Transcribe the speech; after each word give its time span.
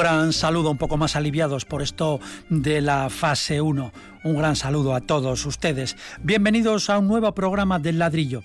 Gran 0.00 0.32
saludo, 0.32 0.70
un 0.70 0.78
poco 0.78 0.96
más 0.96 1.14
aliviados 1.14 1.66
por 1.66 1.82
esto 1.82 2.20
de 2.48 2.80
la 2.80 3.10
fase 3.10 3.60
1. 3.60 3.92
Un 4.24 4.34
gran 4.34 4.56
saludo 4.56 4.94
a 4.94 5.02
todos 5.02 5.44
ustedes. 5.44 5.94
Bienvenidos 6.22 6.88
a 6.88 6.98
un 6.98 7.06
nuevo 7.06 7.34
programa 7.34 7.78
del 7.78 7.98
ladrillo. 7.98 8.42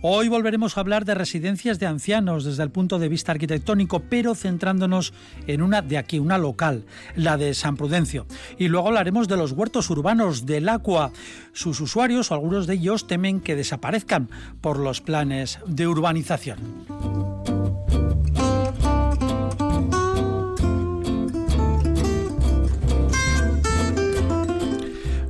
Hoy 0.00 0.28
volveremos 0.28 0.76
a 0.76 0.80
hablar 0.80 1.04
de 1.04 1.14
residencias 1.14 1.78
de 1.78 1.84
ancianos 1.84 2.44
desde 2.44 2.62
el 2.62 2.70
punto 2.70 2.98
de 2.98 3.10
vista 3.10 3.32
arquitectónico, 3.32 4.04
pero 4.08 4.34
centrándonos 4.34 5.12
en 5.46 5.60
una 5.60 5.82
de 5.82 5.98
aquí, 5.98 6.18
una 6.18 6.38
local, 6.38 6.86
la 7.14 7.36
de 7.36 7.52
San 7.52 7.76
Prudencio. 7.76 8.26
Y 8.56 8.68
luego 8.68 8.88
hablaremos 8.88 9.28
de 9.28 9.36
los 9.36 9.52
huertos 9.52 9.90
urbanos 9.90 10.46
del 10.46 10.66
Aqua. 10.66 11.12
Sus 11.52 11.78
usuarios, 11.80 12.32
algunos 12.32 12.66
de 12.66 12.74
ellos, 12.74 13.06
temen 13.06 13.40
que 13.40 13.54
desaparezcan 13.54 14.30
por 14.62 14.78
los 14.78 15.02
planes 15.02 15.58
de 15.66 15.88
urbanización. 15.88 17.45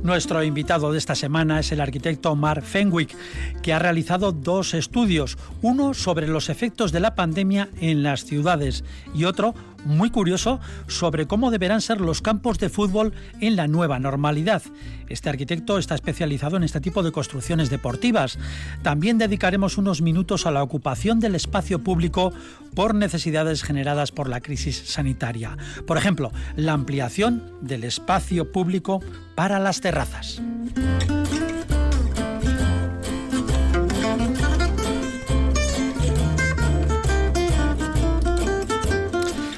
Nuestro 0.07 0.41
invitado 0.41 0.93
de 0.93 0.99
esta 0.99 1.15
semana 1.15 1.59
es 1.59 1.73
el 1.73 1.81
arquitecto 1.81 2.33
Mark 2.33 2.63
Fenwick, 2.63 3.13
que 3.61 3.73
ha 3.73 3.79
realizado 3.79 4.31
dos 4.31 4.73
estudios, 4.73 5.37
uno 5.61 5.93
sobre 5.93 6.29
los 6.29 6.47
efectos 6.47 6.93
de 6.93 7.01
la 7.01 7.13
pandemia 7.13 7.67
en 7.81 8.03
las 8.03 8.23
ciudades 8.23 8.85
y 9.13 9.25
otro 9.25 9.53
muy 9.87 10.09
curioso 10.09 10.59
sobre 10.87 11.25
cómo 11.25 11.51
deberán 11.51 11.81
ser 11.81 12.01
los 12.01 12.21
campos 12.21 12.59
de 12.59 12.69
fútbol 12.69 13.13
en 13.39 13.55
la 13.55 13.67
nueva 13.67 13.99
normalidad. 13.99 14.61
Este 15.09 15.29
arquitecto 15.29 15.77
está 15.77 15.95
especializado 15.95 16.57
en 16.57 16.63
este 16.63 16.81
tipo 16.81 17.03
de 17.03 17.11
construcciones 17.11 17.69
deportivas. 17.69 18.37
También 18.83 19.17
dedicaremos 19.17 19.77
unos 19.77 20.01
minutos 20.01 20.45
a 20.45 20.51
la 20.51 20.63
ocupación 20.63 21.19
del 21.19 21.35
espacio 21.35 21.79
público 21.79 22.33
por 22.75 22.93
necesidades 22.93 23.63
generadas 23.63 24.11
por 24.11 24.29
la 24.29 24.41
crisis 24.41 24.83
sanitaria. 24.85 25.57
Por 25.85 25.97
ejemplo, 25.97 26.31
la 26.55 26.73
ampliación 26.73 27.43
del 27.61 27.83
espacio 27.83 28.51
público 28.51 29.01
para 29.35 29.59
las 29.59 29.81
terrazas. 29.81 30.41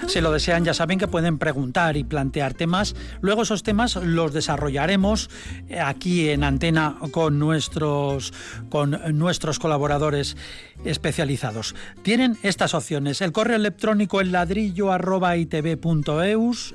Si 0.10 0.20
lo 0.22 0.32
desean, 0.32 0.66
ya 0.66 0.74
saben 0.74 0.98
que 0.98 1.08
pueden 1.08 1.38
preguntar 1.38 1.96
y 1.96 2.04
plantear 2.04 2.56
temas. 2.56 2.96
Luego 3.22 3.44
esos 3.44 3.62
temas 3.62 3.96
los 3.96 4.34
desarrollaremos 4.34 5.30
eh, 5.70 5.80
aquí 5.80 6.30
en 6.30 6.44
antena 6.44 6.98
con 7.12 7.38
nuestros, 7.38 8.34
con 8.70 9.00
nuestros 9.20 9.60
colaboradores 9.60 10.36
especializados. 10.84 11.76
Tienen 12.02 12.40
estas 12.42 12.74
opciones: 12.74 13.22
el 13.22 13.32
correo 13.32 13.58
electrónico 13.58 14.20
el 14.20 14.32
ladrillo 14.32 14.92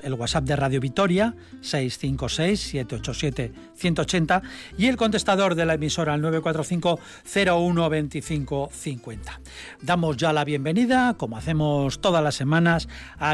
el 0.04 0.14
WhatsApp 0.14 0.44
de 0.44 0.54
Radio 0.54 0.80
Vitoria 0.80 1.34
656-787-180 1.62 4.42
y 4.78 4.86
el 4.86 4.97
contestador 4.97 5.56
de 5.56 5.66
la 5.66 5.75
emisora 5.75 6.14
al 6.14 6.20
945 6.20 7.00
012550. 7.25 9.41
Damos 9.82 10.19
ya 10.19 10.32
la 10.32 10.44
bienvenida, 10.44 11.14
como 11.14 11.36
hacemos 11.36 12.00
todas 12.00 12.22
las 12.22 12.36
semanas, 12.36 12.86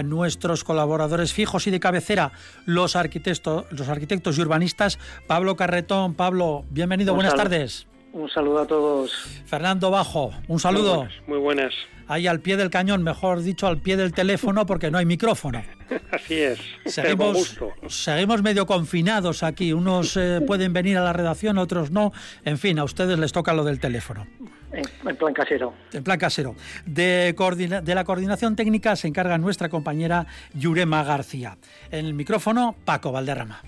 nuestros 0.02 0.64
colaboradores 0.64 1.32
fijos 1.32 1.66
y 1.66 1.70
de 1.70 1.80
cabecera, 1.80 2.32
los 2.64 2.96
arquitectos, 2.96 3.66
los 3.70 3.88
arquitectos 3.88 4.38
y 4.38 4.40
urbanistas. 4.40 4.98
Pablo 5.26 5.56
Carretón, 5.56 6.14
Pablo, 6.14 6.64
bienvenido, 6.70 7.14
buenas 7.14 7.34
tardes. 7.34 7.86
Un 8.12 8.28
saludo 8.28 8.60
a 8.60 8.66
todos. 8.66 9.12
Fernando 9.46 9.90
Bajo, 9.90 10.32
un 10.48 10.58
saludo. 10.58 11.06
Muy 11.26 11.38
buenas. 11.38 11.74
Ahí 12.08 12.26
al 12.26 12.40
pie 12.40 12.56
del 12.56 12.70
cañón, 12.70 13.04
mejor 13.04 13.40
dicho, 13.40 13.68
al 13.68 13.78
pie 13.78 13.96
del 13.96 14.12
teléfono 14.12 14.66
porque 14.66 14.90
no 14.90 14.98
hay 14.98 15.06
micrófono. 15.06 15.62
Así 16.10 16.34
es. 16.34 16.58
Seguimos, 16.86 17.56
seguimos 17.86 18.42
medio 18.42 18.66
confinados 18.66 19.44
aquí. 19.44 19.72
Unos 19.72 20.16
eh, 20.16 20.40
pueden 20.44 20.72
venir 20.72 20.98
a 20.98 21.04
la 21.04 21.12
redacción, 21.12 21.56
otros 21.58 21.92
no. 21.92 22.12
En 22.44 22.58
fin, 22.58 22.80
a 22.80 22.84
ustedes 22.84 23.16
les 23.16 23.30
toca 23.30 23.54
lo 23.54 23.62
del 23.62 23.78
teléfono. 23.78 24.26
En, 24.72 25.16
plan 25.16 25.34
casero. 25.34 25.72
En 25.92 26.04
plan 26.04 26.18
casero. 26.18 26.54
De, 26.86 27.34
de 27.82 27.94
la 27.94 28.04
coordinación 28.04 28.56
técnica 28.56 28.96
se 28.96 29.08
encarga 29.08 29.36
nuestra 29.38 29.68
compañera 29.68 30.26
Yurema 30.54 31.02
García. 31.02 31.56
En 31.90 32.06
el 32.06 32.14
micrófono, 32.14 32.76
Paco 32.84 33.12
Valderrama. 33.12 33.62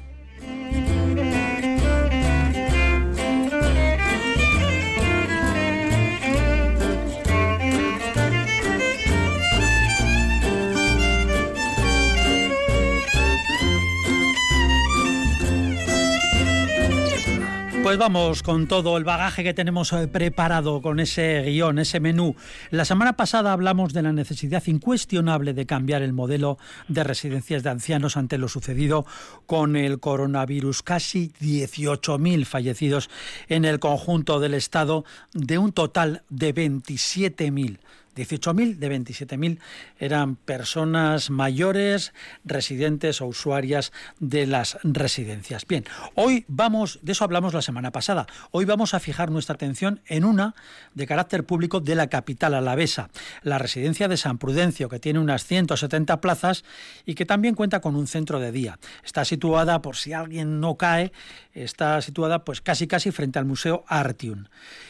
Pues 17.82 17.98
vamos 17.98 18.44
con 18.44 18.68
todo 18.68 18.96
el 18.96 19.02
bagaje 19.02 19.42
que 19.42 19.54
tenemos 19.54 19.92
eh, 19.92 20.06
preparado 20.06 20.80
con 20.80 21.00
ese 21.00 21.42
guion, 21.42 21.80
ese 21.80 21.98
menú. 21.98 22.36
La 22.70 22.84
semana 22.84 23.14
pasada 23.16 23.52
hablamos 23.52 23.92
de 23.92 24.02
la 24.02 24.12
necesidad 24.12 24.62
incuestionable 24.66 25.52
de 25.52 25.66
cambiar 25.66 26.02
el 26.02 26.12
modelo 26.12 26.58
de 26.86 27.02
residencias 27.02 27.64
de 27.64 27.70
ancianos 27.70 28.16
ante 28.16 28.38
lo 28.38 28.46
sucedido 28.46 29.04
con 29.46 29.74
el 29.74 29.98
coronavirus. 29.98 30.82
Casi 30.84 31.32
18.000 31.40 32.44
fallecidos 32.44 33.10
en 33.48 33.64
el 33.64 33.80
conjunto 33.80 34.38
del 34.38 34.54
Estado 34.54 35.04
de 35.34 35.58
un 35.58 35.72
total 35.72 36.22
de 36.30 36.54
27.000 36.54 37.80
18.000 38.16 38.76
de 38.76 38.90
27.000 38.90 39.58
eran 39.98 40.36
personas 40.36 41.30
mayores, 41.30 42.12
residentes 42.44 43.20
o 43.20 43.26
usuarias 43.26 43.92
de 44.20 44.46
las 44.46 44.78
residencias. 44.82 45.66
Bien, 45.66 45.84
hoy 46.14 46.44
vamos, 46.48 46.98
de 47.02 47.12
eso 47.12 47.24
hablamos 47.24 47.54
la 47.54 47.62
semana 47.62 47.90
pasada, 47.90 48.26
hoy 48.50 48.64
vamos 48.64 48.94
a 48.94 49.00
fijar 49.00 49.30
nuestra 49.30 49.54
atención 49.54 50.00
en 50.06 50.24
una 50.24 50.54
de 50.94 51.06
carácter 51.06 51.44
público 51.44 51.80
de 51.80 51.94
la 51.94 52.08
capital 52.08 52.54
alavesa, 52.54 53.10
la 53.42 53.58
residencia 53.58 54.08
de 54.08 54.16
San 54.16 54.38
Prudencio, 54.38 54.88
que 54.88 54.98
tiene 54.98 55.18
unas 55.18 55.44
170 55.44 56.20
plazas 56.20 56.64
y 57.06 57.14
que 57.14 57.26
también 57.26 57.54
cuenta 57.54 57.80
con 57.80 57.96
un 57.96 58.06
centro 58.06 58.40
de 58.40 58.52
día. 58.52 58.78
Está 59.04 59.24
situada, 59.24 59.82
por 59.82 59.96
si 59.96 60.12
alguien 60.12 60.60
no 60.60 60.76
cae, 60.76 61.12
está 61.52 62.00
situada 62.00 62.44
pues 62.44 62.60
casi 62.60 62.86
casi 62.86 63.10
frente 63.10 63.38
al 63.38 63.44
Museo 63.44 63.84
Artium. 63.86 64.44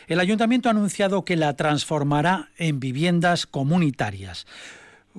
El 0.06 0.21
ayuntamiento 0.21 0.69
ha 0.69 0.72
anunciado 0.72 1.25
que 1.25 1.37
la 1.37 1.55
transformará 1.55 2.50
en 2.56 2.81
viviendas 3.12 3.47
comunitarias. 3.47 4.47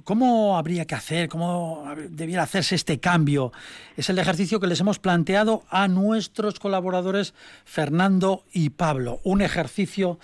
¿Cómo 0.03 0.57
habría 0.57 0.85
que 0.85 0.95
hacer? 0.95 1.29
¿Cómo 1.29 1.93
debiera 2.09 2.41
hacerse 2.41 2.73
este 2.73 2.99
cambio? 2.99 3.51
Es 3.95 4.09
el 4.09 4.17
ejercicio 4.17 4.59
que 4.59 4.65
les 4.65 4.79
hemos 4.79 4.97
planteado 4.97 5.61
a 5.69 5.87
nuestros 5.87 6.59
colaboradores 6.59 7.35
Fernando 7.65 8.43
y 8.51 8.71
Pablo. 8.71 9.19
Un 9.23 9.41
ejercicio, 9.41 10.17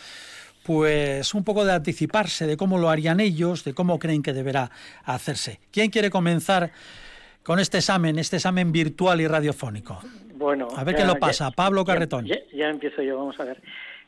pues, 0.64 1.36
un 1.36 1.44
poco 1.44 1.66
de 1.66 1.74
anticiparse 1.74 2.48
de 2.48 2.58
cómo 2.58 2.80
lo 2.80 2.90
harían 2.90 3.20
ellos, 3.20 3.64
de 3.64 3.76
cómo 3.76 4.00
creen 4.00 4.24
que 4.24 4.34
deberá 4.34 4.72
hacerse. 5.06 5.60
¿Quién 5.72 5.92
quiere 5.92 6.10
comenzar 6.10 6.72
con 7.44 7.60
este 7.60 7.78
examen, 7.78 8.18
este 8.18 8.38
examen 8.38 8.72
virtual 8.72 9.22
y 9.22 9.28
radiofónico? 9.28 10.00
Bueno, 10.34 10.70
a 10.76 10.84
ver 10.84 10.96
qué 10.96 11.06
lo 11.06 11.18
pasa. 11.18 11.52
Pablo 11.52 11.86
Carretón. 11.86 12.26
Ya, 12.26 12.70
empiezo 12.70 13.04
yo, 13.04 13.18
vamos 13.20 13.40
a 13.40 13.44
ver. 13.44 13.62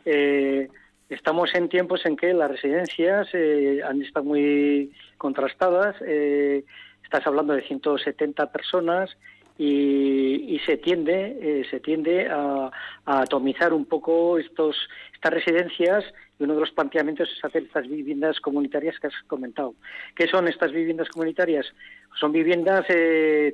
Eh, 0.06 0.68
estamos 1.14 1.54
en 1.54 1.70
tiempos 1.70 2.06
en 2.06 2.16
que 2.16 2.34
las 2.34 2.50
residencias 2.50 3.28
eh, 3.34 3.82
han 3.84 4.02
estado 4.02 4.26
muy 4.26 4.92
contrastadas. 5.18 5.96
Eh, 6.02 6.64
estás 7.04 7.28
hablando 7.28 7.54
de 7.54 7.62
170 7.62 8.52
personas 8.52 9.10
y, 9.58 10.60
se 10.66 10.78
tiende, 10.78 11.68
se 11.70 11.80
tiende 11.80 12.28
a, 12.32 12.72
atomizar 13.06 13.74
un 13.74 13.86
poco 13.86 14.40
estos 14.40 14.76
estas 15.14 15.34
residencias 15.34 16.04
y 16.40 16.44
uno 16.46 16.56
de 16.56 16.62
los 16.62 16.72
planteamientos 16.72 17.30
es 17.30 17.46
hacer 17.46 17.64
estas 17.64 17.88
viviendas 17.88 18.40
comunitarias 18.40 18.98
que 19.00 19.08
has 19.08 19.14
comentado. 19.28 19.76
¿Qué 20.16 20.28
son 20.28 20.48
estas 20.48 20.72
viviendas 20.72 21.10
comunitarias? 21.10 21.68
Son 22.20 22.32
viviendas 22.32 22.88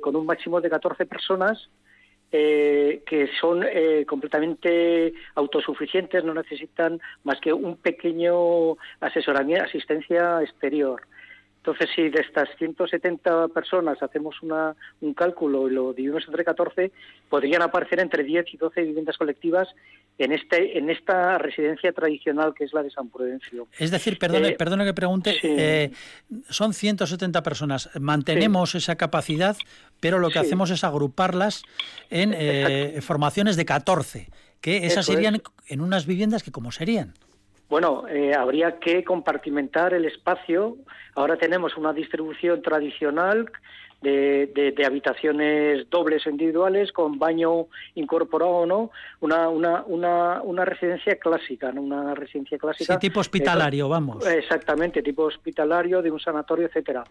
con 0.00 0.16
un 0.16 0.24
máximo 0.24 0.62
de 0.62 0.70
14 0.70 1.04
personas 1.04 1.68
eh, 2.30 3.02
que 3.06 3.28
son 3.40 3.64
eh, 3.64 4.04
completamente 4.06 5.14
autosuficientes, 5.34 6.24
no 6.24 6.34
necesitan 6.34 7.00
más 7.24 7.40
que 7.40 7.52
un 7.52 7.76
pequeño 7.76 8.76
asesoramiento, 9.00 9.64
asistencia 9.64 10.42
exterior. 10.42 11.02
Entonces, 11.68 11.94
si 11.94 12.08
de 12.08 12.20
estas 12.20 12.48
170 12.56 13.48
personas 13.48 14.02
hacemos 14.02 14.40
una, 14.40 14.74
un 15.02 15.12
cálculo 15.12 15.68
y 15.68 15.74
lo 15.74 15.92
dividimos 15.92 16.24
entre 16.26 16.42
14, 16.42 16.90
podrían 17.28 17.60
aparecer 17.60 18.00
entre 18.00 18.24
10 18.24 18.54
y 18.54 18.56
12 18.56 18.82
viviendas 18.84 19.18
colectivas 19.18 19.68
en 20.16 20.32
este 20.32 20.78
en 20.78 20.88
esta 20.88 21.36
residencia 21.36 21.92
tradicional 21.92 22.54
que 22.54 22.64
es 22.64 22.72
la 22.72 22.82
de 22.82 22.90
San 22.90 23.10
Prudencio. 23.10 23.68
Es 23.78 23.90
decir, 23.90 24.18
perdone, 24.18 24.48
eh, 24.48 24.86
que 24.86 24.94
pregunte, 24.94 25.36
eh, 25.42 25.92
son 26.48 26.72
170 26.72 27.42
personas, 27.42 27.90
mantenemos 28.00 28.74
esa 28.74 28.96
capacidad, 28.96 29.54
pero 30.00 30.18
lo 30.18 30.30
que 30.30 30.38
hacemos 30.38 30.70
es 30.70 30.84
agruparlas 30.84 31.64
en 32.08 32.32
eh, 32.34 32.98
formaciones 33.02 33.56
de 33.56 33.66
14, 33.66 34.30
que 34.62 34.86
esas 34.86 35.04
serían 35.04 35.42
en 35.66 35.80
unas 35.82 36.06
viviendas 36.06 36.42
que 36.42 36.50
cómo 36.50 36.72
serían. 36.72 37.12
Bueno, 37.68 38.08
eh, 38.08 38.34
habría 38.34 38.78
que 38.78 39.04
compartimentar 39.04 39.92
el 39.92 40.06
espacio. 40.06 40.76
Ahora 41.14 41.36
tenemos 41.36 41.76
una 41.76 41.92
distribución 41.92 42.62
tradicional 42.62 43.50
de, 44.00 44.72
de, 44.76 44.86
habitaciones 44.86 45.90
dobles 45.90 46.26
o 46.26 46.30
individuales 46.30 46.92
con 46.92 47.18
baño 47.18 47.66
incorporado 47.96 48.52
o 48.52 48.66
no, 48.66 48.90
una, 49.20 49.48
una, 49.48 49.82
una, 49.86 50.42
una 50.42 50.64
residencia 50.64 51.16
clásica, 51.16 51.72
¿no? 51.72 51.82
una 51.82 52.14
residencia 52.14 52.58
clásica. 52.58 52.94
Sí, 52.94 53.00
tipo 53.00 53.20
hospitalario, 53.20 53.88
vamos. 53.88 54.24
Exactamente, 54.26 55.02
tipo 55.02 55.24
hospitalario, 55.24 56.00
de 56.00 56.10
un 56.10 56.20
sanatorio, 56.20 56.66
etcétera. 56.66 57.04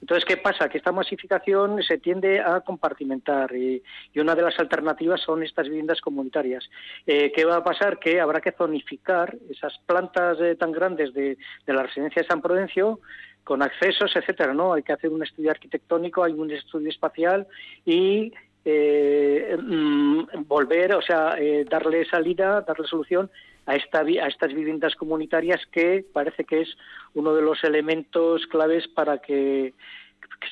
Entonces, 0.00 0.24
¿qué 0.26 0.36
pasa? 0.36 0.68
Que 0.68 0.78
esta 0.78 0.92
masificación 0.92 1.82
se 1.82 1.96
tiende 1.96 2.40
a 2.40 2.60
compartimentar 2.60 3.54
y, 3.56 3.82
y 4.12 4.20
una 4.20 4.34
de 4.34 4.42
las 4.42 4.58
alternativas 4.58 5.22
son 5.22 5.42
estas 5.42 5.66
viviendas 5.66 6.02
comunitarias. 6.02 6.68
Eh, 7.06 7.32
¿Qué 7.34 7.44
va 7.46 7.56
a 7.56 7.64
pasar? 7.64 7.98
Que 7.98 8.20
habrá 8.20 8.40
que 8.40 8.52
zonificar 8.52 9.34
esas 9.48 9.78
plantas 9.86 10.38
eh, 10.40 10.56
tan 10.56 10.72
grandes 10.72 11.14
de, 11.14 11.38
de 11.66 11.72
la 11.72 11.84
residencia 11.84 12.20
de 12.20 12.28
San 12.28 12.42
Prudencio 12.42 13.00
con 13.44 13.62
accesos, 13.62 14.16
etcétera, 14.16 14.54
¿no? 14.54 14.72
Hay 14.72 14.82
que 14.82 14.92
hacer 14.92 15.10
un 15.10 15.22
estudio 15.22 15.50
arquitectónico, 15.50 16.24
hay 16.24 16.32
un 16.32 16.50
estudio 16.50 16.88
espacial 16.88 17.46
y 17.84 18.32
eh, 18.64 19.56
mm, 19.60 20.46
volver, 20.46 20.94
o 20.94 21.02
sea, 21.02 21.36
eh, 21.38 21.64
darle 21.68 22.06
salida, 22.06 22.62
darle 22.62 22.86
solución 22.86 23.30
a, 23.66 23.76
esta, 23.76 24.02
estas 24.02 24.54
viviendas 24.54 24.94
comunitarias 24.94 25.60
que 25.70 26.04
parece 26.12 26.44
que 26.44 26.62
es 26.62 26.68
uno 27.12 27.34
de 27.34 27.42
los 27.42 27.62
elementos 27.64 28.46
claves 28.46 28.88
para 28.88 29.18
que, 29.18 29.74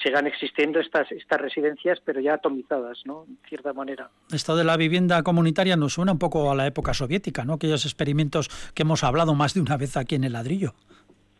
sigan 0.02 0.26
existiendo 0.26 0.80
estas, 0.80 1.10
estas 1.12 1.38
residencias, 1.38 1.98
pero 2.02 2.18
ya 2.18 2.34
atomizadas, 2.34 3.02
¿no? 3.04 3.26
En 3.28 3.38
cierta 3.46 3.74
manera. 3.74 4.10
Esto 4.32 4.56
de 4.56 4.64
la 4.64 4.78
vivienda 4.78 5.22
comunitaria 5.22 5.76
nos 5.76 5.92
suena 5.92 6.12
un 6.12 6.18
poco 6.18 6.50
a 6.50 6.54
la 6.54 6.66
época 6.66 6.94
soviética, 6.94 7.44
¿no? 7.44 7.54
Aquellos 7.54 7.84
experimentos 7.84 8.48
que 8.74 8.82
hemos 8.82 9.04
hablado 9.04 9.34
más 9.34 9.52
de 9.52 9.60
una 9.60 9.76
vez 9.76 9.98
aquí 9.98 10.14
en 10.14 10.24
el 10.24 10.32
ladrillo. 10.32 10.74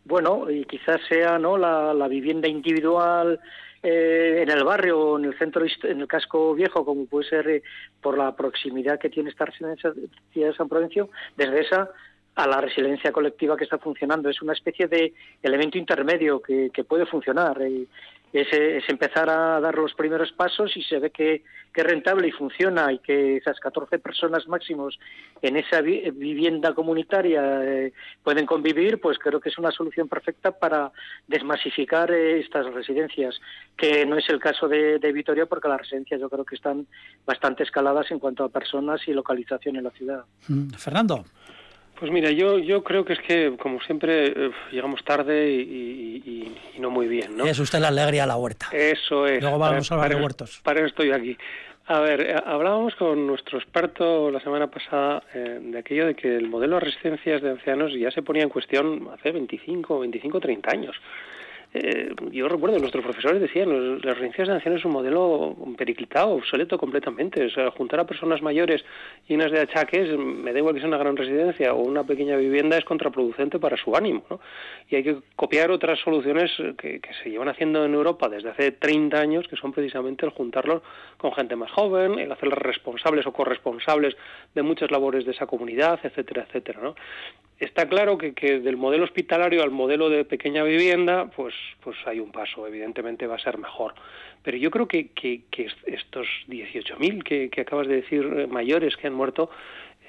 Bueno, 0.04 0.50
y 0.50 0.64
quizás 0.64 1.00
sea 1.08 1.38
no 1.38 1.56
la, 1.56 1.94
la 1.94 2.08
vivienda 2.08 2.48
individual 2.48 3.40
eh, 3.82 4.42
en 4.42 4.50
el 4.50 4.62
barrio 4.62 5.00
o 5.00 5.18
en 5.18 5.24
el 5.24 5.38
centro, 5.38 5.64
en 5.64 6.00
el 6.00 6.06
casco 6.06 6.54
viejo, 6.54 6.84
como 6.84 7.06
puede 7.06 7.28
ser 7.28 7.48
eh, 7.48 7.62
por 8.00 8.16
la 8.16 8.34
proximidad 8.36 8.98
que 8.98 9.10
tiene 9.10 9.30
esta 9.30 9.44
residencia 9.44 9.92
de 9.92 10.54
San 10.54 10.68
Provencio, 10.68 11.10
desde 11.36 11.60
esa 11.60 11.90
a 12.34 12.46
la 12.46 12.60
resiliencia 12.60 13.12
colectiva 13.12 13.56
que 13.56 13.64
está 13.64 13.78
funcionando. 13.78 14.28
Es 14.28 14.40
una 14.42 14.52
especie 14.52 14.88
de 14.88 15.12
elemento 15.42 15.78
intermedio 15.78 16.40
que, 16.40 16.70
que 16.72 16.84
puede 16.84 17.06
funcionar. 17.06 17.60
Eh, 17.62 17.86
es, 18.32 18.88
empezar 18.88 19.28
a 19.28 19.60
dar 19.60 19.74
los 19.74 19.92
primeros 19.94 20.32
pasos 20.32 20.74
y 20.76 20.82
se 20.82 20.98
ve 20.98 21.10
que, 21.10 21.42
es 21.74 21.84
rentable 21.84 22.28
y 22.28 22.32
funciona 22.32 22.92
y 22.92 22.98
que 22.98 23.38
esas 23.38 23.58
14 23.58 23.98
personas 23.98 24.46
máximos 24.46 24.98
en 25.40 25.56
esa 25.56 25.80
vivienda 25.80 26.74
comunitaria 26.74 27.64
eh, 27.64 27.92
pueden 28.22 28.44
convivir, 28.44 29.00
pues 29.00 29.18
creo 29.18 29.40
que 29.40 29.48
es 29.48 29.56
una 29.58 29.70
solución 29.70 30.06
perfecta 30.06 30.52
para 30.52 30.92
desmasificar 31.26 32.10
eh, 32.10 32.40
estas 32.40 32.72
residencias, 32.74 33.40
que 33.76 34.04
no 34.04 34.16
es 34.18 34.28
el 34.28 34.38
caso 34.38 34.68
de, 34.68 34.98
de 34.98 35.12
Vitoria 35.12 35.46
porque 35.46 35.68
las 35.68 35.80
residencias 35.80 36.20
yo 36.20 36.28
creo 36.28 36.44
que 36.44 36.56
están 36.56 36.86
bastante 37.24 37.62
escaladas 37.62 38.10
en 38.10 38.18
cuanto 38.18 38.44
a 38.44 38.50
personas 38.50 39.00
y 39.06 39.12
localización 39.12 39.76
en 39.76 39.84
la 39.84 39.90
ciudad. 39.90 40.24
Mm, 40.48 40.70
Fernando. 40.70 41.24
Pues 42.02 42.10
mira, 42.10 42.32
yo, 42.32 42.58
yo 42.58 42.82
creo 42.82 43.04
que 43.04 43.12
es 43.12 43.20
que, 43.20 43.56
como 43.56 43.80
siempre, 43.80 44.26
eh, 44.26 44.50
llegamos 44.72 45.04
tarde 45.04 45.52
y, 45.52 46.52
no 46.80 46.90
muy 46.90 47.06
bien, 47.06 47.36
¿no? 47.36 47.46
Es 47.46 47.60
usted 47.60 47.78
la 47.78 47.88
alegría 47.88 48.24
a 48.24 48.26
la 48.26 48.34
huerta. 48.34 48.66
Eso 48.72 49.24
es. 49.24 49.40
Luego 49.40 49.56
vamos 49.56 49.88
a 49.88 49.94
hablar 49.94 50.16
de 50.16 50.20
huertos. 50.20 50.60
Para 50.64 50.80
eso 50.80 50.88
estoy 50.88 51.12
aquí. 51.12 51.38
A 51.86 52.00
ver, 52.00 52.22
eh, 52.22 52.34
hablábamos 52.44 52.96
con 52.96 53.24
nuestro 53.24 53.56
experto 53.56 54.32
la 54.32 54.40
semana 54.40 54.66
pasada 54.66 55.22
eh, 55.32 55.60
de 55.62 55.78
aquello 55.78 56.06
de 56.08 56.16
que 56.16 56.34
el 56.34 56.48
modelo 56.48 56.74
de 56.74 56.86
residencias 56.86 57.40
de 57.40 57.50
ancianos 57.50 57.92
ya 57.94 58.10
se 58.10 58.20
ponía 58.20 58.42
en 58.42 58.48
cuestión 58.48 59.08
hace 59.14 59.30
25, 59.30 60.00
25, 60.00 60.40
30 60.40 60.70
años. 60.72 60.96
Eh, 61.74 62.14
yo 62.30 62.48
recuerdo, 62.48 62.78
nuestros 62.78 63.02
profesores 63.02 63.40
decían, 63.40 64.00
las 64.02 64.14
residencias 64.14 64.48
de 64.48 64.54
ancianos 64.54 64.80
es 64.80 64.84
un 64.84 64.92
modelo 64.92 65.56
periclitado, 65.78 66.32
obsoleto 66.32 66.76
completamente. 66.76 67.46
O 67.46 67.50
sea, 67.50 67.70
juntar 67.70 68.00
a 68.00 68.06
personas 68.06 68.42
mayores 68.42 68.84
llenas 69.26 69.50
de 69.50 69.60
achaques, 69.60 70.16
me 70.18 70.52
da 70.52 70.58
igual 70.58 70.74
que 70.74 70.80
sea 70.80 70.88
una 70.88 70.98
gran 70.98 71.16
residencia 71.16 71.72
o 71.72 71.80
una 71.80 72.04
pequeña 72.04 72.36
vivienda, 72.36 72.76
es 72.76 72.84
contraproducente 72.84 73.58
para 73.58 73.76
su 73.78 73.96
ánimo. 73.96 74.22
¿no? 74.28 74.40
Y 74.90 74.96
hay 74.96 75.02
que 75.02 75.16
copiar 75.34 75.70
otras 75.70 75.98
soluciones 76.00 76.50
que, 76.76 77.00
que, 77.00 77.14
se 77.22 77.30
llevan 77.30 77.48
haciendo 77.48 77.84
en 77.84 77.94
Europa 77.94 78.28
desde 78.28 78.50
hace 78.50 78.72
30 78.72 79.18
años, 79.18 79.48
que 79.48 79.56
son 79.56 79.72
precisamente 79.72 80.26
el 80.26 80.32
juntarlos 80.32 80.82
con 81.16 81.32
gente 81.32 81.56
más 81.56 81.70
joven, 81.70 82.18
el 82.18 82.30
hacerlos 82.30 82.58
responsables 82.58 83.26
o 83.26 83.32
corresponsables 83.32 84.14
de 84.54 84.62
muchas 84.62 84.90
labores 84.90 85.24
de 85.24 85.32
esa 85.32 85.46
comunidad, 85.46 85.98
etcétera, 86.02 86.44
etcétera. 86.46 86.80
¿no? 86.82 86.94
Está 87.62 87.88
claro 87.88 88.18
que, 88.18 88.32
del 88.58 88.76
modelo 88.76 89.04
hospitalario 89.04 89.62
al 89.62 89.70
modelo 89.70 90.10
de 90.10 90.24
pequeña 90.24 90.64
vivienda, 90.64 91.30
pues 91.36 91.54
pues 91.80 91.96
hay 92.06 92.18
un 92.18 92.32
paso, 92.32 92.66
evidentemente 92.66 93.28
va 93.28 93.36
a 93.36 93.38
ser 93.38 93.56
mejor. 93.56 93.94
Pero 94.42 94.56
yo 94.56 94.68
creo 94.72 94.88
que, 94.88 95.10
que, 95.10 95.42
que 95.48 95.68
estos 95.86 96.26
18.000 96.48 97.22
que, 97.22 97.50
que 97.50 97.60
acabas 97.60 97.86
de 97.86 97.94
decir 98.02 98.24
eh, 98.36 98.48
mayores 98.48 98.96
que 98.96 99.06
han 99.06 99.14
muerto 99.14 99.48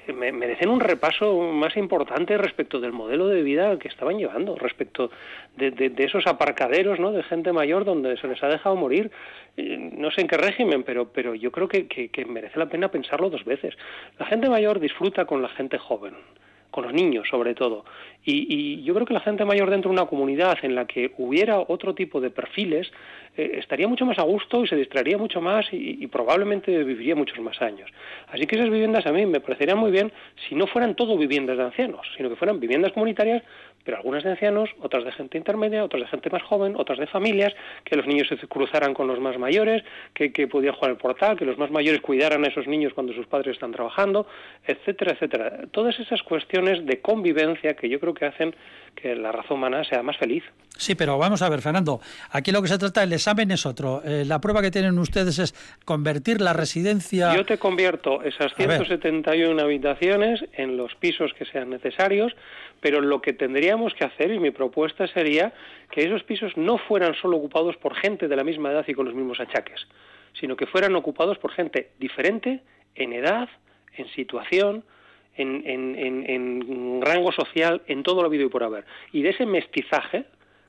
eh, 0.08 0.12
merecen 0.12 0.68
un 0.68 0.80
repaso 0.80 1.52
más 1.52 1.76
importante 1.76 2.36
respecto 2.38 2.80
del 2.80 2.90
modelo 2.90 3.28
de 3.28 3.44
vida 3.44 3.78
que 3.78 3.86
estaban 3.86 4.18
llevando, 4.18 4.56
respecto 4.56 5.12
de, 5.56 5.70
de, 5.70 6.04
esos 6.04 6.26
aparcaderos 6.26 6.98
¿no? 6.98 7.12
de 7.12 7.22
gente 7.22 7.52
mayor 7.52 7.84
donde 7.84 8.16
se 8.16 8.26
les 8.26 8.42
ha 8.42 8.48
dejado 8.48 8.74
morir. 8.74 9.12
Eh, 9.56 9.92
no 9.96 10.10
sé 10.10 10.22
en 10.22 10.26
qué 10.26 10.38
régimen, 10.38 10.82
pero, 10.82 11.12
pero 11.12 11.36
yo 11.36 11.52
creo 11.52 11.68
que 11.68 12.26
merece 12.28 12.58
la 12.58 12.68
pena 12.68 12.90
pensarlo 12.90 13.30
dos 13.30 13.44
veces. 13.44 13.76
La 14.18 14.26
gente 14.26 14.50
mayor 14.50 14.80
disfruta 14.80 15.24
con 15.24 15.40
la 15.40 15.50
gente 15.50 15.78
joven 15.78 16.14
con 16.74 16.82
los 16.84 16.92
niños 16.92 17.28
sobre 17.30 17.54
todo. 17.54 17.84
Y, 18.24 18.82
yo 18.82 18.94
creo 18.94 19.06
que 19.06 19.14
la 19.14 19.20
gente 19.20 19.44
mayor 19.44 19.70
dentro 19.70 19.90
de 19.90 19.96
una 19.96 20.06
comunidad 20.06 20.58
en 20.62 20.74
la 20.74 20.86
que 20.86 21.12
hubiera 21.18 21.60
otro 21.60 21.94
tipo 21.94 22.20
de 22.20 22.30
perfiles 22.30 22.90
eh, 23.36 23.58
estaría 23.58 23.86
mucho 23.86 24.04
más 24.04 24.18
a 24.18 24.22
gusto 24.22 24.64
y 24.64 24.66
se 24.66 24.74
distraería 24.74 25.16
mucho 25.16 25.40
más 25.40 25.66
y, 25.70 26.04
probablemente 26.08 26.82
viviría 26.82 27.14
muchos 27.14 27.38
más 27.38 27.62
años. 27.62 27.88
Así 28.28 28.46
que 28.46 28.56
esas 28.56 28.70
viviendas 28.70 29.06
a 29.06 29.12
mí 29.12 29.24
me 29.24 29.38
parecerían 29.38 29.78
muy 29.78 29.92
bien 29.92 30.10
si 30.48 30.56
no 30.56 30.66
fueran 30.66 30.96
todo 30.96 31.16
viviendas 31.16 31.56
de 31.58 31.62
ancianos, 31.62 32.06
sino 32.16 32.28
que 32.28 32.36
fueran 32.36 32.58
viviendas 32.58 32.92
comunitarias, 32.92 33.44
pero 33.84 33.98
algunas 33.98 34.24
de 34.24 34.30
ancianos, 34.30 34.70
otras 34.80 35.04
de 35.04 35.12
gente 35.12 35.38
intermedia, 35.38 35.84
otras 35.84 36.02
de 36.02 36.08
gente 36.08 36.30
más 36.30 36.42
joven, 36.42 36.74
otras 36.76 36.98
de 36.98 37.06
familias, 37.06 37.54
que 37.84 37.96
los 37.96 38.06
niños 38.06 38.28
se 38.28 38.36
cruzaran 38.48 38.94
con 38.94 39.06
los 39.06 39.20
más 39.20 39.38
mayores, 39.38 39.84
que, 40.14 40.32
que 40.32 40.48
pudieran 40.48 40.76
jugar 40.76 40.90
el 40.92 40.96
portal, 40.96 41.36
que 41.36 41.44
los 41.44 41.58
más 41.58 41.70
mayores 41.70 42.00
cuidaran 42.00 42.44
a 42.44 42.48
esos 42.48 42.66
niños 42.66 42.94
cuando 42.94 43.12
sus 43.12 43.26
padres 43.26 43.54
están 43.54 43.72
trabajando, 43.72 44.26
etcétera, 44.66 45.12
etcétera. 45.12 45.60
Todas 45.70 45.98
esas 46.00 46.22
cuestiones 46.22 46.84
de 46.86 47.00
convivencia 47.00 47.74
que 47.74 47.88
yo 47.88 48.00
creo 48.00 48.14
que 48.14 48.24
hacen 48.26 48.54
que 48.94 49.14
la 49.14 49.32
raza 49.32 49.54
humana 49.54 49.84
sea 49.84 50.02
más 50.02 50.16
feliz. 50.16 50.44
Sí, 50.76 50.96
pero 50.96 51.18
vamos 51.18 51.40
a 51.42 51.48
ver, 51.48 51.60
Fernando, 51.60 52.00
aquí 52.30 52.50
lo 52.50 52.60
que 52.60 52.68
se 52.68 52.78
trata, 52.78 53.04
el 53.04 53.12
examen 53.12 53.50
es 53.52 53.64
otro. 53.64 54.02
Eh, 54.04 54.24
la 54.26 54.40
prueba 54.40 54.60
que 54.60 54.72
tienen 54.72 54.98
ustedes 54.98 55.38
es 55.38 55.54
convertir 55.84 56.40
la 56.40 56.52
residencia... 56.52 57.34
Yo 57.34 57.44
te 57.46 57.58
convierto 57.58 58.22
esas 58.22 58.52
171 58.54 59.60
habitaciones 59.62 60.44
en 60.52 60.76
los 60.76 60.94
pisos 60.96 61.32
que 61.34 61.44
sean 61.44 61.70
necesarios, 61.70 62.34
pero 62.80 63.00
lo 63.00 63.22
que 63.22 63.32
tendríamos 63.32 63.94
que 63.94 64.04
hacer, 64.04 64.32
y 64.32 64.40
mi 64.40 64.50
propuesta 64.50 65.06
sería 65.06 65.52
que 65.92 66.04
esos 66.04 66.24
pisos 66.24 66.56
no 66.56 66.76
fueran 66.78 67.14
solo 67.14 67.36
ocupados 67.36 67.76
por 67.76 67.94
gente 67.94 68.26
de 68.26 68.36
la 68.36 68.42
misma 68.42 68.72
edad 68.72 68.84
y 68.88 68.94
con 68.94 69.06
los 69.06 69.14
mismos 69.14 69.38
achaques, 69.38 69.86
sino 70.40 70.56
que 70.56 70.66
fueran 70.66 70.96
ocupados 70.96 71.38
por 71.38 71.52
gente 71.52 71.92
diferente 72.00 72.62
en 72.96 73.12
edad, 73.12 73.48
en 73.96 74.08
situación, 74.08 74.84
en, 75.36 77.00
rango 77.02 77.32
social, 77.32 77.82
en 77.86 78.02
todo 78.02 78.22
lo 78.22 78.28
habido 78.28 78.46
y 78.46 78.48
por 78.48 78.62
haber. 78.62 78.84
Y 79.12 79.22
de 79.22 79.30
ese 79.30 79.46
mestizaje 79.46 80.24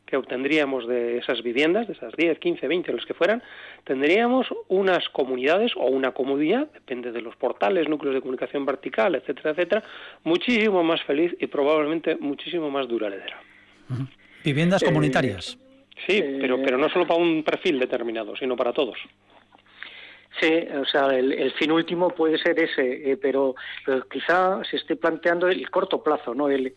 que 0.06 0.18
obtendríamos 0.18 0.88
de 0.88 1.18
esas 1.18 1.42
viviendas, 1.42 1.88
de 1.88 1.94
esas 1.94 2.14
10, 2.16 2.38
15, 2.38 2.68
20, 2.68 2.92
los 2.92 3.06
que 3.06 3.16
fueran, 3.16 3.42
tendríamos 3.86 4.48
unas 4.68 5.10
comunidades 5.10 5.72
o 5.76 5.88
una 5.88 6.12
comunidad, 6.12 6.68
depende 6.74 7.12
de 7.12 7.22
los 7.22 7.36
portales, 7.36 7.90
núcleos 7.90 8.14
de 8.14 8.22
comunicación 8.22 8.66
vertical, 8.66 9.16
etcétera, 9.16 9.52
etcétera, 9.52 9.84
muchísimo 10.24 10.84
más 10.84 11.02
feliz 11.04 11.36
y 11.40 11.48
probablemente 11.48 12.16
muchísimo 12.18 12.70
más 12.70 12.88
duradera. 12.88 13.42
Viviendas 14.44 14.84
eh, 14.84 14.86
comunitarias. 14.86 15.58
Sí, 16.08 16.24
pero, 16.40 16.62
pero 16.62 16.78
no 16.78 16.90
solo 16.90 17.08
para 17.08 17.20
un 17.20 17.44
perfil 17.44 17.80
determinado, 17.80 18.36
sino 18.36 18.56
para 18.56 18.74
todos. 18.74 18.98
Sí, 20.42 20.68
o 20.74 20.86
sea, 20.86 21.08
el, 21.16 21.52
fin 21.54 21.72
último 21.72 22.10
puede 22.10 22.38
ser 22.38 22.60
ese, 22.60 23.12
eh, 23.12 23.18
pero, 23.18 23.56
quizá 24.12 24.62
se 24.70 24.76
esté 24.76 24.98
planteando 24.98 25.48
el 25.48 25.70
corto 25.70 26.04
plazo, 26.04 26.36
¿no? 26.36 26.50
El, 26.50 26.74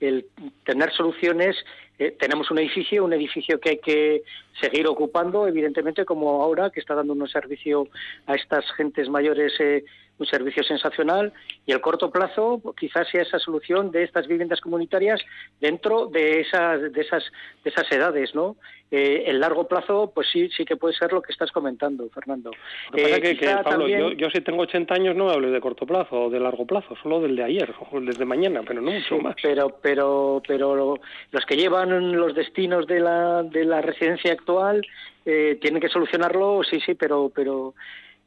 el, 0.00 0.26
tener 0.64 0.92
soluciones. 0.92 1.56
Eh, 1.98 2.16
tenemos 2.18 2.50
un 2.50 2.58
edificio, 2.58 3.04
un 3.04 3.12
edificio 3.12 3.58
que 3.58 3.70
hay 3.70 3.78
que 3.78 4.22
seguir 4.60 4.86
ocupando, 4.86 5.46
evidentemente, 5.46 6.04
como 6.04 6.42
ahora, 6.42 6.70
que 6.70 6.80
está 6.80 6.94
dando 6.94 7.12
un 7.12 7.28
servicio 7.28 7.88
a 8.26 8.34
estas 8.34 8.64
gentes 8.76 9.08
mayores 9.08 9.52
eh, 9.58 9.84
un 10.18 10.26
servicio 10.26 10.62
sensacional 10.62 11.32
y 11.66 11.72
el 11.72 11.80
corto 11.80 12.10
plazo 12.10 12.60
pues, 12.62 12.76
quizás 12.76 13.08
sea 13.08 13.22
esa 13.22 13.38
solución 13.38 13.90
de 13.90 14.02
estas 14.04 14.26
viviendas 14.26 14.60
comunitarias 14.60 15.20
dentro 15.60 16.06
de 16.06 16.40
esas 16.40 16.92
de 16.92 17.00
esas 17.00 17.24
de 17.64 17.70
esas 17.70 17.90
edades 17.92 18.34
no 18.34 18.56
eh, 18.90 19.24
el 19.26 19.38
largo 19.38 19.68
plazo 19.68 20.12
pues 20.14 20.28
sí 20.32 20.48
sí 20.56 20.64
que 20.64 20.76
puede 20.76 20.94
ser 20.94 21.12
lo 21.12 21.22
que 21.22 21.32
estás 21.32 21.52
comentando 21.52 22.08
Fernando. 22.10 22.50
Lo 22.90 22.96
que 22.96 23.02
pasa 23.02 23.16
eh, 23.16 23.36
que, 23.36 23.46
Pablo 23.62 23.88
yo, 23.88 24.12
yo 24.12 24.30
si 24.30 24.40
tengo 24.40 24.62
80 24.62 24.94
años 24.94 25.16
no 25.16 25.30
hablo 25.30 25.50
de 25.50 25.60
corto 25.60 25.86
plazo 25.86 26.24
o 26.24 26.30
de 26.30 26.40
largo 26.40 26.66
plazo 26.66 26.96
solo 27.02 27.20
del 27.20 27.36
de 27.36 27.44
ayer 27.44 27.72
o 27.92 28.00
desde 28.00 28.24
mañana 28.24 28.62
pero 28.66 28.80
no 28.80 28.90
mucho 28.90 29.18
más. 29.18 29.36
pero 29.42 29.68
pero 29.80 30.42
pero 30.46 30.98
los 31.30 31.46
que 31.46 31.56
llevan 31.56 31.87
los 31.90 32.34
destinos 32.34 32.86
de 32.86 33.00
la 33.00 33.42
de 33.42 33.64
la 33.64 33.80
residencia 33.80 34.32
actual 34.32 34.86
eh, 35.24 35.58
tienen 35.60 35.80
que 35.80 35.88
solucionarlo 35.88 36.62
sí 36.62 36.80
sí 36.80 36.94
pero 36.94 37.30
pero 37.34 37.74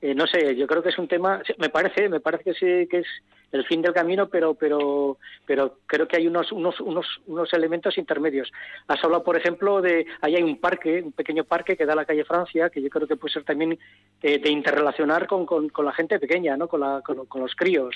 eh, 0.01 0.15
no 0.15 0.25
sé, 0.25 0.55
yo 0.55 0.65
creo 0.65 0.81
que 0.81 0.89
es 0.89 0.97
un 0.97 1.07
tema, 1.07 1.43
me 1.59 1.69
parece, 1.69 2.09
me 2.09 2.19
parece 2.19 2.43
que 2.43 2.53
sí 2.53 2.87
que 2.89 2.99
es 2.99 3.07
el 3.51 3.65
fin 3.65 3.81
del 3.81 3.93
camino, 3.93 4.27
pero 4.27 4.53
pero 4.53 5.17
pero 5.45 5.77
creo 5.85 6.07
que 6.07 6.17
hay 6.17 6.27
unos 6.27 6.51
unos 6.51 6.79
unos 6.79 7.05
unos 7.27 7.53
elementos 7.53 7.97
intermedios. 7.97 8.51
Has 8.87 9.03
hablado, 9.03 9.23
por 9.23 9.37
ejemplo, 9.37 9.81
de 9.81 10.05
ahí 10.21 10.35
hay 10.35 10.43
un 10.43 10.59
parque, 10.59 11.01
un 11.01 11.11
pequeño 11.11 11.43
parque 11.43 11.75
que 11.75 11.85
da 11.85 11.93
a 11.93 11.97
la 11.97 12.05
calle 12.05 12.23
Francia, 12.23 12.69
que 12.69 12.81
yo 12.81 12.89
creo 12.89 13.07
que 13.07 13.15
puede 13.15 13.33
ser 13.33 13.43
también 13.43 13.77
eh, 14.21 14.39
de 14.39 14.49
interrelacionar 14.49 15.27
con, 15.27 15.45
con, 15.45 15.85
la 15.85 15.93
gente 15.93 16.19
pequeña, 16.19 16.55
¿no? 16.55 16.67
Con, 16.67 16.81
la, 16.81 17.01
con, 17.01 17.41
los 17.41 17.55
críos. 17.55 17.95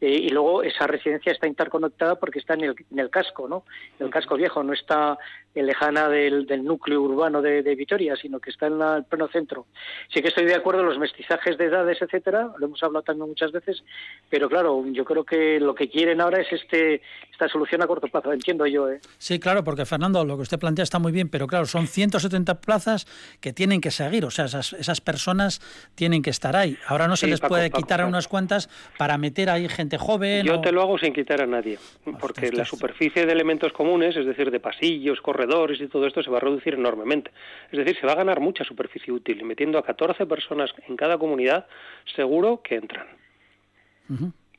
Eh, 0.00 0.10
y 0.10 0.28
luego 0.28 0.62
esa 0.62 0.86
residencia 0.86 1.32
está 1.32 1.46
interconectada 1.46 2.16
porque 2.16 2.38
está 2.38 2.54
en 2.54 2.64
el, 2.64 2.74
en 2.90 2.98
el 2.98 3.10
casco, 3.10 3.48
¿no? 3.48 3.64
El 3.98 4.10
casco 4.10 4.36
viejo 4.36 4.62
no 4.62 4.72
está 4.72 5.18
lejana 5.54 6.08
del, 6.08 6.46
del 6.46 6.64
núcleo 6.64 7.02
urbano 7.02 7.42
de, 7.42 7.62
de, 7.62 7.74
Vitoria, 7.74 8.16
sino 8.16 8.40
que 8.40 8.50
está 8.50 8.68
en 8.68 8.80
el 8.80 9.04
pleno 9.04 9.28
centro. 9.28 9.66
Sí 10.12 10.22
que 10.22 10.28
estoy 10.28 10.46
de 10.46 10.54
acuerdo 10.54 10.82
los 10.82 10.98
mestizajes 10.98 11.58
de 11.58 11.66
edades, 11.66 12.00
etcétera, 12.00 12.50
lo 12.58 12.66
hemos 12.66 12.82
hablado 12.82 13.02
también 13.02 13.28
muchas 13.28 13.52
veces, 13.52 13.84
pero 14.30 14.48
claro, 14.48 14.82
yo 14.92 15.04
creo 15.04 15.24
que 15.24 15.58
lo 15.60 15.74
que 15.74 15.88
quieren 15.88 16.20
ahora 16.20 16.40
es 16.40 16.52
este 16.52 17.02
esta 17.32 17.48
solución 17.48 17.82
a 17.82 17.86
corto 17.86 18.08
plazo, 18.08 18.32
entiendo 18.32 18.66
yo. 18.66 18.90
¿eh? 18.90 19.00
Sí, 19.18 19.40
claro, 19.40 19.64
porque 19.64 19.86
Fernando, 19.86 20.24
lo 20.24 20.36
que 20.36 20.42
usted 20.42 20.58
plantea 20.58 20.82
está 20.82 20.98
muy 20.98 21.12
bien, 21.12 21.28
pero 21.28 21.46
claro, 21.46 21.64
son 21.64 21.86
170 21.86 22.60
plazas 22.60 23.06
que 23.40 23.52
tienen 23.52 23.80
que 23.80 23.90
seguir, 23.90 24.24
o 24.24 24.30
sea, 24.30 24.44
esas, 24.44 24.74
esas 24.74 25.00
personas 25.00 25.60
tienen 25.94 26.22
que 26.22 26.30
estar 26.30 26.54
ahí. 26.56 26.76
Ahora 26.86 27.08
no 27.08 27.16
se 27.16 27.26
les 27.26 27.40
puede 27.40 27.70
quitar 27.70 28.00
a 28.02 28.06
unas 28.06 28.28
cuantas 28.28 28.68
para 28.98 29.16
meter 29.18 29.48
ahí 29.48 29.68
gente 29.68 29.98
joven. 29.98 30.44
Yo 30.44 30.60
te 30.60 30.72
lo 30.72 30.82
hago 30.82 30.98
sin 30.98 31.14
quitar 31.14 31.40
a 31.40 31.46
nadie, 31.46 31.78
porque 32.20 32.52
la 32.52 32.64
superficie 32.64 33.24
de 33.24 33.32
elementos 33.32 33.72
comunes, 33.72 34.14
es 34.16 34.26
decir, 34.26 34.50
de 34.50 34.60
pasillos, 34.60 35.20
corredores 35.20 35.80
y 35.80 35.88
todo 35.88 36.06
esto, 36.06 36.22
se 36.22 36.30
va 36.30 36.36
a 36.36 36.40
reducir 36.40 36.74
enormemente. 36.74 37.30
Es 37.70 37.78
decir, 37.78 37.96
se 37.98 38.06
va 38.06 38.12
a 38.12 38.16
ganar 38.16 38.40
mucha 38.40 38.64
superficie 38.64 39.12
útil 39.12 39.40
y 39.40 39.44
metiendo 39.44 39.78
a 39.78 39.84
14 39.84 40.26
personas 40.26 40.70
en 40.86 40.96
cada 40.96 41.16
comunidad, 41.16 41.66
seguro 42.14 42.60
que 42.62 42.76
entran. 42.76 43.06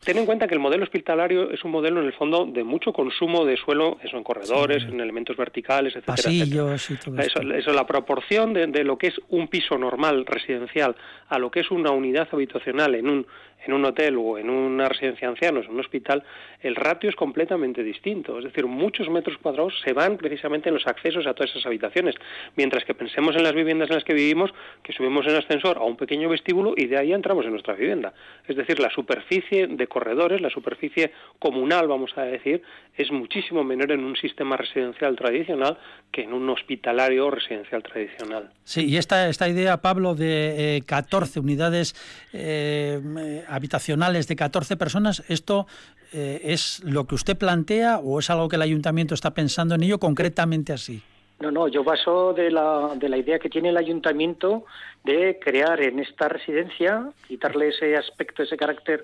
Ten 0.04 0.18
en 0.18 0.26
cuenta 0.26 0.48
que 0.48 0.54
el 0.54 0.60
modelo 0.60 0.84
hospitalario 0.84 1.52
es 1.52 1.64
un 1.64 1.72
modelo 1.72 2.02
en 2.02 2.08
el 2.08 2.14
fondo 2.14 2.46
de 2.46 2.64
mucho 2.64 2.92
consumo 2.92 3.46
de 3.46 3.58
suelo, 3.58 3.98
eso 4.04 4.18
en 4.18 4.24
corredores, 4.24 4.84
en 4.84 5.00
elementos 5.00 5.38
verticales, 5.38 5.96
etcétera. 5.96 6.16
Pasillos 6.16 6.92
y 6.92 6.96
todo 6.96 7.20
eso, 7.20 7.42
eso, 7.42 7.74
la 7.74 7.88
proporción 7.88 8.54
de, 8.54 8.68
de, 8.68 8.84
lo 8.84 8.98
que 8.98 9.08
es 9.08 9.16
un 9.30 9.48
piso 9.48 9.78
normal 9.78 10.26
residencial 10.26 10.96
a 11.30 11.40
lo 11.40 11.50
que 11.52 11.62
es 11.62 11.72
una 11.72 11.92
unidad 11.92 12.28
habitacional 12.32 12.96
en 12.96 13.10
un 13.10 13.26
en 13.66 13.74
un 13.74 13.86
hotel 13.86 14.18
o 14.18 14.38
en 14.38 14.50
una 14.50 14.90
residencia 14.90 15.28
de 15.28 15.34
ancianos, 15.34 15.66
en 15.66 15.74
un 15.74 15.80
hospital, 15.80 16.24
el 16.62 16.76
ratio 16.76 17.10
es 17.10 17.16
completamente 17.16 17.84
distinto. 17.84 18.38
Es 18.38 18.46
decir, 18.46 18.66
muchos 18.66 19.10
metros 19.10 19.38
cuadrados 19.38 19.74
se 19.84 19.94
van 19.94 20.18
precisamente 20.18 20.70
en 20.70 20.76
los 20.76 20.88
accesos 20.88 21.26
a 21.28 21.34
todas 21.34 21.52
esas 21.52 21.66
habitaciones. 21.66 22.16
Mientras 22.56 22.84
que 22.86 22.94
pensemos 22.94 23.36
en 23.36 23.44
las 23.44 23.54
viviendas 23.54 23.90
en 23.90 23.96
las 23.96 24.04
que 24.04 24.14
vivimos, 24.14 24.54
que 24.84 24.94
subimos 24.94 25.26
en 25.28 25.36
ascensor 25.36 25.78
a 25.78 25.84
un 25.84 25.98
pequeño 25.98 26.30
vestíbulo 26.30 26.74
y 26.76 26.88
de 26.88 26.98
ahí 26.98 27.14
entramos 27.14 27.46
en 27.46 27.52
nuestra 27.52 27.74
vivienda. 27.74 28.14
Es 28.48 28.56
decir, 28.56 28.80
la 28.80 28.90
superficie 28.90 29.68
de 29.68 29.88
corredores, 29.94 30.42
la 30.42 30.50
superficie 30.50 31.14
comunal, 31.40 31.88
vamos 31.88 32.12
a 32.18 32.24
decir, 32.24 32.64
es 32.98 33.12
muchísimo 33.12 33.64
menor 33.64 33.92
en 33.92 34.04
un 34.04 34.16
sistema 34.16 34.58
residencial 34.58 35.16
tradicional 35.16 35.78
que 36.12 36.24
en 36.24 36.34
un 36.34 36.50
hospitalario 36.50 37.30
residencial 37.30 37.84
tradicional. 37.84 38.52
Sí, 38.64 38.90
y 38.90 38.98
esta, 38.98 39.30
esta 39.30 39.48
idea, 39.48 39.78
Pablo, 39.78 40.16
de 40.16 40.84
14 40.86 41.40
eh, 41.40 41.42
unidades 41.42 41.96
eh, 42.34 43.46
habitacionales 43.48 44.28
de 44.28 44.36
14 44.36 44.76
personas, 44.76 45.24
¿esto 45.30 45.68
eh, 46.12 46.42
es 46.44 46.84
lo 46.84 47.06
que 47.06 47.16
usted 47.16 47.38
plantea 47.38 48.00
o 48.00 48.20
es 48.20 48.30
algo 48.30 48.50
que 48.50 48.56
el 48.56 48.62
ayuntamiento 48.64 49.14
está 49.14 49.34
pensando 49.34 49.76
en 49.76 49.84
ello 49.84 50.00
concretamente 50.00 50.74
así? 50.74 51.02
No, 51.40 51.52
no, 51.52 51.68
yo 51.68 51.84
paso 51.84 52.32
de 52.34 52.52
la, 52.52 52.94
de 52.96 53.10
la 53.10 53.18
idea 53.18 53.38
que 53.38 53.50
tiene 53.50 53.70
el 53.70 53.76
ayuntamiento 53.78 54.64
de 55.04 55.40
crear 55.44 55.82
en 55.82 56.00
esta 56.00 56.30
residencia, 56.30 57.10
quitarle 57.28 57.68
ese 57.70 57.98
aspecto, 57.98 58.44
ese 58.44 58.56
carácter 58.56 59.04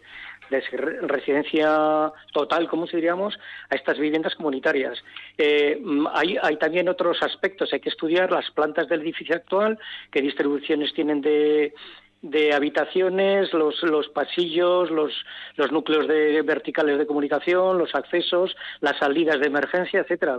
de 0.49 0.61
residencia 1.01 2.11
total, 2.33 2.67
como 2.67 2.85
diríamos, 2.85 3.39
a 3.69 3.75
estas 3.75 3.97
viviendas 3.97 4.35
comunitarias. 4.35 5.03
Eh, 5.37 5.81
hay, 6.13 6.37
hay 6.41 6.57
también 6.57 6.89
otros 6.89 7.21
aspectos, 7.21 7.71
hay 7.73 7.79
que 7.79 7.89
estudiar 7.89 8.31
las 8.31 8.49
plantas 8.51 8.87
del 8.89 9.01
edificio 9.01 9.35
actual, 9.35 9.77
qué 10.11 10.21
distribuciones 10.21 10.93
tienen 10.93 11.21
de, 11.21 11.73
de 12.21 12.53
habitaciones, 12.53 13.53
los, 13.53 13.81
los 13.83 14.09
pasillos, 14.09 14.91
los, 14.91 15.13
los 15.55 15.71
núcleos 15.71 16.07
de, 16.07 16.41
verticales 16.41 16.97
de 16.97 17.07
comunicación, 17.07 17.77
los 17.77 17.95
accesos, 17.95 18.55
las 18.81 18.97
salidas 18.97 19.39
de 19.39 19.47
emergencia, 19.47 20.01
etcétera. 20.01 20.37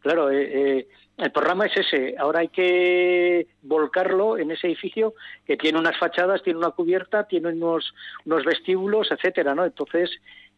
Claro, 0.00 0.30
eh, 0.30 0.78
eh, 0.78 0.88
el 1.18 1.30
programa 1.30 1.66
es 1.66 1.76
ese. 1.76 2.16
Ahora 2.18 2.40
hay 2.40 2.48
que 2.48 3.46
volcarlo 3.62 4.36
en 4.36 4.50
ese 4.50 4.66
edificio 4.66 5.14
que 5.46 5.56
tiene 5.56 5.78
unas 5.78 5.96
fachadas, 5.96 6.42
tiene 6.42 6.58
una 6.58 6.70
cubierta, 6.70 7.24
tiene 7.28 7.50
unos, 7.50 7.94
unos 8.24 8.44
vestíbulos, 8.44 9.08
etcétera, 9.12 9.54
¿no? 9.54 9.64
Entonces 9.64 10.10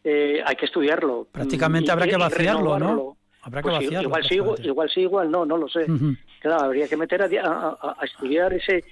eh, 0.03 0.41
hay 0.43 0.55
que 0.55 0.65
estudiarlo. 0.65 1.27
Prácticamente 1.31 1.91
habrá 1.91 2.07
que 2.07 2.17
vaciarlo, 2.17 2.79
¿no? 2.79 3.17
Habrá 3.41 3.61
que 3.61 3.69
pues 3.69 3.75
vaciarlo. 3.75 4.07
Igual 4.09 4.23
sí, 4.23 4.35
igual 4.63 4.89
sí, 4.89 5.01
igual 5.01 5.29
no, 5.29 5.45
no 5.45 5.57
lo 5.57 5.69
sé. 5.69 5.85
Claro, 6.39 6.63
habría 6.63 6.87
que 6.87 6.97
meter 6.97 7.21
a 7.21 7.97
estudiar 8.01 8.51
ese 8.53 8.83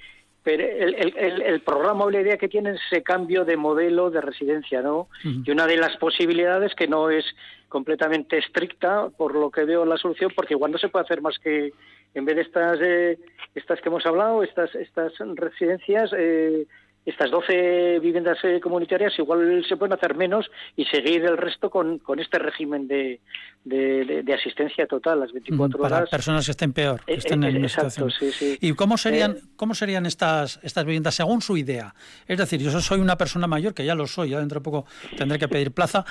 pero 0.44 0.62
el, 0.62 0.94
el, 1.16 1.42
el, 1.42 1.60
programa 1.62 2.04
o 2.04 2.10
la 2.10 2.20
idea 2.20 2.36
que 2.36 2.50
tiene 2.50 2.72
es 2.72 2.80
ese 2.90 3.02
cambio 3.02 3.46
de 3.46 3.56
modelo 3.56 4.10
de 4.10 4.20
residencia, 4.20 4.82
¿no? 4.82 5.08
Y 5.24 5.50
una 5.50 5.66
de 5.66 5.78
las 5.78 5.96
posibilidades 5.96 6.74
que 6.74 6.86
no 6.86 7.08
es 7.08 7.24
completamente 7.70 8.36
estricta, 8.36 9.08
por 9.16 9.34
lo 9.34 9.50
que 9.50 9.64
veo 9.64 9.86
la 9.86 9.96
solución, 9.96 10.30
porque 10.36 10.52
igual 10.52 10.70
no 10.70 10.78
se 10.78 10.90
puede 10.90 11.06
hacer 11.06 11.22
más 11.22 11.38
que, 11.38 11.72
en 12.12 12.24
vez 12.26 12.36
de 12.36 12.42
estas, 12.42 12.78
eh, 12.82 13.18
estas 13.54 13.80
que 13.80 13.88
hemos 13.88 14.04
hablado, 14.04 14.42
estas, 14.42 14.74
estas 14.74 15.14
residencias, 15.34 16.10
eh, 16.14 16.66
estas 17.04 17.30
12 17.30 17.98
viviendas 18.00 18.38
eh, 18.44 18.60
comunitarias 18.60 19.12
igual 19.18 19.64
se 19.68 19.76
pueden 19.76 19.92
hacer 19.92 20.14
menos 20.14 20.50
y 20.76 20.84
seguir 20.86 21.24
el 21.24 21.36
resto 21.36 21.68
con, 21.68 21.98
con 21.98 22.18
este 22.18 22.38
régimen 22.38 22.88
de, 22.88 23.20
de, 23.64 24.34
asistencia 24.34 24.86
total, 24.86 25.20
las 25.20 25.32
24 25.32 25.78
horas. 25.78 25.90
Para 25.90 26.06
personas 26.06 26.46
que 26.46 26.52
estén 26.52 26.72
peor, 26.72 27.04
que 27.04 27.12
eh, 27.12 27.16
estén 27.16 27.44
en 27.44 27.56
eh, 27.56 27.60
exacto, 27.60 28.08
Sí, 28.10 28.32
sí. 28.32 28.58
¿Y 28.60 28.72
cómo 28.72 28.96
serían, 28.96 29.36
cómo 29.56 29.74
serían 29.74 30.06
estas, 30.06 30.58
estas 30.62 30.84
viviendas 30.84 31.14
según 31.14 31.42
su 31.42 31.56
idea? 31.56 31.94
Es 32.26 32.38
decir, 32.38 32.60
yo 32.60 32.70
soy 32.80 33.00
una 33.00 33.16
persona 33.16 33.46
mayor, 33.46 33.74
que 33.74 33.84
ya 33.84 33.94
lo 33.94 34.06
soy, 34.06 34.30
ya 34.30 34.38
dentro 34.38 34.60
de 34.60 34.64
poco 34.64 34.86
tendré 35.16 35.38
que 35.38 35.48
pedir 35.48 35.72
plaza. 35.72 36.04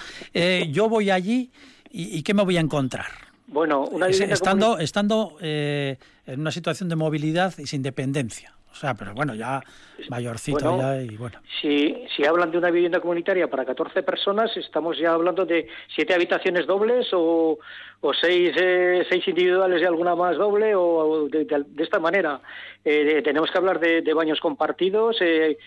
yo 0.70 0.90
voy 0.90 1.10
allí 1.10 1.52
y, 1.90 2.22
¿qué 2.24 2.34
me 2.34 2.44
voy 2.44 2.58
a 2.58 2.60
encontrar? 2.60 3.08
Bueno, 3.48 3.82
una 3.86 4.08
vivienda 4.08 4.34
estando, 4.34 4.78
estando 4.78 5.38
en 5.42 5.98
una 6.40 6.52
situación 6.52 6.90
de 6.90 6.96
movilidad 6.96 7.54
y 7.58 7.66
sin 7.66 7.82
dependencia. 7.82 8.54
O 8.74 8.76
sea, 8.76 8.96
pero 8.96 9.14
bueno, 9.14 9.36
ya 9.36 9.62
mayorcito 10.10 10.80
ya 10.80 11.00
y 11.00 11.16
bueno. 11.16 11.40
Si, 11.62 12.06
si 12.16 12.26
hablan 12.26 12.50
de 12.50 12.58
una 12.58 12.72
vivienda 12.72 13.00
comunitaria 13.00 13.48
para 13.48 13.66
14 13.66 14.02
personas, 14.02 14.50
estamos 14.58 14.98
ya 14.98 15.14
hablando 15.14 15.46
de 15.46 15.68
siete 15.96 16.16
habitaciones 16.16 16.66
dobles 16.66 17.08
o, 17.14 17.60
o 18.02 18.14
seis, 18.16 18.52
eh, 18.60 19.06
seis 19.08 19.28
individuales 19.28 19.80
y 19.80 19.86
alguna 19.86 20.16
más 20.16 20.38
doble 20.38 20.74
o, 20.76 21.30
de, 21.30 21.46
esta 21.78 22.00
manera. 22.00 22.42
Eh, 22.84 23.22
tenemos 23.24 23.52
que 23.52 23.58
hablar 23.60 23.80
de, 23.80 24.14
baños 24.16 24.40
compartidos, 24.40 25.18
eh, 25.22 25.60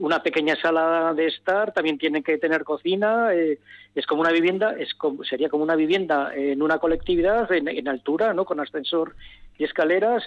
una 0.00 0.20
pequeña 0.20 0.56
sala 0.56 1.14
de 1.14 1.28
estar, 1.28 1.72
también 1.72 1.96
tienen 1.96 2.24
que 2.24 2.38
tener 2.38 2.64
cocina. 2.64 3.32
es 3.32 4.06
como 4.06 4.22
una 4.22 4.32
vivienda, 4.32 4.74
es 4.76 4.92
como, 4.94 5.22
sería 5.22 5.48
como 5.48 5.62
una 5.62 5.76
vivienda 5.76 6.32
en 6.34 6.60
una 6.60 6.78
colectividad 6.78 7.50
en, 7.52 7.68
en 7.68 7.86
altura, 7.86 8.34
¿no? 8.34 8.44
Con 8.44 8.58
ascensor 8.58 9.14
y 9.58 9.64
escaleras 9.64 10.24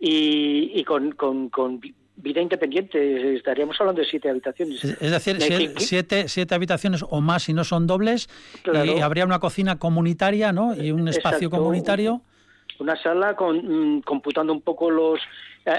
y, 0.00 0.82
con, 0.84 1.12
con, 1.12 1.80
vida 2.16 2.40
independiente. 2.40 3.34
Estaríamos 3.36 3.80
hablando 3.80 4.00
de 4.00 4.08
siete 4.08 4.28
habitaciones. 4.28 4.82
Es 4.84 5.10
decir, 5.10 5.38
siete, 5.76 6.28
siete, 6.28 6.54
habitaciones 6.54 7.04
o 7.08 7.20
más 7.20 7.44
si 7.44 7.52
no 7.52 7.64
son 7.64 7.86
dobles. 7.86 8.28
Y 8.64 9.00
habría 9.00 9.24
una 9.24 9.38
cocina 9.38 9.78
comunitaria 9.78 10.52
¿no? 10.52 10.74
y 10.74 10.90
un 10.90 11.08
espacio 11.08 11.50
comunitario. 11.50 12.22
Una 12.78 12.96
sala 12.96 13.36
con, 13.36 13.98
mm, 13.98 14.02
computando 14.02 14.54
un 14.54 14.62
poco 14.62 14.90
los 14.90 15.20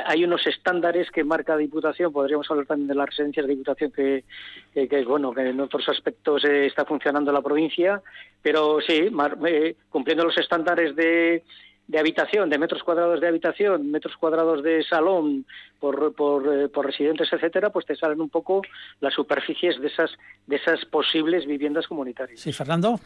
hay 0.06 0.24
unos 0.24 0.46
estándares 0.46 1.10
que 1.12 1.24
marca 1.24 1.58
Diputación, 1.58 2.14
podríamos 2.14 2.50
hablar 2.52 2.68
también 2.68 2.88
de 2.88 2.96
las 2.96 3.08
residencias 3.08 3.46
de 3.46 3.52
Diputación, 3.52 3.92
que, 3.92 4.24
que, 4.74 5.04
bueno, 5.06 5.34
que 5.34 5.50
en 5.50 5.60
otros 5.60 5.88
aspectos 5.90 6.46
eh, 6.46 6.68
está 6.68 6.86
funcionando 6.86 7.32
la 7.32 7.42
provincia, 7.42 8.02
pero 8.42 8.80
sí, 8.82 9.10
eh, 9.48 9.76
cumpliendo 9.90 10.24
los 10.24 10.38
estándares 10.38 10.96
de 10.96 11.44
de 11.88 12.00
habitación, 12.00 12.50
de 12.50 12.58
metros 12.58 12.84
cuadrados 12.84 13.20
de 13.20 13.28
habitación, 13.28 13.92
metros 13.92 14.16
cuadrados 14.16 14.64
de 14.64 14.84
salón 14.84 15.46
por, 15.80 16.14
por, 16.14 16.54
eh, 16.54 16.70
por, 16.70 16.86
residentes, 16.86 17.28
etcétera, 17.34 17.72
pues 17.72 17.86
te 17.86 17.96
salen 17.96 18.22
un 18.22 18.30
poco 18.30 18.62
las 19.02 19.14
superficies 19.14 19.82
de 19.82 19.88
esas 19.88 20.12
de 20.48 20.56
esas 20.56 20.86
posibles 20.86 21.46
viviendas 21.46 21.88
comunitarias. 21.88 22.40
Sí, 22.40 22.54
Fernando. 22.54 23.00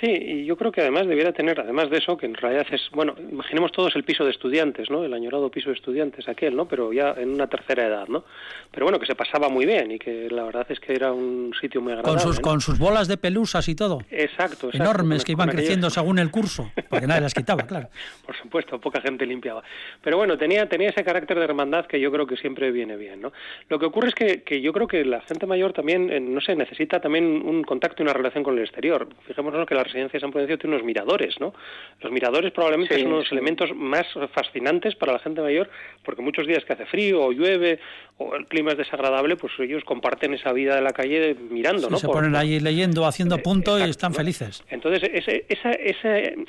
Sí, 0.00 0.10
y 0.10 0.44
yo 0.44 0.56
creo 0.56 0.72
que 0.72 0.80
además 0.80 1.06
debiera 1.06 1.32
tener, 1.32 1.60
además 1.60 1.90
de 1.90 1.98
eso, 1.98 2.16
que 2.16 2.26
en 2.26 2.34
realidad 2.34 2.66
es, 2.72 2.82
bueno, 2.92 3.14
imaginemos 3.18 3.70
todos 3.70 3.94
el 3.94 4.02
piso 4.02 4.24
de 4.24 4.32
estudiantes, 4.32 4.90
¿no? 4.90 5.04
El 5.04 5.14
añorado 5.14 5.48
piso 5.50 5.70
de 5.70 5.76
estudiantes, 5.76 6.28
aquel, 6.28 6.56
¿no? 6.56 6.66
Pero 6.66 6.92
ya 6.92 7.14
en 7.16 7.30
una 7.30 7.46
tercera 7.46 7.86
edad, 7.86 8.08
¿no? 8.08 8.24
Pero 8.72 8.86
bueno, 8.86 8.98
que 8.98 9.06
se 9.06 9.14
pasaba 9.14 9.48
muy 9.48 9.64
bien 9.64 9.92
y 9.92 9.98
que 9.98 10.28
la 10.28 10.42
verdad 10.42 10.66
es 10.68 10.80
que 10.80 10.92
era 10.92 11.12
un 11.12 11.52
sitio 11.60 11.80
muy 11.80 11.92
agradable. 11.92 12.20
Con 12.20 12.32
sus, 12.32 12.40
con 12.40 12.60
sus 12.60 12.78
bolas 12.78 13.06
de 13.06 13.16
pelusas 13.16 13.68
y 13.68 13.76
todo. 13.76 14.00
Exacto, 14.10 14.68
exacto 14.68 14.76
Enormes, 14.76 15.24
que 15.24 15.32
iban 15.32 15.48
creciendo 15.50 15.88
según 15.88 16.18
el 16.18 16.30
curso, 16.30 16.72
porque 16.88 17.06
nadie 17.06 17.20
las 17.20 17.34
quitaba, 17.34 17.62
claro. 17.64 17.88
Por 18.24 18.36
supuesto, 18.36 18.80
poca 18.80 19.00
gente 19.00 19.26
limpiaba. 19.26 19.62
Pero 20.02 20.16
bueno, 20.16 20.36
tenía, 20.36 20.68
tenía 20.68 20.90
ese 20.90 21.04
carácter 21.04 21.38
de 21.38 21.44
hermandad 21.44 21.86
que 21.86 22.00
yo 22.00 22.10
creo 22.10 22.26
que 22.26 22.36
siempre 22.36 22.70
viene 22.70 22.96
bien, 22.96 23.20
¿no? 23.20 23.32
Lo 23.68 23.78
que 23.78 23.86
ocurre 23.86 24.08
es 24.08 24.14
que, 24.14 24.42
que 24.42 24.60
yo 24.60 24.72
creo 24.72 24.86
que 24.86 25.04
la 25.04 25.20
gente 25.22 25.46
mayor 25.46 25.72
también, 25.72 26.10
eh, 26.10 26.20
no 26.20 26.40
sé, 26.40 26.56
necesita 26.56 27.00
también 27.00 27.24
un 27.24 27.62
contacto 27.62 28.02
y 28.02 28.04
una 28.04 28.12
relación 28.12 28.42
con 28.42 28.56
el 28.56 28.64
exterior. 28.64 29.08
Fijémonos 29.26 29.66
que 29.66 29.74
las 29.74 29.84
residencias 29.84 30.22
han 30.22 30.32
podido 30.32 30.56
tiene 30.56 30.76
unos 30.76 30.86
miradores, 30.86 31.40
¿no? 31.40 31.54
Los 32.00 32.12
miradores 32.12 32.52
probablemente 32.52 32.96
son 32.96 33.06
uno 33.06 33.16
de 33.16 33.22
los 33.22 33.32
elementos 33.32 33.74
más 33.74 34.06
fascinantes 34.32 34.94
para 34.94 35.12
la 35.12 35.18
gente 35.18 35.40
mayor, 35.40 35.68
porque 36.04 36.22
muchos 36.22 36.46
días 36.46 36.64
que 36.64 36.72
hace 36.72 36.86
frío 36.86 37.22
o 37.22 37.32
llueve 37.32 37.80
o 38.18 38.34
el 38.34 38.46
clima 38.46 38.72
es 38.72 38.78
desagradable, 38.78 39.36
pues 39.36 39.52
ellos 39.58 39.84
comparten 39.84 40.34
esa 40.34 40.52
vida 40.52 40.76
de 40.76 40.82
la 40.82 40.92
calle 40.92 41.34
mirando, 41.50 41.90
¿no? 41.90 41.98
Se 41.98 42.06
ponen 42.06 42.34
ahí 42.34 42.60
leyendo, 42.60 43.06
haciendo 43.06 43.38
punto 43.38 43.78
y 43.78 43.82
están 43.82 44.14
felices. 44.14 44.64
Entonces, 44.70 45.10
ese, 45.12 45.44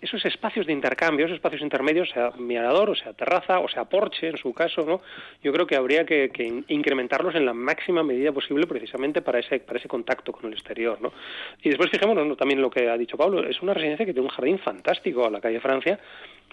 esos 0.01 0.25
espacios 0.25 0.65
de 0.65 0.73
intercambio, 0.73 1.25
esos 1.25 1.39
espacios 1.47 1.61
intermedios, 1.61 2.09
sea 2.09 2.31
mirador, 2.37 2.89
o 2.89 2.95
sea 2.95 3.13
terraza, 3.13 3.59
o 3.59 3.69
sea 3.69 3.85
porche, 3.85 4.27
en 4.27 4.37
su 4.37 4.53
caso, 4.53 4.83
¿no? 4.85 5.01
Yo 5.41 5.53
creo 5.53 5.65
que 5.65 5.75
habría 5.75 6.05
que, 6.05 6.29
incrementarlos 6.67 7.35
en 7.35 7.45
la 7.45 7.53
máxima 7.53 8.03
medida 8.03 8.31
posible 8.31 8.67
precisamente 8.67 9.21
para 9.21 9.39
ese, 9.39 9.59
para 9.59 9.79
ese 9.79 9.87
contacto 9.87 10.31
con 10.31 10.47
el 10.47 10.53
exterior, 10.53 11.01
¿no? 11.01 11.13
Y 11.63 11.69
después 11.69 11.89
fijémonos 11.89 12.37
también 12.37 12.61
lo 12.61 12.69
que 12.69 12.89
ha 12.89 12.97
dicho 12.97 13.17
Pablo, 13.17 13.47
es 13.47 13.61
una 13.61 13.73
residencia 13.73 14.05
que 14.05 14.13
tiene 14.13 14.27
un 14.27 14.33
jardín 14.33 14.59
fantástico 14.59 15.25
a 15.25 15.29
la 15.29 15.39
calle 15.39 15.59
Francia 15.59 15.99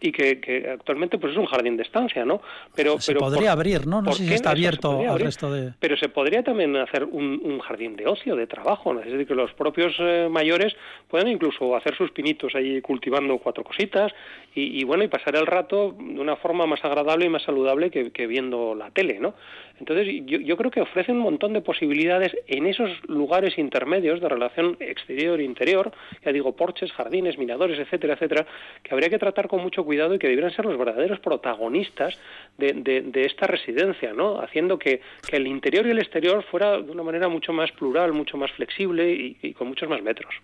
y 0.01 0.13
que, 0.13 0.69
actualmente 0.73 1.19
pues 1.19 1.33
es 1.33 1.39
un 1.39 1.47
jardín 1.47 1.77
de 1.77 1.83
estancia, 1.83 2.25
¿no? 2.25 2.41
Pero, 2.75 3.01
se 3.01 3.15
podría 3.15 3.53
abrir, 3.53 3.87
¿no? 3.87 4.03
No 4.03 4.13
sé 4.13 4.27
si 4.27 4.35
está 4.35 4.51
abierto 4.51 5.01
al 5.01 5.21
resto 5.21 5.53
de... 5.53 5.73
Pero 5.79 5.97
se 5.97 6.09
podría 6.09 6.43
también 6.43 6.77
hacer 6.77 7.05
un, 7.05 7.59
jardín 7.61 7.97
de 7.97 8.07
ocio, 8.07 8.37
de 8.37 8.47
trabajo, 8.47 8.93
¿no? 8.93 9.01
es 9.01 9.07
decir, 9.07 9.27
que 9.27 9.35
los 9.35 9.53
propios 9.55 9.95
eh, 9.99 10.29
mayores 10.31 10.75
puedan 11.09 11.29
incluso 11.29 11.75
hacer 11.77 11.97
sus 11.97 12.11
pinitos 12.11 12.55
ahí 12.55 12.81
cultivando 12.83 13.39
cuatro 13.39 13.65
cositas 13.65 14.13
y, 14.55 14.84
bueno, 14.85 15.05
y 15.05 15.09
pasar 15.09 15.37
el 15.37 15.47
rato 15.47 15.95
de 15.99 16.21
una 16.21 16.37
forma 16.37 16.67
más 16.67 16.85
agradable 16.85 17.27
y 17.27 17.29
más 17.29 17.43
saludable 17.43 17.91
que, 17.91 18.27
viendo 18.27 18.75
la 18.75 18.91
tele, 18.91 19.19
¿no? 19.19 19.35
Entonces, 19.81 20.07
yo, 20.25 20.39
yo, 20.39 20.57
creo 20.57 20.71
que 20.71 20.81
ofrece 20.81 21.11
un 21.11 21.19
montón 21.19 21.53
de 21.53 21.61
posibilidades 21.61 22.37
en 22.47 22.67
esos 22.67 22.91
lugares 23.09 23.59
intermedios 23.59 24.21
de 24.21 24.29
relación 24.29 24.77
exterior-interior, 24.79 25.93
ya 26.25 26.33
digo, 26.33 26.55
porches, 26.55 26.93
jardines, 26.93 27.39
miradores, 27.39 27.79
etcétera, 27.79 28.15
etcétera, 28.15 28.47
que 28.83 28.95
habría 28.95 29.11
que 29.11 29.19
tratar 29.19 29.49
con 29.49 29.61
mucho 29.61 29.85
cuidado 29.85 30.15
y 30.15 30.19
que 30.19 30.29
debieran 30.29 30.55
ser 30.55 30.65
los 30.65 30.79
verdaderos 30.79 31.19
protagonistas 31.19 32.17
de, 32.57 32.73
de, 32.73 33.23
esta 33.25 33.47
residencia, 33.47 34.13
¿no? 34.13 34.41
Haciendo 34.41 34.79
que, 34.79 35.01
que, 35.27 35.37
el 35.37 35.47
interior 35.47 35.87
y 35.87 35.91
el 35.91 35.99
exterior 35.99 36.45
fuera 36.45 36.81
de 36.81 36.91
una 36.91 37.03
manera 37.03 37.29
mucho 37.29 37.53
más 37.53 37.73
plural, 37.73 38.13
mucho 38.13 38.37
más 38.37 38.53
flexible 38.53 39.37
y, 39.43 39.53
con 39.55 39.69
muchos 39.69 39.89
más 39.89 40.03
metros. 40.03 40.35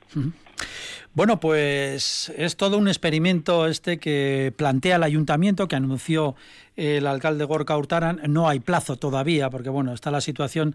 Bueno, 1.12 1.40
pues 1.40 2.32
es 2.36 2.56
todo 2.56 2.78
un 2.78 2.86
experimento 2.86 3.66
este 3.66 3.98
que 3.98 4.52
plantea 4.56 4.94
el 4.94 5.02
ayuntamiento, 5.02 5.66
que 5.66 5.74
anunció 5.74 6.36
el 6.80 7.06
alcalde 7.06 7.44
Gorka 7.44 7.76
Hurtaran. 7.76 8.20
No 8.26 8.48
hay 8.48 8.58
plazo 8.58 8.96
todavía, 8.96 9.50
porque 9.50 9.68
bueno, 9.68 9.92
está 9.92 10.10
la 10.10 10.22
situación 10.22 10.74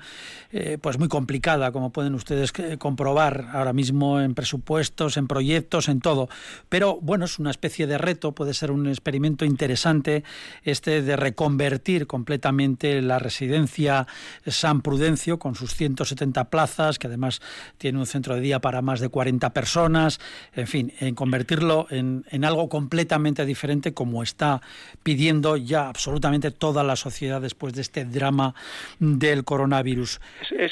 eh, 0.51 0.77
pues 0.79 0.99
muy 0.99 1.07
complicada, 1.07 1.71
como 1.71 1.91
pueden 1.91 2.13
ustedes 2.13 2.53
eh, 2.59 2.77
comprobar 2.77 3.47
ahora 3.51 3.73
mismo 3.73 4.21
en 4.21 4.35
presupuestos, 4.35 5.17
en 5.17 5.27
proyectos, 5.27 5.89
en 5.89 6.01
todo. 6.01 6.29
Pero 6.69 6.99
bueno, 7.01 7.25
es 7.25 7.39
una 7.39 7.49
especie 7.49 7.87
de 7.87 7.97
reto, 7.97 8.33
puede 8.33 8.53
ser 8.53 8.69
un 8.69 8.87
experimento 8.87 9.45
interesante 9.45 10.23
este 10.63 11.01
de 11.01 11.15
reconvertir 11.15 12.05
completamente 12.05 13.01
la 13.01 13.17
residencia 13.17 14.05
San 14.45 14.81
Prudencio 14.81 15.39
con 15.39 15.55
sus 15.55 15.73
170 15.73 16.49
plazas, 16.51 16.99
que 16.99 17.07
además 17.07 17.41
tiene 17.79 17.97
un 17.97 18.05
centro 18.05 18.35
de 18.35 18.41
día 18.41 18.59
para 18.59 18.83
más 18.83 18.99
de 18.99 19.09
40 19.09 19.51
personas, 19.53 20.19
en 20.53 20.67
fin, 20.67 20.93
en 20.99 21.15
convertirlo 21.15 21.87
en, 21.89 22.25
en 22.29 22.45
algo 22.45 22.69
completamente 22.69 23.45
diferente 23.45 23.93
como 23.93 24.21
está 24.21 24.61
pidiendo 25.01 25.57
ya 25.57 25.91
absolutamente 25.95 26.51
toda 26.51 26.83
la 26.83 26.95
sociedad 26.95 27.41
después 27.41 27.73
de 27.73 27.81
este 27.81 28.05
drama 28.05 28.53
del 28.99 29.43
coronavirus. 29.43 30.19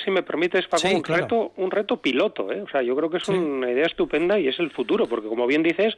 si 0.03 0.12
me 0.12 0.21
permites, 0.21 0.67
Paco, 0.67 0.88
un, 0.93 1.03
reto, 1.03 1.53
un 1.55 1.71
reto 1.71 1.97
piloto. 1.97 2.51
¿eh? 2.51 2.62
O 2.62 2.69
sea, 2.69 2.81
yo 2.81 2.95
creo 2.95 3.09
que 3.09 3.17
es 3.17 3.27
una 3.29 3.71
idea 3.71 3.86
estupenda 3.86 4.38
y 4.38 4.47
es 4.47 4.59
el 4.59 4.69
futuro, 4.69 5.07
porque 5.07 5.29
como 5.29 5.47
bien 5.47 5.63
dices, 5.63 5.95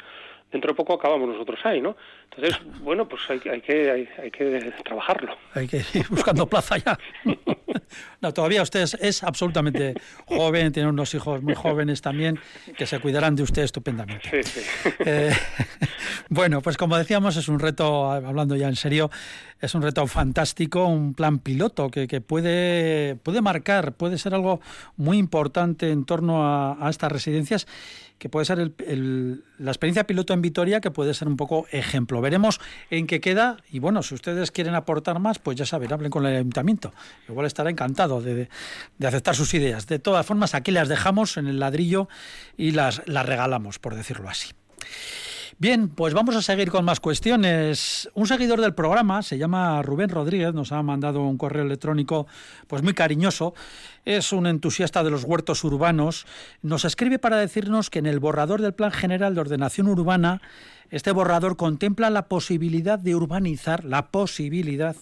dentro 0.51 0.71
de 0.71 0.75
poco 0.75 0.93
acabamos 0.93 1.27
nosotros 1.27 1.59
ahí, 1.63 1.81
¿no? 1.81 1.95
Entonces, 2.31 2.59
bueno, 2.81 3.07
pues 3.07 3.21
hay, 3.29 3.41
hay 3.49 3.61
que, 3.61 4.07
hay, 4.17 4.31
que 4.31 4.73
trabajarlo. 4.83 5.37
Hay 5.53 5.67
que 5.67 5.77
ir 5.93 6.07
buscando 6.09 6.45
plaza 6.49 6.77
ya. 6.77 6.97
No, 8.21 8.33
todavía 8.33 8.61
usted 8.61 8.85
es, 8.99 9.23
absolutamente 9.23 9.93
joven, 10.25 10.71
tiene 10.71 10.89
unos 10.89 11.13
hijos 11.13 11.41
muy 11.41 11.55
jóvenes 11.55 12.01
también 12.01 12.39
que 12.77 12.85
se 12.85 12.99
cuidarán 12.99 13.35
de 13.35 13.43
usted 13.43 13.63
estupendamente. 13.63 14.43
Sí, 14.43 14.61
sí. 14.61 14.89
Eh, 15.05 15.31
bueno, 16.29 16.61
pues 16.61 16.77
como 16.77 16.97
decíamos, 16.97 17.35
es 17.37 17.47
un 17.47 17.59
reto, 17.59 18.11
hablando 18.11 18.55
ya 18.55 18.67
en 18.67 18.75
serio, 18.75 19.09
es 19.61 19.73
un 19.73 19.81
reto 19.81 20.05
fantástico, 20.07 20.85
un 20.85 21.13
plan 21.13 21.39
piloto 21.39 21.89
que, 21.89 22.07
puede, 22.21 23.15
puede 23.15 23.41
marcar, 23.41 23.93
puede 23.93 24.17
ser 24.17 24.33
algo 24.33 24.61
muy 24.97 25.17
importante 25.17 25.91
en 25.91 26.05
torno 26.05 26.45
a, 26.45 26.85
a 26.85 26.89
estas 26.89 27.11
residencias 27.11 27.67
que 28.17 28.29
puede 28.29 28.45
ser 28.45 28.59
el, 28.59 29.43
la 29.57 29.71
experiencia 29.71 30.07
piloto 30.07 30.33
en 30.33 30.41
Vitoria, 30.41 30.79
que 30.79 30.91
puede 30.91 31.13
ser 31.13 31.27
un 31.27 31.35
poco 31.35 31.67
ejemplo. 31.71 32.21
Veremos 32.21 32.61
en 32.89 33.07
qué 33.07 33.19
queda 33.19 33.57
y 33.71 33.79
bueno, 33.79 34.03
si 34.03 34.15
ustedes 34.15 34.51
quieren 34.51 34.75
aportar 34.75 35.19
más, 35.19 35.39
pues 35.39 35.57
ya 35.57 35.65
saben, 35.65 35.91
hablen 35.91 36.11
con 36.11 36.25
el 36.25 36.35
ayuntamiento. 36.35 36.93
Igual 37.27 37.45
estará 37.45 37.69
encantado 37.69 38.21
de, 38.21 38.49
de 38.97 39.07
aceptar 39.07 39.35
sus 39.35 39.53
ideas. 39.53 39.87
De 39.87 39.99
todas 39.99 40.25
formas, 40.25 40.55
aquí 40.55 40.71
las 40.71 40.87
dejamos 40.87 41.37
en 41.37 41.47
el 41.47 41.59
ladrillo 41.59 42.07
y 42.57 42.71
las, 42.71 43.01
las 43.05 43.25
regalamos, 43.25 43.79
por 43.79 43.95
decirlo 43.95 44.29
así. 44.29 44.51
Bien, 45.57 45.87
pues 45.87 46.13
vamos 46.13 46.35
a 46.35 46.41
seguir 46.41 46.69
con 46.69 46.83
más 46.83 46.99
cuestiones. 46.99 48.09
Un 48.13 48.27
seguidor 48.27 48.59
del 48.59 48.73
programa 48.73 49.21
se 49.23 49.37
llama 49.37 49.81
Rubén 49.81 50.09
Rodríguez, 50.09 50.53
nos 50.53 50.73
ha 50.73 50.83
mandado 50.83 51.21
un 51.21 51.37
correo 51.37 51.63
electrónico 51.63 52.27
pues 52.67 52.83
muy 52.83 52.93
cariñoso. 52.93 53.53
Es 54.03 54.33
un 54.33 54.47
entusiasta 54.47 55.01
de 55.01 55.11
los 55.11 55.23
huertos 55.23 55.63
urbanos. 55.63 56.25
Nos 56.61 56.83
escribe 56.83 57.19
para 57.19 57.37
decirnos 57.37 57.89
que 57.89 57.99
en 57.99 58.05
el 58.05 58.19
borrador 58.19 58.61
del 58.61 58.73
Plan 58.73 58.91
General 58.91 59.33
de 59.33 59.39
Ordenación 59.39 59.87
Urbana 59.87 60.41
este 60.91 61.11
borrador 61.11 61.57
contempla 61.57 62.09
la 62.09 62.27
posibilidad 62.27 62.99
de 62.99 63.15
urbanizar, 63.15 63.83
la 63.83 64.07
posibilidad 64.07 64.95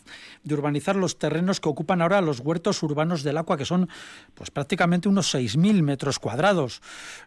de 0.44 0.54
urbanizar 0.54 0.96
los 0.96 1.18
terrenos 1.20 1.60
que 1.60 1.70
ocupan 1.70 2.02
ahora 2.02 2.22
los 2.22 2.40
huertos 2.40 2.82
urbanos 2.84 3.24
del 3.24 3.38
Agua, 3.38 3.58
que 3.58 3.66
son 3.66 3.90
pues 4.34 4.52
prácticamente 4.52 5.10
unos 5.10 5.34
6.000 5.34 5.82
metros 5.82 6.20
cuadrados. 6.20 6.82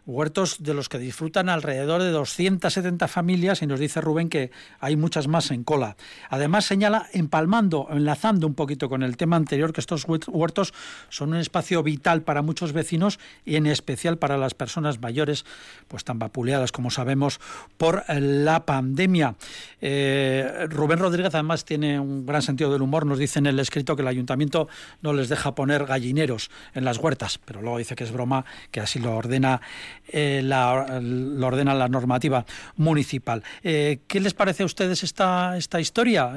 Huertos 0.05 0.63
de 0.63 0.73
los 0.73 0.89
que 0.89 0.99
disfrutan 0.99 1.49
alrededor 1.49 2.01
de 2.01 2.11
270 2.11 3.07
familias 3.07 3.61
y 3.61 3.67
nos 3.67 3.79
dice 3.79 4.01
Rubén 4.01 4.29
que 4.29 4.51
hay 4.79 4.95
muchas 4.95 5.27
más 5.27 5.51
en 5.51 5.63
cola. 5.63 5.95
Además 6.29 6.65
señala, 6.65 7.07
empalmando, 7.13 7.87
enlazando 7.91 8.47
un 8.47 8.55
poquito 8.55 8.89
con 8.89 9.03
el 9.03 9.17
tema 9.17 9.35
anterior, 9.35 9.73
que 9.73 9.81
estos 9.81 10.05
huertos 10.07 10.73
son 11.09 11.29
un 11.29 11.37
espacio 11.37 11.83
vital 11.83 12.21
para 12.21 12.41
muchos 12.41 12.73
vecinos 12.73 13.19
y 13.45 13.55
en 13.55 13.67
especial 13.67 14.17
para 14.17 14.37
las 14.37 14.53
personas 14.53 15.01
mayores, 15.01 15.45
pues 15.87 16.03
tan 16.03 16.19
vapuleadas 16.19 16.71
como 16.71 16.89
sabemos 16.89 17.39
por 17.77 18.03
el 18.07 18.46
la 18.47 18.65
pandemia. 18.65 19.35
Eh, 19.81 20.67
Rubén 20.69 20.99
Rodríguez 20.99 21.35
además 21.35 21.65
tiene 21.65 21.99
un 21.99 22.25
gran 22.25 22.41
sentido 22.41 22.71
del 22.71 22.81
humor, 22.81 23.05
nos 23.05 23.19
dice 23.19 23.39
en 23.39 23.45
el 23.45 23.59
escrito 23.59 23.97
que 23.97 24.03
el 24.03 24.07
ayuntamiento 24.07 24.69
no 25.01 25.11
les 25.11 25.27
deja 25.27 25.53
poner 25.53 25.85
gallineros 25.85 26.49
en 26.73 26.85
las 26.85 26.97
huertas, 26.97 27.39
pero 27.43 27.61
luego 27.61 27.77
dice 27.77 27.95
que 27.95 28.05
es 28.05 28.11
broma, 28.13 28.45
que 28.71 28.79
así 28.79 28.99
lo 28.99 29.17
ordena, 29.17 29.59
eh, 30.07 30.39
la, 30.43 30.99
lo 31.01 31.45
ordena 31.45 31.75
la 31.75 31.89
normativa 31.89 32.45
municipal. 32.77 33.43
Eh, 33.63 33.99
¿Qué 34.07 34.21
les 34.21 34.33
parece 34.33 34.63
a 34.63 34.65
ustedes 34.65 35.03
esta, 35.03 35.57
esta 35.57 35.81
historia? 35.81 36.31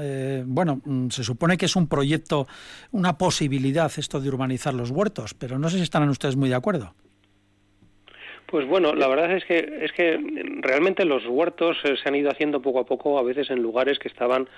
bueno, 0.47 0.81
mm, 0.85 1.11
se 1.11 1.23
supone 1.23 1.57
que 1.57 1.67
es 1.67 1.77
un 1.77 1.87
proyecto, 1.87 2.49
una 2.91 3.17
posibilidad 3.17 3.91
esto 3.97 4.21
de 4.21 4.29
urbanizar 4.29 4.75
los 4.75 4.91
huertos, 4.91 5.35
pero 5.35 5.59
no 5.59 5.71
sé 5.71 5.77
si 5.77 5.83
estarán 5.83 6.09
ustedes 6.09 6.35
muy 6.35 6.49
de 6.49 6.57
acuerdo. 6.57 6.93
Pues 8.51 8.67
bueno, 8.67 8.95
la 8.95 9.07
verdad 9.07 9.31
es 9.31 9.45
que 9.45 9.79
es 9.81 9.93
que 9.93 10.19
realmente 10.61 11.05
los 11.05 11.25
huertos 11.25 11.79
eh, 11.85 11.95
se 12.03 12.09
han 12.09 12.17
ido 12.17 12.31
haciendo 12.31 12.61
poco 12.61 12.81
a 12.81 12.85
poco, 12.85 13.17
a 13.17 13.23
veces 13.23 13.49
en 13.49 13.63
lugares 13.63 14.01
que 14.01 14.09
estaban 14.09 14.49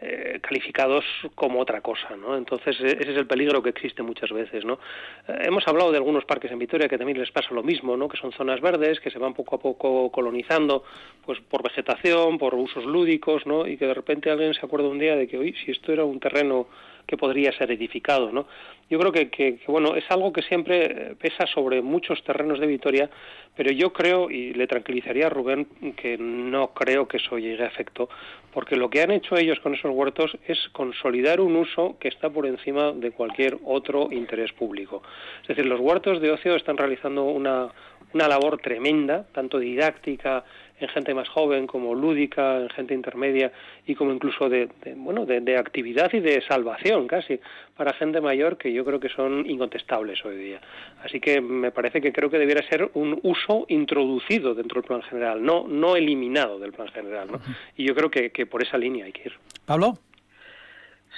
eh, 0.00 0.38
calificados 0.40 1.04
como 1.34 1.58
otra 1.58 1.80
cosa, 1.80 2.16
¿no? 2.16 2.36
Entonces 2.36 2.76
e, 2.80 2.86
ese 3.00 3.10
es 3.10 3.16
el 3.16 3.26
peligro 3.26 3.60
que 3.60 3.70
existe 3.70 4.00
muchas 4.04 4.30
veces, 4.30 4.64
¿no? 4.64 4.78
Eh, 5.26 5.42
hemos 5.46 5.66
hablado 5.66 5.90
de 5.90 5.96
algunos 5.96 6.24
parques 6.24 6.52
en 6.52 6.60
Vitoria 6.60 6.88
que 6.88 6.96
también 6.96 7.18
les 7.18 7.32
pasa 7.32 7.52
lo 7.52 7.64
mismo, 7.64 7.96
¿no? 7.96 8.08
Que 8.08 8.16
son 8.16 8.30
zonas 8.30 8.60
verdes 8.60 9.00
que 9.00 9.10
se 9.10 9.18
van 9.18 9.34
poco 9.34 9.56
a 9.56 9.58
poco 9.58 10.12
colonizando, 10.12 10.84
pues 11.26 11.40
por 11.40 11.64
vegetación, 11.64 12.38
por 12.38 12.54
usos 12.54 12.84
lúdicos, 12.84 13.44
¿no? 13.44 13.66
Y 13.66 13.76
que 13.76 13.86
de 13.86 13.94
repente 13.94 14.30
alguien 14.30 14.54
se 14.54 14.64
acuerda 14.64 14.86
un 14.86 15.00
día 15.00 15.16
de 15.16 15.26
que, 15.26 15.36
oye, 15.36 15.54
si 15.64 15.72
esto 15.72 15.92
era 15.92 16.04
un 16.04 16.20
terreno 16.20 16.68
que 17.06 17.16
podría 17.16 17.52
ser 17.52 17.70
edificado, 17.70 18.32
¿no? 18.32 18.46
Yo 18.90 18.98
creo 18.98 19.12
que, 19.12 19.30
que, 19.30 19.58
bueno, 19.66 19.96
es 19.96 20.04
algo 20.10 20.32
que 20.32 20.42
siempre 20.42 21.14
pesa 21.18 21.46
sobre 21.46 21.80
muchos 21.80 22.22
terrenos 22.24 22.60
de 22.60 22.66
Vitoria, 22.66 23.08
pero 23.56 23.72
yo 23.72 23.92
creo, 23.92 24.30
y 24.30 24.52
le 24.54 24.66
tranquilizaría 24.66 25.26
a 25.26 25.30
Rubén, 25.30 25.66
que 25.96 26.18
no 26.18 26.74
creo 26.74 27.08
que 27.08 27.16
eso 27.16 27.38
llegue 27.38 27.64
a 27.64 27.68
efecto, 27.68 28.08
porque 28.52 28.76
lo 28.76 28.90
que 28.90 29.02
han 29.02 29.10
hecho 29.10 29.36
ellos 29.36 29.60
con 29.60 29.74
esos 29.74 29.90
huertos 29.90 30.36
es 30.46 30.58
consolidar 30.72 31.40
un 31.40 31.56
uso 31.56 31.96
que 31.98 32.08
está 32.08 32.28
por 32.28 32.46
encima 32.46 32.92
de 32.92 33.12
cualquier 33.12 33.58
otro 33.64 34.08
interés 34.10 34.52
público. 34.52 35.02
Es 35.42 35.48
decir, 35.48 35.66
los 35.66 35.80
huertos 35.80 36.20
de 36.20 36.30
ocio 36.30 36.54
están 36.54 36.76
realizando 36.76 37.24
una, 37.24 37.68
una 38.12 38.28
labor 38.28 38.58
tremenda, 38.58 39.24
tanto 39.32 39.58
didáctica 39.58 40.44
en 40.78 40.88
gente 40.88 41.14
más 41.14 41.28
joven 41.28 41.66
como 41.66 41.94
lúdica, 41.94 42.58
en 42.58 42.68
gente 42.70 42.94
intermedia 42.94 43.52
y 43.86 43.94
como 43.94 44.12
incluso 44.12 44.48
de, 44.48 44.68
bueno 44.96 45.24
de, 45.24 45.56
actividad 45.56 46.12
y 46.12 46.20
de 46.20 46.42
salvación 46.42 47.06
casi 47.06 47.38
para 47.76 47.92
gente 47.92 48.20
mayor 48.20 48.56
que 48.56 48.72
yo 48.72 48.84
creo 48.84 48.98
que 48.98 49.08
son 49.08 49.48
incontestables 49.48 50.24
hoy 50.24 50.36
día. 50.36 50.60
Así 51.04 51.20
que 51.20 51.40
me 51.40 51.70
parece 51.70 52.00
que 52.00 52.12
creo 52.12 52.30
que 52.30 52.38
debiera 52.38 52.66
ser 52.68 52.90
un 52.94 53.18
uso 53.22 53.64
introducido 53.68 54.54
dentro 54.54 54.80
del 54.80 54.88
plan 54.88 55.02
general, 55.02 55.44
no 55.44 55.66
no 55.68 55.96
eliminado 55.96 56.58
del 56.58 56.72
plan 56.72 56.88
general, 56.88 57.30
¿no? 57.30 57.40
Y 57.76 57.86
yo 57.86 57.94
creo 57.94 58.10
que, 58.10 58.30
que 58.30 58.46
por 58.46 58.62
esa 58.62 58.78
línea 58.78 59.04
hay 59.04 59.12
que 59.12 59.28
ir. 59.28 59.32
Pablo. 59.64 59.98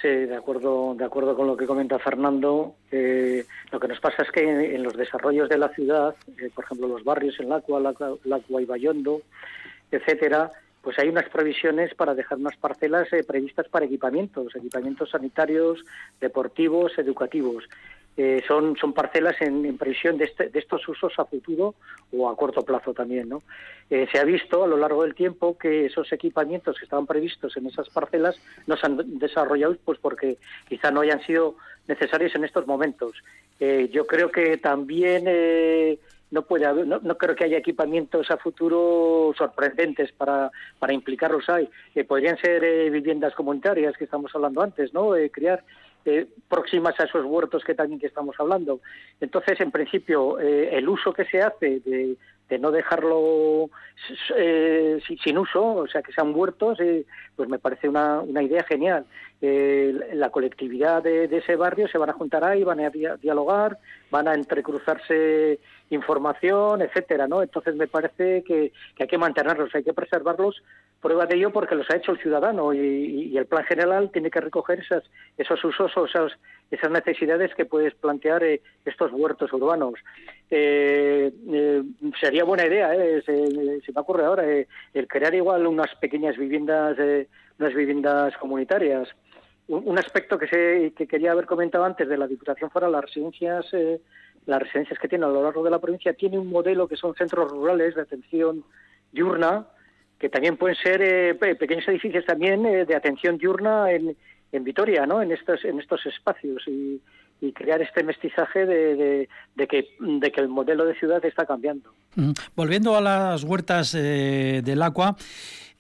Sí, 0.05 0.11
de 0.11 0.37
acuerdo, 0.37 0.95
de 0.95 1.03
acuerdo 1.03 1.35
con 1.35 1.47
lo 1.47 1.57
que 1.57 1.65
comenta 1.65 1.99
Fernando. 1.99 2.75
Eh, 2.93 3.47
lo 3.73 3.81
que 3.81 3.89
nos 3.89 4.01
pasa 4.01 4.23
es 4.23 4.31
que 4.31 4.43
en, 4.43 4.83
los 4.83 4.99
desarrollos 4.99 5.49
de 5.49 5.57
la 5.57 5.71
ciudad, 5.71 6.15
eh, 6.37 6.51
por 6.55 6.63
ejemplo, 6.63 6.89
los 6.89 7.05
barrios 7.05 7.41
en 7.41 7.49
Lacua, 7.49 7.81
Lacua 7.81 8.61
y 8.61 8.67
Bayondo, 8.67 9.23
etcétera, 9.91 10.51
pues 10.83 10.99
hay 10.99 11.09
unas 11.09 11.31
previsiones 11.31 11.95
para 11.95 12.15
dejar 12.15 12.37
unas 12.37 12.55
parcelas 12.59 13.11
eh, 13.15 13.25
previstas 13.27 13.67
para 13.69 13.87
equipamientos, 13.87 14.55
equipamientos 14.55 15.09
sanitarios, 15.09 15.83
deportivos, 16.21 16.99
educativos. 16.99 17.65
Eh, 18.17 18.43
son, 18.47 18.77
son 18.77 18.93
parcelas 18.93 19.35
en, 19.41 19.77
previsión 19.77 20.17
de, 20.17 20.27
este, 20.27 20.49
de, 20.49 20.61
estos 20.61 20.89
usos 20.89 21.13
a 21.19 21.25
futuro 21.25 21.75
o 22.17 22.29
a 22.29 22.37
corto 22.37 22.63
plazo 22.63 22.95
también. 22.95 23.29
¿no? 23.29 23.43
Eh, 23.91 24.07
se 24.13 24.21
ha 24.21 24.25
visto 24.25 24.63
a 24.63 24.69
lo 24.69 24.77
largo 24.77 25.03
del 25.03 25.17
tiempo 25.17 25.59
que 25.59 25.87
esos 25.87 26.13
equipamientos 26.13 26.79
que 26.79 26.85
estaban 26.85 27.07
previstos 27.07 27.57
en 27.57 27.67
esas 27.67 27.89
parcelas 27.91 28.41
no 28.69 28.77
se 28.77 28.87
han 28.87 29.19
desarrollado 29.19 29.77
pues 29.85 29.99
porque 29.99 30.37
quizá 30.69 30.93
no 30.93 31.01
hayan 31.01 31.23
sido 31.23 31.57
necesarios 31.89 32.33
en 32.37 32.45
estos 32.45 32.69
momentos. 32.69 33.17
Eh, 33.59 33.89
yo 33.93 34.07
creo 34.07 34.31
que 34.31 34.59
también 34.59 35.25
no 36.31 36.43
puede 36.43 36.67
haber, 36.67 36.87
no, 36.87 37.19
creo 37.19 37.35
que 37.35 37.45
haya 37.45 37.59
equipamientos 37.59 38.31
a 38.31 38.37
futuro 38.37 39.35
sorprendentes 39.37 40.13
para, 40.13 40.53
para 40.79 40.93
implicarlos 40.93 41.49
ahí. 41.49 41.69
podrían 42.07 42.39
ser 42.39 42.91
viviendas 42.93 43.35
comunitarias 43.35 43.97
que 43.97 44.05
estamos 44.05 44.33
hablando 44.37 44.63
antes, 44.63 44.95
¿no? 44.95 45.11
crear 45.33 45.65
eh, 46.05 46.27
próximas 46.49 46.99
a 47.01 47.05
esos 47.05 47.25
huertos 47.25 47.65
que 47.65 47.75
también 47.75 48.01
que 48.01 48.07
estamos 48.07 48.37
hablando. 48.39 48.81
Entonces, 49.21 49.61
en 49.61 49.71
principio, 49.71 50.39
eh, 50.39 50.77
el 50.77 50.89
uso 50.89 51.13
que 51.13 51.25
se 51.25 51.41
hace 51.41 51.81
de, 51.81 52.17
no 52.59 52.71
dejarlo 52.71 53.71
eh, 54.37 55.01
sin 55.23 55.39
uso, 55.39 55.65
o 55.65 55.89
sea, 55.89 56.03
que 56.03 56.13
sean 56.13 56.33
huertos, 56.35 56.79
pues 57.37 57.49
me 57.49 57.59
parece 57.59 57.89
una, 57.89 58.21
una 58.21 58.43
idea 58.43 58.63
genial. 58.65 59.07
la 59.41 60.31
colectividad 60.31 61.03
de, 61.03 61.25
ese 61.25 61.57
barrio 61.57 61.89
se 61.89 61.99
van 61.99 62.11
a 62.11 62.15
juntar 62.15 62.45
ahí, 62.45 62.63
van 62.63 62.81
a 62.81 62.91
dialogar, 62.91 63.79
van 64.11 64.29
a 64.29 64.35
entrecruzarse 64.35 65.59
información, 65.91 66.83
etcétera, 66.83 67.27
¿no? 67.27 67.43
Entonces 67.43 67.75
me 67.75 67.89
parece 67.89 68.43
que, 68.43 68.73
que 68.95 69.03
hay 69.03 69.09
que 69.09 69.19
mantenerlos, 69.19 69.75
hay 69.75 69.85
que 69.85 69.93
preservarlos 69.93 70.63
Prueba 71.05 71.27
de 71.27 71.37
ello 71.37 71.51
porque 71.51 71.75
los 71.75 71.91
ha 71.91 71.97
hecho 71.97 72.13
el 72.13 72.19
ciudadano 72.19 72.73
y, 72.73 73.37
el 73.37 73.45
plan 73.45 73.63
general 73.65 74.11
tiene 74.11 74.31
que 74.31 74.41
recoger 74.41 74.81
esas, 74.81 75.05
esos 75.37 75.63
usos 75.63 75.95
o 75.99 76.07
esas, 76.07 76.33
esas 76.71 76.91
necesidades 76.91 77.55
que 77.55 77.65
puedes 77.65 77.95
plantear 77.95 78.43
eh, 78.43 78.61
estos 78.85 79.13
huertos 79.13 79.53
urbanos. 79.53 79.95
Eh, 80.51 81.33
eh, 81.53 81.83
sería 82.21 82.45
buena 82.45 82.67
idea, 82.67 82.91
se, 83.23 83.33
me 83.33 84.01
ocurre 84.01 84.25
ahora, 84.25 84.45
el 84.45 85.09
crear 85.09 85.35
igual 85.35 85.67
unas 85.67 85.95
pequeñas 85.97 86.37
viviendas, 86.37 86.97
unas 87.59 87.75
viviendas 87.75 88.37
comunitarias. 88.39 89.09
Un, 89.67 89.99
aspecto 89.99 90.39
que, 90.39 90.47
se, 90.47 90.93
que 90.95 91.07
quería 91.07 91.33
haber 91.33 91.47
comentado 91.47 91.85
antes 91.85 92.07
de 92.07 92.19
la 92.19 92.27
Diputación 92.27 92.71
Foral, 92.71 92.93
las 92.93 93.05
residencias 93.05 93.67
las 94.47 94.61
residencias 94.61 94.99
que 94.99 95.09
tiene 95.09 95.25
a 95.25 95.29
lo 95.29 95.43
largo 95.43 95.65
de 95.65 95.71
la 95.71 95.79
provincia 95.79 96.13
tiene 96.13 96.39
un 96.39 96.49
modelo 96.49 96.87
que 96.87 96.97
son 96.97 97.15
centros 97.15 97.51
rurales 97.51 97.95
de 97.95 98.03
atención 98.03 98.63
diurna 99.11 99.67
que 100.19 100.29
también 100.29 100.57
pueden 100.57 100.77
ser 100.77 101.03
eh, 101.03 101.35
pequeños 101.35 101.87
edificios 101.89 102.25
también 102.25 102.65
eh, 102.67 102.85
de 102.85 102.95
atención 102.95 103.37
diurna 103.37 103.91
en, 103.91 104.17
en 104.57 104.65
Vitoria, 104.65 105.07
¿no? 105.07 105.23
En 105.23 105.33
estos, 105.33 105.65
en 105.65 105.81
estos 105.81 106.05
espacios 106.07 106.63
y, 106.67 107.01
crear 107.53 107.83
este 107.83 108.03
mestizaje 108.03 108.65
de, 108.65 109.29
de, 109.55 109.67
que, 109.67 109.87
de 110.01 110.33
que 110.33 110.41
el 110.41 110.49
modelo 110.49 110.87
de 110.87 110.95
ciudad 110.95 111.23
está 111.27 111.45
cambiando. 111.45 111.93
Volviendo 112.57 112.97
a 112.97 113.03
las 113.03 113.45
huertas 113.45 113.95
eh, 113.95 114.63
del 114.65 114.81
agua, 114.81 115.15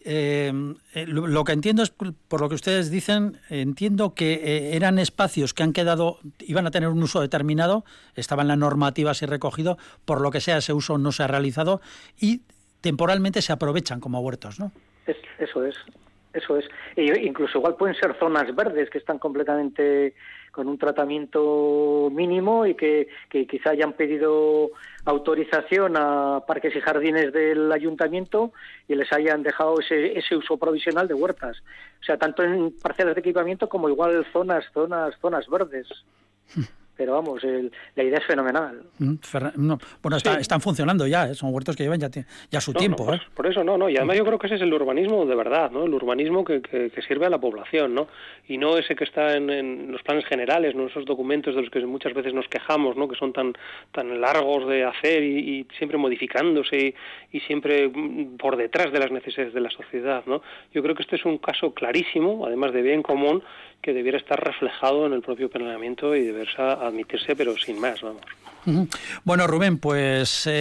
lo, 0.04 1.44
que 1.44 1.52
entiendo 1.52 1.82
es, 1.82 1.88
por 1.88 2.40
lo 2.42 2.50
que 2.50 2.54
ustedes 2.54 2.90
dicen, 2.90 3.38
entiendo 3.48 4.14
que 4.14 4.76
eran 4.76 4.98
espacios 4.98 5.54
que 5.54 5.62
han 5.62 5.72
quedado, 5.72 6.18
iban 6.40 6.66
a 6.66 6.70
tener 6.70 6.90
un 6.90 7.02
uso 7.02 7.22
determinado, 7.22 7.86
estaba 8.14 8.42
en 8.42 8.48
la 8.48 8.56
normativa 8.56 9.12
así 9.12 9.24
recogido, 9.24 9.78
por 10.04 10.20
lo 10.20 10.30
que 10.30 10.42
sea 10.42 10.58
ese 10.58 10.74
uso 10.74 10.98
no 10.98 11.12
se 11.12 11.22
ha 11.22 11.28
realizado 11.28 11.80
y 12.20 12.42
temporalmente 12.82 13.40
se 13.40 13.54
aprovechan 13.54 14.00
como 14.00 14.20
huertos, 14.20 14.60
¿no? 14.60 14.70
eso 15.38 15.64
es, 15.64 15.74
eso 16.34 16.58
es. 16.58 16.68
incluso 16.96 17.58
igual 17.58 17.76
pueden 17.76 17.96
ser 17.96 18.16
zonas 18.18 18.54
verdes 18.54 18.90
que 18.90 18.98
están 18.98 19.18
completamente 19.18 20.14
con 20.50 20.68
un 20.68 20.78
tratamiento 20.78 22.08
mínimo 22.12 22.64
y 22.66 22.74
que, 22.74 23.08
quizá 23.28 23.70
hayan 23.70 23.92
pedido 23.94 24.70
autorización 25.04 25.96
a 25.96 26.44
parques 26.46 26.76
y 26.76 26.80
jardines 26.80 27.32
del 27.32 27.72
ayuntamiento 27.72 28.52
y 28.86 28.94
les 28.94 29.12
hayan 29.12 29.42
dejado 29.42 29.80
ese, 29.80 30.16
ese 30.16 30.36
uso 30.36 30.56
provisional 30.56 31.08
de 31.08 31.14
huertas. 31.14 31.56
O 32.00 32.04
sea, 32.04 32.18
tanto 32.18 32.42
en 32.42 32.72
parcelas 32.80 33.14
de 33.14 33.20
equipamiento 33.20 33.68
como 33.68 33.88
igual 33.88 34.24
zonas, 34.32 34.64
zonas, 34.72 35.14
zonas 35.20 35.48
verdes. 35.48 35.88
pero 36.96 37.14
vamos, 37.14 37.42
la 37.94 38.02
idea 38.02 38.18
es 38.18 38.26
fenomenal. 38.26 38.82
Mm, 38.98 39.14
bueno, 40.02 40.16
están 40.16 40.60
funcionando 40.60 41.06
ya, 41.06 41.28
¿eh? 41.28 41.34
son 41.34 41.52
huertos 41.52 41.76
que 41.76 41.82
llevan 41.82 42.00
ya, 42.00 42.08
ya 42.50 42.60
su 42.60 42.72
tiempo. 42.72 43.04
Pues 43.04 43.20
¿eh? 43.20 43.24
Por 43.34 43.46
eso 43.46 43.64
no, 43.64 43.76
no, 43.76 43.88
y 43.88 43.96
además 43.96 44.16
yo 44.16 44.24
creo 44.24 44.38
que 44.38 44.46
ese 44.46 44.56
es 44.56 44.62
el 44.62 44.72
urbanismo 44.72 45.26
de 45.26 45.34
verdad, 45.34 45.70
¿no? 45.70 45.84
El 45.84 45.94
urbanismo 45.94 46.44
que, 46.44 46.62
que, 46.62 46.90
sirve 47.06 47.26
a 47.26 47.30
la 47.30 47.38
población, 47.38 47.94
¿no? 47.94 48.06
Y 48.48 48.58
no 48.58 48.78
ese 48.78 48.94
que 48.94 49.04
está 49.04 49.36
en, 49.36 49.90
los 49.90 50.02
planes 50.02 50.24
generales, 50.26 50.74
¿no? 50.74 50.86
Esos 50.86 51.04
documentos 51.04 51.54
de 51.54 51.62
los 51.62 51.70
que 51.70 51.84
muchas 51.84 52.14
veces 52.14 52.32
nos 52.32 52.48
quejamos, 52.48 52.96
¿no? 52.96 53.08
Que 53.08 53.16
son 53.16 53.32
tan, 53.32 53.54
tan 53.92 54.20
largos 54.20 54.68
de 54.68 54.84
hacer 54.84 55.22
y, 55.22 55.66
siempre 55.76 55.98
modificándose 55.98 56.94
y, 57.32 57.40
siempre 57.40 57.88
mm, 57.88 58.36
por 58.36 58.56
detrás 58.56 58.92
de 58.92 59.00
las 59.00 59.10
necesidades 59.10 59.52
de 59.52 59.60
la 59.60 59.70
sociedad, 59.70 60.22
¿no? 60.26 60.42
Yo 60.72 60.82
creo 60.82 60.94
que 60.94 61.02
este 61.02 61.16
es 61.16 61.24
un 61.24 61.38
caso 61.38 61.74
clarísimo, 61.74 62.46
además 62.46 62.72
de 62.72 62.82
bien 62.82 63.02
común, 63.02 63.42
que 63.84 63.92
debiera 63.92 64.16
estar 64.16 64.42
reflejado 64.42 65.04
en 65.06 65.12
el 65.12 65.20
propio 65.20 65.50
planeamiento 65.50 66.16
y 66.16 66.22
deberse 66.22 66.62
admitirse, 66.62 67.36
pero 67.36 67.54
sin 67.58 67.78
más, 67.78 68.00
vamos. 68.00 68.22
Bueno, 69.24 69.46
Rubén, 69.46 69.76
pues 69.76 70.46
eh, 70.46 70.52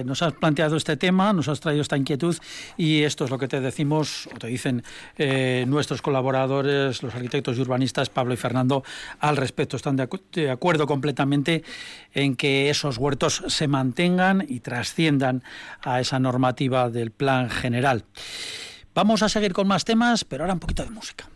eh, 0.00 0.02
nos 0.04 0.20
has 0.20 0.34
planteado 0.34 0.76
este 0.76 0.98
tema, 0.98 1.32
nos 1.32 1.48
has 1.48 1.60
traído 1.60 1.80
esta 1.80 1.96
inquietud 1.96 2.36
y 2.76 3.04
esto 3.04 3.24
es 3.24 3.30
lo 3.30 3.38
que 3.38 3.48
te 3.48 3.62
decimos, 3.62 4.28
o 4.34 4.38
te 4.38 4.48
dicen 4.48 4.82
eh, 5.16 5.64
nuestros 5.66 6.02
colaboradores, 6.02 7.02
los 7.02 7.14
arquitectos 7.14 7.56
y 7.56 7.62
urbanistas, 7.62 8.10
Pablo 8.10 8.34
y 8.34 8.36
Fernando, 8.36 8.84
al 9.18 9.38
respecto. 9.38 9.78
Están 9.78 9.96
de, 9.96 10.50
acuerdo 10.50 10.86
completamente 10.86 11.64
en 12.12 12.36
que 12.36 12.68
esos 12.68 12.98
huertos 12.98 13.44
se 13.46 13.66
mantengan 13.66 14.44
y 14.46 14.60
trasciendan 14.60 15.42
a 15.80 16.00
esa 16.00 16.18
normativa 16.18 16.90
del 16.90 17.12
plan 17.12 17.48
general. 17.48 18.04
Vamos 18.94 19.22
a 19.22 19.30
seguir 19.30 19.54
con 19.54 19.66
más 19.66 19.86
temas, 19.86 20.24
pero 20.24 20.44
ahora 20.44 20.52
un 20.52 20.60
poquito 20.60 20.84
de 20.84 20.90
música. 20.90 21.30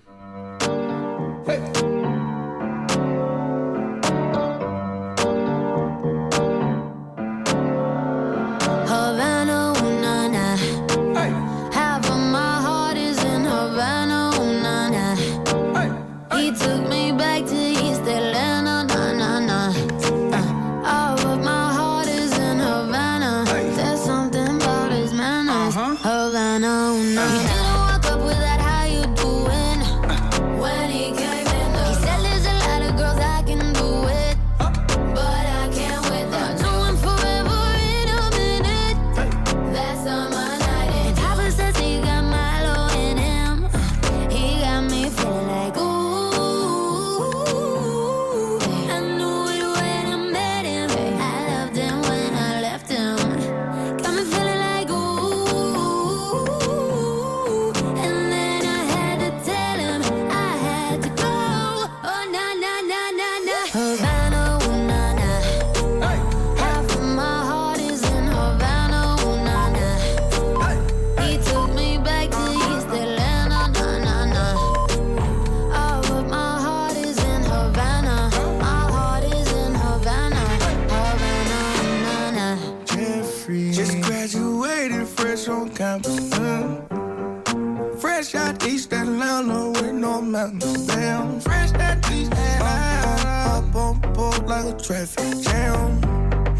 Campus. 85.93 86.31
Mm. 86.31 88.01
Fresh 88.01 88.35
out 88.35 88.67
East 88.67 88.93
Atlanta 88.93 89.71
with 89.71 89.93
no 89.93 90.23
mountains. 90.23 90.87
Damn. 90.87 91.41
Fresh 91.41 91.73
out 91.75 92.11
East 92.11 92.33
Atlanta. 92.33 93.29
Up, 93.53 93.75
on 93.75 94.01
board 94.15 94.47
like 94.47 94.75
a 94.75 94.79
traffic 94.79 95.41
jam. 95.43 96.01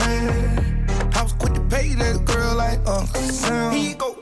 Yeah. 0.01 1.11
I 1.15 1.23
was 1.23 1.33
quick 1.33 1.55
to 1.55 1.61
pay 1.63 1.95
that 1.95 2.25
girl 2.27 2.57
like 2.57 2.81
Uncle 2.87 3.23
Sam. 3.23 3.75
You 3.77 3.95
go, 3.95 4.22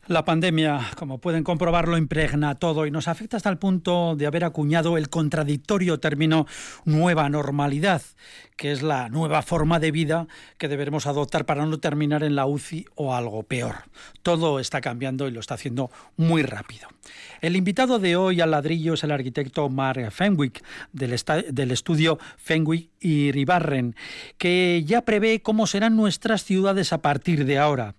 La 0.07 0.25
pandemia, 0.25 0.89
como 0.97 1.19
pueden 1.19 1.43
comprobar, 1.43 1.87
lo 1.87 1.95
impregna 1.95 2.55
todo 2.55 2.87
y 2.87 2.91
nos 2.91 3.07
afecta 3.07 3.37
hasta 3.37 3.49
el 3.49 3.59
punto 3.59 4.15
de 4.15 4.25
haber 4.25 4.43
acuñado 4.43 4.97
el 4.97 5.09
contradictorio 5.09 5.99
término 5.99 6.47
nueva 6.85 7.29
normalidad, 7.29 8.01
que 8.57 8.71
es 8.71 8.81
la 8.81 9.09
nueva 9.09 9.43
forma 9.43 9.79
de 9.79 9.91
vida 9.91 10.27
que 10.57 10.67
deberemos 10.67 11.05
adoptar 11.05 11.45
para 11.45 11.67
no 11.67 11.79
terminar 11.79 12.23
en 12.23 12.35
la 12.35 12.47
UCI 12.47 12.87
o 12.95 13.13
algo 13.13 13.43
peor. 13.43 13.75
Todo 14.23 14.59
está 14.59 14.81
cambiando 14.81 15.27
y 15.27 15.31
lo 15.31 15.39
está 15.39 15.53
haciendo 15.53 15.91
muy 16.17 16.41
rápido. 16.41 16.87
El 17.39 17.55
invitado 17.55 17.99
de 17.99 18.15
hoy 18.15 18.41
al 18.41 18.51
ladrillo 18.51 18.95
es 18.95 19.03
el 19.03 19.11
arquitecto 19.11 19.69
Mark 19.69 20.11
Fenwick 20.11 20.63
del, 20.93 21.15
del 21.51 21.71
estudio 21.71 22.17
Fenwick 22.37 22.89
y 22.99 23.31
Ribarren, 23.31 23.95
que 24.39 24.83
ya 24.83 25.03
prevé 25.03 25.43
cómo 25.43 25.67
serán 25.67 25.95
nuestras 25.95 26.43
ciudades 26.43 26.91
a 26.91 27.03
partir 27.03 27.45
de 27.45 27.59
ahora 27.59 27.93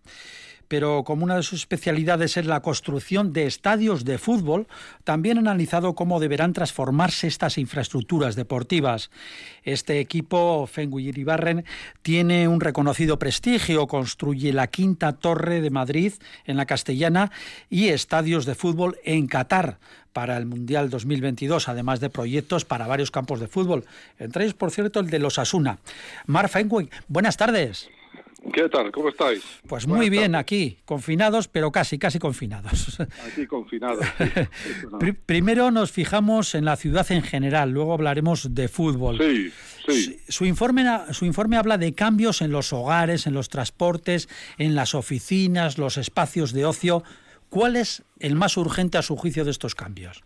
pero 0.69 1.05
como 1.05 1.25
una 1.25 1.37
de 1.37 1.43
sus 1.43 1.61
especialidades 1.61 2.37
es 2.37 2.47
la 2.47 2.61
construcción 2.61 3.33
de 3.33 3.47
estadios 3.47 4.05
de 4.05 4.19
fútbol, 4.19 4.67
también 5.05 5.39
ha 5.39 5.41
analizado 5.41 5.95
cómo 5.95 6.21
deberán 6.21 6.53
transformarse 6.53 7.27
estas 7.27 7.59
infraestructuras 7.59 8.37
deportivas. 8.37 9.11
Este 9.65 10.01
equipo, 10.01 10.67
Fenwick 10.67 11.17
Ibarren, 11.17 11.65
tiene 12.03 12.49
un 12.49 12.61
reconocido 12.61 13.19
prestigio, 13.19 13.87
construye 13.87 14.53
la 14.53 14.67
quinta 14.67 15.13
torre 15.13 15.61
de 15.61 15.71
Madrid 15.71 16.13
en 16.45 16.57
la 16.57 16.67
Castellana 16.67 17.31
y 17.71 17.89
estadios 17.89 18.47
de 18.47 18.55
fútbol 18.55 18.99
en 19.05 19.27
Qatar 19.27 19.79
para 20.13 20.37
el 20.37 20.47
Mundial 20.47 20.91
2022, 20.91 21.69
además 21.69 22.01
de 22.01 22.11
proyectos 22.11 22.65
para 22.65 22.87
varios 22.87 23.11
campos 23.11 23.41
de 23.41 23.49
fútbol, 23.49 23.85
entre 24.19 24.45
ellos, 24.45 24.55
por 24.55 24.71
cierto, 24.71 25.01
el 25.01 25.11
de 25.11 25.19
los 25.19 25.39
Asuna. 25.39 25.79
Mar 26.27 26.49
Fenwick, 26.49 26.93
buenas 27.09 27.37
tardes. 27.37 27.89
¿Qué 28.51 28.69
tal? 28.69 28.91
¿Cómo 28.91 29.09
estáis? 29.09 29.61
Pues 29.69 29.87
muy 29.87 30.11
bien, 30.11 30.35
aquí, 30.35 30.79
confinados, 30.85 31.47
pero 31.47 31.71
casi, 31.71 31.99
casi 31.99 32.19
confinados. 32.19 33.01
Aquí 33.27 33.47
confinados. 33.47 34.05
Primero 35.27 35.71
nos 35.71 35.93
fijamos 35.93 36.55
en 36.55 36.65
la 36.65 36.77
ciudad 36.77 37.11
en 37.13 37.23
general, 37.23 37.71
luego 37.71 37.95
hablaremos 37.95 38.55
de 38.55 38.69
fútbol. 38.69 39.19
Sí, 39.19 39.53
sí. 39.87 40.21
Su, 40.29 40.45
informe, 40.45 40.85
su 41.13 41.25
informe 41.25 41.57
habla 41.57 41.79
de 41.79 41.95
cambios 41.95 42.43
en 42.43 42.51
los 42.51 42.73
hogares, 42.73 43.27
en 43.27 43.35
los 43.35 43.49
transportes, 43.49 44.29
en 44.59 44.75
las 44.75 44.95
oficinas, 44.95 45.79
los 45.79 45.97
espacios 45.97 46.53
de 46.53 46.65
ocio. 46.65 47.05
¿Cuál 47.49 47.77
es 47.77 48.03
el 48.19 48.35
más 48.35 48.57
urgente 48.57 48.99
a 48.99 49.03
su 49.03 49.17
juicio 49.17 49.45
de 49.45 49.53
estos 49.53 49.75
cambios? 49.75 50.25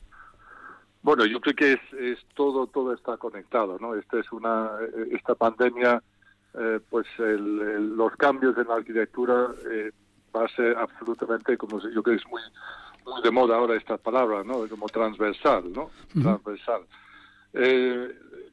Bueno, 1.02 1.26
yo 1.26 1.40
creo 1.40 1.54
que 1.54 1.72
es, 1.74 1.80
es 2.00 2.18
todo, 2.34 2.66
todo 2.66 2.94
está 2.94 3.16
conectado, 3.18 3.78
¿no? 3.78 3.94
Esta 3.94 4.18
es 4.18 4.32
una, 4.32 4.70
esta 5.12 5.34
pandemia 5.34 6.02
eh, 6.58 6.80
pues 6.88 7.06
los 7.18 8.16
cambios 8.16 8.56
en 8.56 8.68
la 8.68 8.76
arquitectura 8.76 9.48
eh, 9.70 9.92
va 10.34 10.44
a 10.44 10.48
ser 10.48 10.76
absolutamente, 10.76 11.56
como 11.58 11.80
yo 11.80 12.02
creo 12.02 12.16
que 12.16 12.22
es 12.22 12.26
muy, 12.28 12.40
muy 13.04 13.22
de 13.22 13.30
moda 13.30 13.56
ahora 13.56 13.76
esta 13.76 13.98
palabra, 13.98 14.42
¿no? 14.42 14.66
Como 14.68 14.88
transversal, 14.88 15.70
¿no? 15.72 15.90
Transversal. 16.20 16.82
Eh, 17.52 18.08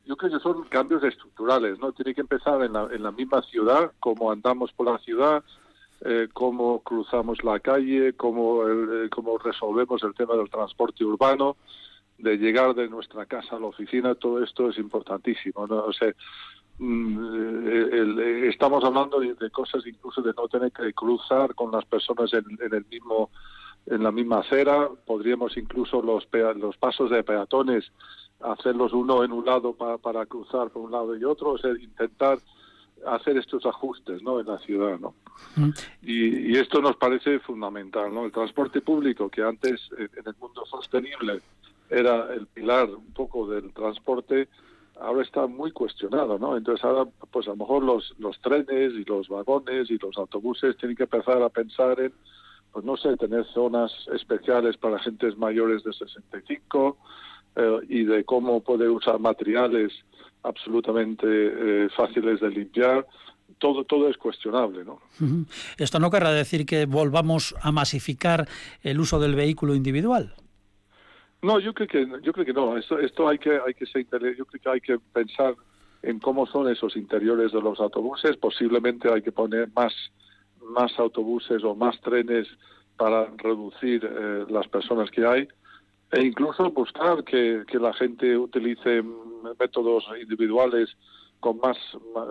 yo 0.05 0.17
creo 0.17 0.31
que 0.33 0.39
son 0.39 0.63
cambios 0.65 1.03
estructurales, 1.03 1.79
¿no? 1.79 1.93
Tiene 1.93 2.13
que 2.13 2.21
empezar 2.21 2.61
en 2.63 2.73
la, 2.73 2.89
en 2.91 3.03
la 3.03 3.11
misma 3.11 3.41
ciudad, 3.43 3.91
cómo 3.99 4.31
andamos 4.31 4.73
por 4.73 4.91
la 4.91 4.97
ciudad, 4.99 5.43
cómo 6.33 6.81
cruzamos 6.81 7.41
la 7.45 7.61
calle, 7.61 8.11
cómo, 8.17 8.59
cómo 9.09 9.37
resolvemos 9.37 10.03
el 10.03 10.13
tema 10.13 10.35
del 10.35 10.49
transporte 10.49 11.05
urbano, 11.05 11.55
de 12.17 12.37
llegar 12.37 12.75
de 12.75 12.89
nuestra 12.89 13.25
casa 13.25 13.55
a 13.55 13.59
la 13.59 13.67
oficina, 13.67 14.15
todo 14.15 14.43
esto 14.43 14.69
es 14.69 14.77
importantísimo, 14.77 15.65
¿no? 15.67 15.85
O 15.85 15.93
sea, 15.93 16.09
eh, 16.09 16.15
estamos 18.49 18.83
hablando 18.83 19.19
de, 19.19 19.49
cosas 19.51 19.85
incluso 19.85 20.21
de 20.21 20.33
no 20.35 20.47
tener 20.47 20.71
que 20.71 20.91
cruzar 20.93 21.53
con 21.53 21.71
las 21.71 21.85
personas 21.85 22.33
en, 22.33 22.45
el 22.59 22.85
mismo 22.85 23.29
en 23.85 24.01
la 24.01 24.11
misma 24.11 24.39
acera 24.39 24.89
podríamos 25.05 25.55
incluso 25.55 26.01
los 26.01 26.27
los 26.55 26.77
pasos 26.77 27.11
de 27.11 27.23
peatones 27.23 27.91
hacerlos 28.39 28.91
uno 28.93 29.23
en 29.23 29.31
un 29.31 29.45
lado 29.45 29.73
para 29.73 30.25
cruzar 30.25 30.69
por 30.71 30.83
un 30.83 30.91
lado 30.91 31.15
y 31.15 31.23
otro 31.23 31.51
o 31.51 31.57
sea 31.57 31.71
intentar 31.71 32.39
hacer 33.05 33.37
estos 33.37 33.65
ajustes 33.65 34.21
¿no? 34.23 34.39
en 34.39 34.47
la 34.47 34.57
ciudad 34.59 34.99
¿no? 34.99 35.13
Mm. 35.55 35.69
y, 36.01 36.51
y, 36.53 36.57
esto 36.57 36.81
nos 36.81 36.95
parece 36.95 37.39
fundamental 37.39 38.13
¿no? 38.13 38.25
el 38.25 38.31
transporte 38.31 38.81
público 38.81 39.29
que 39.29 39.43
antes 39.43 39.89
en 39.97 40.09
el 40.25 40.35
mundo 40.39 40.65
sostenible 40.65 41.41
era 41.89 42.33
el 42.33 42.47
pilar 42.47 42.89
un 42.89 43.13
poco 43.13 43.47
del 43.47 43.73
transporte 43.73 44.47
ahora 44.99 45.23
está 45.23 45.47
muy 45.47 45.71
cuestionado, 45.71 46.37
¿no? 46.37 46.57
Entonces 46.57 46.83
ahora, 46.83 47.09
pues 47.31 47.47
a 47.47 47.51
lo 47.51 47.57
mejor 47.57 47.83
los, 47.83 48.13
los 48.19 48.39
trenes 48.41 48.93
y 48.93 49.03
los 49.05 49.27
vagones 49.27 49.89
y 49.89 49.97
los 49.97 50.17
autobuses 50.17 50.77
tienen 50.77 50.95
que 50.95 51.03
empezar 51.03 51.41
a 51.41 51.49
pensar 51.49 51.99
en, 51.99 52.13
pues 52.71 52.85
no 52.85 52.97
sé, 52.97 53.15
tener 53.17 53.45
zonas 53.53 53.91
especiales 54.13 54.77
para 54.77 54.99
gentes 54.99 55.37
mayores 55.37 55.83
de 55.83 55.93
65 55.93 56.97
eh, 57.55 57.79
y 57.89 58.03
de 58.03 58.23
cómo 58.23 58.61
poder 58.61 58.89
usar 58.89 59.19
materiales 59.19 59.91
absolutamente 60.43 61.25
eh, 61.27 61.89
fáciles 61.95 62.39
de 62.39 62.49
limpiar. 62.49 63.05
Todo, 63.59 63.85
todo 63.85 64.09
es 64.09 64.17
cuestionable, 64.17 64.83
¿no? 64.83 64.99
Esto 65.77 65.99
no 65.99 66.09
querrá 66.09 66.31
decir 66.31 66.65
que 66.65 66.85
volvamos 66.85 67.55
a 67.61 67.71
masificar 67.71 68.47
el 68.81 68.99
uso 68.99 69.19
del 69.19 69.35
vehículo 69.35 69.75
individual. 69.75 70.33
No, 71.43 71.59
yo 71.59 71.73
creo 71.73 71.89
que 71.89 72.07
yo 72.21 72.31
creo 72.31 72.45
que 72.45 72.53
no. 72.53 72.77
Esto, 72.77 72.97
esto 72.99 73.27
hay 73.27 73.37
que 73.37 73.59
hay 73.65 73.73
que 73.73 73.85
ser, 73.85 74.05
yo 74.35 74.45
creo 74.45 74.61
que 74.61 74.69
hay 74.69 74.81
que 74.81 74.97
pensar 75.11 75.55
en 76.01 76.19
cómo 76.19 76.45
son 76.47 76.69
esos 76.69 76.95
interiores 76.95 77.51
de 77.51 77.61
los 77.61 77.81
autobuses. 77.81 78.37
Posiblemente 78.37 79.11
hay 79.11 79.21
que 79.21 79.33
poner 79.33 79.69
más 79.75 79.93
más 80.61 80.97
autobuses 80.97 81.61
o 81.65 81.75
más 81.75 81.99
trenes 81.99 82.47
para 82.95 83.25
reducir 83.37 84.09
eh, 84.09 84.45
las 84.49 84.65
personas 84.69 85.11
que 85.11 85.25
hay 85.25 85.47
e 86.13 86.21
incluso 86.23 86.71
buscar 86.71 87.25
que, 87.25 87.63
que 87.67 87.77
la 87.77 87.91
gente 87.93 88.37
utilice 88.37 89.03
métodos 89.59 90.05
individuales 90.21 90.95
con 91.41 91.57
más 91.57 91.77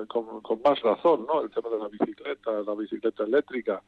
con, 0.08 0.62
más 0.64 0.80
razón, 0.80 1.26
¿no? 1.26 1.42
El 1.42 1.50
tema 1.50 1.68
de 1.68 1.78
la 1.78 1.88
bicicleta, 1.88 2.50
la 2.66 2.74
bicicleta 2.74 3.24
eléctrica, 3.24 3.82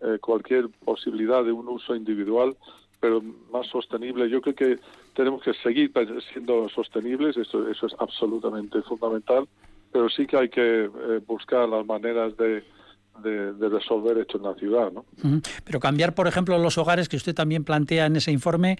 eh, 0.00 0.18
cualquier 0.20 0.68
posibilidad 0.84 1.42
de 1.42 1.50
un 1.50 1.66
uso 1.66 1.96
individual 1.96 2.56
pero 3.00 3.22
más 3.52 3.66
sostenible. 3.68 4.28
Yo 4.28 4.40
creo 4.40 4.54
que 4.54 4.78
tenemos 5.14 5.42
que 5.42 5.54
seguir 5.54 5.92
siendo 6.32 6.68
sostenibles, 6.68 7.36
eso, 7.36 7.68
eso 7.68 7.86
es 7.86 7.94
absolutamente 7.98 8.82
fundamental, 8.82 9.48
pero 9.92 10.08
sí 10.08 10.26
que 10.26 10.36
hay 10.36 10.48
que 10.48 10.84
eh, 10.84 11.20
buscar 11.26 11.68
las 11.68 11.86
maneras 11.86 12.36
de, 12.36 12.64
de, 13.22 13.68
resolver 13.68 14.18
esto 14.18 14.38
en 14.38 14.44
la 14.44 14.54
ciudad. 14.54 14.92
¿no? 14.92 15.04
Pero 15.64 15.80
cambiar, 15.80 16.14
por 16.14 16.26
ejemplo, 16.26 16.58
los 16.58 16.78
hogares 16.78 17.08
que 17.08 17.16
usted 17.16 17.34
también 17.34 17.64
plantea 17.64 18.06
en 18.06 18.16
ese 18.16 18.32
informe, 18.32 18.78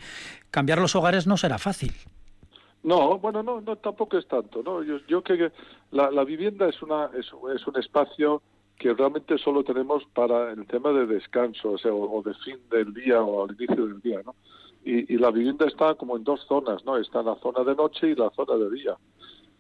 cambiar 0.51 0.79
los 0.79 0.95
hogares 0.97 1.27
no 1.27 1.37
será 1.37 1.59
fácil. 1.59 1.93
No, 2.83 3.19
bueno, 3.19 3.43
no, 3.43 3.61
no 3.61 3.77
tampoco 3.77 4.19
es 4.19 4.27
tanto. 4.27 4.63
¿no? 4.63 4.83
Yo, 4.83 4.99
yo 5.09 5.23
creo 5.23 5.51
que 5.51 5.57
la, 5.91 6.11
la 6.11 6.25
vivienda 6.25 6.69
es, 6.69 6.81
una, 6.83 7.11
es, 7.19 7.27
es 7.55 7.67
un 7.67 7.77
espacio 7.79 8.43
que 8.79 8.95
realmente 8.95 9.37
solo 9.39 9.65
tenemos 9.65 10.05
para 10.15 10.53
el 10.53 10.67
tema 10.67 10.93
de 10.93 11.07
descanso, 11.07 11.73
o 11.73 11.79
sea, 11.79 11.93
o, 11.93 12.23
de 12.23 12.35
fin 12.35 12.59
del 12.71 12.95
día 12.95 13.21
o 13.21 13.45
al 13.45 13.55
inicio 13.55 13.87
del 13.87 14.01
día, 14.01 14.21
¿no? 14.25 14.35
Y, 14.85 15.19
la 15.19 15.31
vivienda 15.31 15.67
está 15.67 15.95
como 15.97 16.17
en 16.17 16.25
dos 16.25 16.47
zonas, 16.47 16.85
¿no? 16.85 16.97
Está 16.97 17.23
la 17.23 17.35
zona 17.37 17.65
de 17.65 17.75
noche 17.75 18.09
y 18.09 18.15
la 18.15 18.31
zona 18.31 18.55
de 18.57 18.71
día. 18.71 18.97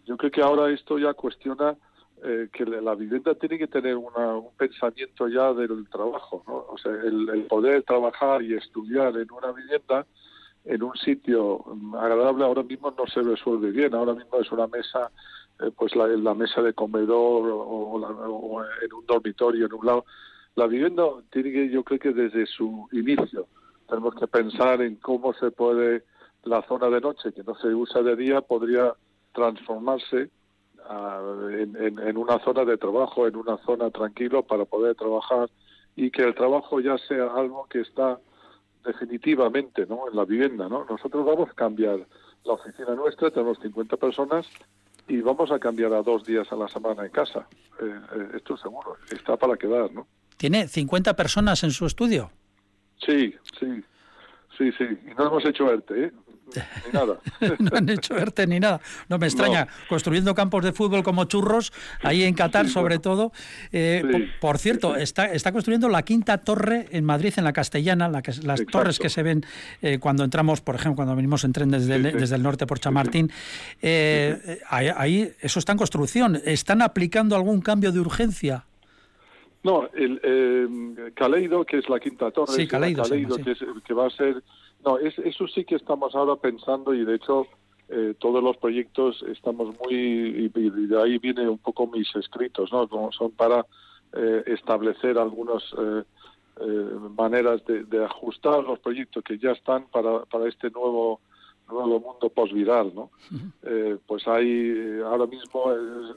Yo 0.06 0.16
creo 0.16 0.30
que 0.30 0.40
ahora 0.40 0.72
esto 0.72 0.98
ya 0.98 1.12
cuestiona 1.12 1.76
eh, 2.24 2.48
que 2.52 2.64
la 2.64 2.94
vivienda 2.94 3.34
tiene 3.34 3.58
que 3.58 3.66
tener 3.66 3.96
una, 3.96 4.36
un 4.36 4.54
pensamiento 4.56 5.28
ya 5.28 5.52
del 5.52 5.86
trabajo, 5.90 6.44
¿no? 6.46 6.64
O 6.68 6.78
sea, 6.78 6.92
el, 6.92 7.44
poder 7.48 7.82
trabajar 7.82 8.42
y 8.42 8.54
estudiar 8.54 9.16
en 9.16 9.30
una 9.32 9.52
vivienda 9.52 10.06
en 10.64 10.82
un 10.82 10.96
sitio 10.96 11.64
agradable 11.98 12.44
ahora 12.44 12.62
mismo 12.62 12.94
no 12.96 13.06
se 13.06 13.20
resuelve 13.20 13.70
bien. 13.70 13.94
Ahora 13.94 14.14
mismo 14.14 14.38
es 14.38 14.50
una 14.52 14.66
mesa, 14.66 15.10
pues 15.76 15.96
la, 15.96 16.06
la, 16.06 16.34
mesa 16.34 16.62
de 16.62 16.72
comedor 16.72 17.50
o, 17.50 18.64
en 18.82 18.92
un 18.92 19.06
dormitorio 19.06 19.66
en 19.66 19.72
un 19.74 19.86
lado. 19.86 20.04
La 20.54 20.66
vivienda 20.66 21.04
tiene 21.30 21.52
que, 21.52 21.68
yo 21.70 21.82
creo 21.84 21.98
que 21.98 22.12
desde 22.12 22.46
su 22.46 22.88
inicio, 22.92 23.46
tenemos 23.88 24.14
que 24.14 24.26
pensar 24.26 24.82
en 24.82 24.96
cómo 24.96 25.32
se 25.34 25.50
puede 25.50 26.04
la 26.44 26.62
zona 26.62 26.88
de 26.88 27.00
noche 27.00 27.32
que 27.32 27.42
no 27.42 27.54
se 27.56 27.68
usa 27.68 28.02
de 28.02 28.16
día 28.16 28.40
podría 28.40 28.94
transformarse 29.32 30.30
en, 30.90 32.16
una 32.16 32.38
zona 32.40 32.64
de 32.64 32.78
trabajo, 32.78 33.26
en 33.26 33.36
una 33.36 33.58
zona 33.58 33.90
tranquilo 33.90 34.42
para 34.42 34.64
poder 34.64 34.94
trabajar 34.94 35.50
y 35.96 36.10
que 36.10 36.22
el 36.22 36.34
trabajo 36.34 36.80
ya 36.80 36.96
sea 36.98 37.26
algo 37.34 37.66
que 37.68 37.80
está 37.80 38.18
definitivamente 38.84 39.86
¿no? 39.86 40.08
en 40.08 40.16
la 40.16 40.24
vivienda. 40.24 40.68
¿no? 40.68 40.86
Nosotros 40.88 41.26
vamos 41.26 41.50
a 41.50 41.54
cambiar 41.54 42.06
la 42.44 42.52
oficina 42.52 42.94
nuestra, 42.94 43.30
tenemos 43.30 43.58
50 43.58 43.96
personas 43.96 44.46
y 45.08 45.20
vamos 45.20 45.50
a 45.50 45.58
cambiar 45.58 45.92
a 45.94 46.02
dos 46.02 46.24
días 46.24 46.50
a 46.52 46.56
la 46.56 46.68
semana 46.68 47.04
en 47.04 47.10
casa. 47.10 47.46
Eh, 47.80 47.84
eh, 47.84 48.28
esto 48.36 48.56
seguro, 48.56 48.96
está 49.10 49.36
para 49.36 49.56
quedar. 49.56 49.90
¿no? 49.92 50.06
¿Tiene 50.36 50.68
50 50.68 51.16
personas 51.16 51.64
en 51.64 51.70
su 51.70 51.86
estudio? 51.86 52.30
Sí, 53.04 53.34
sí. 53.58 53.82
Sí, 54.56 54.72
sí, 54.72 54.84
y 54.84 55.14
no 55.14 55.28
hemos 55.28 55.44
hecho 55.44 55.70
ERTE, 55.70 56.06
¿eh? 56.06 56.12
Ni 56.54 56.92
nada. 56.92 57.18
no 57.58 57.76
han 57.76 57.88
hecho 57.88 58.14
verte 58.14 58.46
ni 58.46 58.60
nada. 58.60 58.80
No 59.08 59.18
me 59.18 59.26
extraña, 59.26 59.66
construyendo 59.88 60.34
campos 60.34 60.64
de 60.64 60.72
fútbol 60.72 61.02
como 61.02 61.24
churros, 61.24 61.72
ahí 62.02 62.24
en 62.24 62.34
Qatar 62.34 62.68
sobre 62.68 62.98
todo. 62.98 63.32
Eh, 63.72 64.30
por, 64.40 64.58
cierto, 64.58 64.96
está, 64.96 65.26
está 65.26 65.52
construyendo 65.52 65.88
la 65.88 66.02
quinta 66.02 66.38
torre 66.38 66.86
en 66.90 67.04
Madrid, 67.04 67.34
en 67.36 67.44
la 67.44 67.52
Castellana, 67.52 68.08
la 68.08 68.22
que, 68.22 68.32
las 68.42 68.64
torres 68.66 68.98
que 68.98 69.08
se 69.08 69.22
ven 69.22 69.44
eh, 69.82 69.98
cuando 69.98 70.24
entramos, 70.24 70.60
por 70.60 70.74
ejemplo, 70.74 70.96
cuando 70.96 71.16
venimos 71.16 71.44
en 71.44 71.52
tren 71.52 71.70
desde, 71.70 71.96
el, 71.96 72.02
desde 72.02 72.36
el 72.36 72.42
norte 72.42 72.66
por 72.66 72.78
Chamartín. 72.78 73.30
Eh, 73.82 74.60
ahí, 74.68 75.32
eso 75.40 75.58
está 75.58 75.72
en 75.72 75.78
construcción. 75.78 76.40
¿Están 76.44 76.82
aplicando 76.82 77.36
algún 77.36 77.60
cambio 77.60 77.92
de 77.92 78.00
urgencia? 78.00 78.64
No, 79.64 79.88
el 79.92 81.12
Caleido, 81.14 81.64
que 81.64 81.78
es 81.78 81.88
la 81.88 81.98
quinta 81.98 82.30
torre, 82.30 82.52
sí, 82.52 82.66
Caleido, 82.66 83.02
que, 83.02 83.56
que 83.84 83.94
va 83.94 84.06
a 84.06 84.10
ser 84.10 84.42
no, 84.84 84.98
eso 84.98 85.48
sí 85.48 85.64
que 85.64 85.74
estamos 85.74 86.14
ahora 86.14 86.36
pensando 86.36 86.94
y 86.94 87.04
de 87.04 87.16
hecho 87.16 87.46
eh, 87.88 88.14
todos 88.18 88.42
los 88.42 88.56
proyectos 88.58 89.24
estamos 89.28 89.74
muy 89.82 89.94
y, 89.94 90.48
de 90.48 91.02
ahí 91.02 91.18
viene 91.18 91.48
un 91.48 91.56
poco 91.56 91.86
mis 91.86 92.14
escritos, 92.16 92.70
¿no? 92.70 92.86
Como 92.86 93.10
son 93.12 93.30
para 93.30 93.64
eh, 94.12 94.42
establecer 94.46 95.16
algunas 95.18 95.62
eh, 95.78 96.04
maneras 97.16 97.62
de, 97.64 98.04
ajustar 98.04 98.62
los 98.64 98.78
proyectos 98.80 99.24
que 99.24 99.38
ya 99.38 99.52
están 99.52 99.86
para, 99.86 100.24
para 100.26 100.48
este 100.48 100.70
nuevo 100.70 101.20
nuevo 101.70 102.00
mundo 102.00 102.30
posviral, 102.30 102.94
¿no? 102.94 103.10
pues 104.06 104.26
hay 104.26 105.00
ahora 105.04 105.26
mismo 105.26 105.64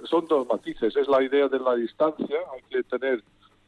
son 0.05 0.25
dos 0.25 0.47
matices, 0.47 0.95
es 0.95 1.09
la 1.09 1.21
idea 1.21 1.49
de 1.49 1.59
la 1.59 1.75
distancia, 1.75 2.37
hay 2.53 2.61
que 2.69 2.83
tener 2.83 3.21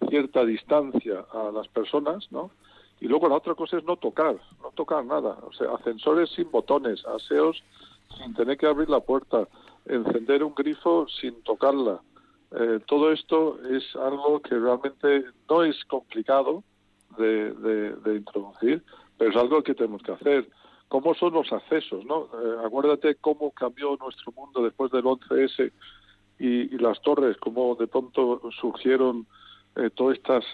cierta 0.07 0.45
distancia 0.45 1.25
a 1.33 1.51
las 1.51 1.67
personas, 1.67 2.31
¿no? 2.31 2.51
Y 2.99 3.07
luego 3.07 3.27
la 3.27 3.35
otra 3.35 3.55
cosa 3.55 3.77
es 3.77 3.83
no 3.83 3.97
tocar, 3.97 4.35
no 4.61 4.71
tocar 4.71 5.05
nada. 5.05 5.37
O 5.43 5.53
sea, 5.53 5.73
ascensores 5.73 6.29
sin 6.31 6.49
botones, 6.49 7.05
aseos 7.05 7.61
sin 8.17 8.33
tener 8.33 8.57
que 8.57 8.67
abrir 8.67 8.89
la 8.89 8.99
puerta, 8.99 9.47
encender 9.85 10.43
un 10.43 10.53
grifo 10.55 11.07
sin 11.19 11.41
tocarla. 11.43 11.99
Eh, 12.51 12.79
todo 12.85 13.11
esto 13.11 13.57
es 13.69 13.95
algo 13.95 14.39
que 14.41 14.55
realmente 14.55 15.25
no 15.49 15.63
es 15.63 15.83
complicado 15.85 16.63
de, 17.17 18.15
introducir, 18.15 18.83
pero 19.17 19.31
es 19.31 19.37
algo 19.37 19.63
que 19.63 19.73
tenemos 19.73 20.01
que 20.03 20.11
hacer. 20.11 20.47
¿Cómo 20.87 21.15
son 21.15 21.33
los 21.33 21.51
accesos? 21.51 22.05
¿no? 22.05 22.25
Eh, 22.25 22.57
acuérdate 22.65 23.15
cómo 23.15 23.51
cambió 23.51 23.97
nuestro 23.99 24.31
mundo 24.33 24.63
después 24.63 24.91
del 24.91 25.03
11S 25.03 25.71
y, 26.39 26.77
las 26.77 27.01
torres, 27.01 27.37
cómo 27.37 27.75
de 27.75 27.87
pronto 27.87 28.41
surgieron 28.59 29.25
eh, 29.75 29.89
todas 29.95 30.17
estas 30.17 30.45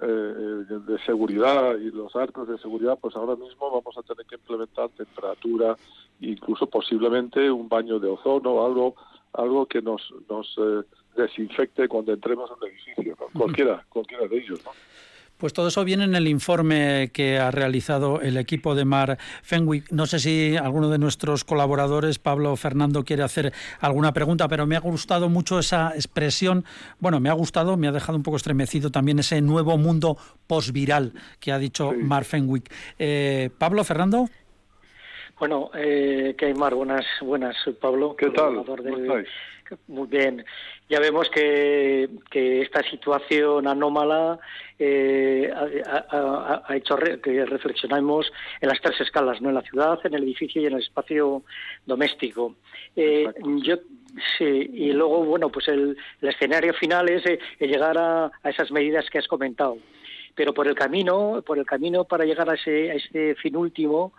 eh, 0.00 0.64
de 0.86 0.98
seguridad 1.04 1.76
y 1.76 1.90
los 1.90 2.14
arcos 2.14 2.48
de 2.48 2.58
seguridad, 2.58 2.98
pues 3.00 3.16
ahora 3.16 3.36
mismo 3.36 3.70
vamos 3.70 3.96
a 3.96 4.02
tener 4.02 4.26
que 4.26 4.36
implementar 4.36 4.90
temperatura, 4.90 5.76
incluso 6.20 6.66
posiblemente 6.66 7.50
un 7.50 7.68
baño 7.68 7.98
de 7.98 8.08
ozono, 8.08 8.64
algo, 8.64 8.94
algo 9.32 9.66
que 9.66 9.82
nos, 9.82 10.14
nos 10.28 10.54
eh, 10.58 10.82
desinfecte 11.16 11.88
cuando 11.88 12.12
entremos 12.12 12.50
en 12.50 12.68
el 12.68 12.74
edificio, 12.74 13.16
cualquiera, 13.32 13.84
cualquiera 13.88 14.26
de 14.28 14.38
ellos. 14.38 14.64
¿no? 14.64 14.70
Pues 15.38 15.52
todo 15.52 15.68
eso 15.68 15.84
viene 15.84 16.02
en 16.02 16.16
el 16.16 16.26
informe 16.26 17.10
que 17.12 17.38
ha 17.38 17.52
realizado 17.52 18.20
el 18.20 18.36
equipo 18.36 18.74
de 18.74 18.84
Mar 18.84 19.18
Fenwick. 19.42 19.90
No 19.92 20.06
sé 20.06 20.18
si 20.18 20.56
alguno 20.56 20.90
de 20.90 20.98
nuestros 20.98 21.44
colaboradores, 21.44 22.18
Pablo 22.18 22.52
o 22.52 22.56
Fernando, 22.56 23.04
quiere 23.04 23.22
hacer 23.22 23.52
alguna 23.78 24.12
pregunta, 24.12 24.48
pero 24.48 24.66
me 24.66 24.74
ha 24.74 24.80
gustado 24.80 25.28
mucho 25.28 25.60
esa 25.60 25.92
expresión. 25.94 26.64
Bueno, 26.98 27.20
me 27.20 27.28
ha 27.28 27.34
gustado, 27.34 27.76
me 27.76 27.86
ha 27.86 27.92
dejado 27.92 28.18
un 28.18 28.24
poco 28.24 28.36
estremecido 28.36 28.90
también 28.90 29.20
ese 29.20 29.40
nuevo 29.40 29.78
mundo 29.78 30.16
posviral 30.48 31.12
que 31.38 31.52
ha 31.52 31.58
dicho 31.60 31.92
Mar 31.92 32.24
Fenwick. 32.24 32.74
Eh, 32.98 33.50
Pablo, 33.56 33.84
Fernando. 33.84 34.28
Bueno, 35.38 35.70
eh, 35.72 36.34
¿qué 36.36 36.46
hay, 36.46 36.54
Mar? 36.54 36.74
Buenas, 36.74 37.06
buenas, 37.20 37.56
Pablo. 37.80 38.16
¿Qué 38.16 38.30
tal? 38.30 38.64
Muy 39.86 40.08
bien. 40.08 40.44
Ya 40.88 41.00
vemos 41.00 41.28
que, 41.28 42.08
que 42.30 42.62
esta 42.62 42.82
situación 42.82 43.66
anómala 43.68 44.38
eh, 44.78 45.50
ha, 45.54 46.74
hecho 46.74 46.96
que 46.96 47.44
reflexionemos 47.44 48.32
en 48.60 48.68
las 48.68 48.80
tres 48.80 49.00
escalas, 49.02 49.40
no 49.42 49.50
en 49.50 49.56
la 49.56 49.62
ciudad, 49.62 49.98
en 50.04 50.14
el 50.14 50.22
edificio 50.22 50.62
y 50.62 50.66
en 50.66 50.74
el 50.74 50.82
espacio 50.82 51.42
doméstico. 51.84 52.54
Eh, 52.96 53.26
yo 53.62 53.76
sí, 54.38 54.70
y 54.72 54.92
luego 54.92 55.24
bueno, 55.24 55.50
pues 55.50 55.68
el, 55.68 55.96
escenario 56.22 56.72
final 56.72 57.08
es 57.10 57.26
eh, 57.26 57.38
llegar 57.60 57.98
a, 57.98 58.30
esas 58.44 58.70
medidas 58.70 59.10
que 59.10 59.18
has 59.18 59.28
comentado. 59.28 59.76
Pero 60.34 60.54
por 60.54 60.68
el 60.68 60.74
camino, 60.74 61.42
por 61.44 61.58
el 61.58 61.66
camino 61.66 62.04
para 62.04 62.24
llegar 62.24 62.48
a 62.48 62.54
ese, 62.54 62.92
a 62.92 62.94
ese 62.94 63.34
fin 63.34 63.56
último, 63.56 64.12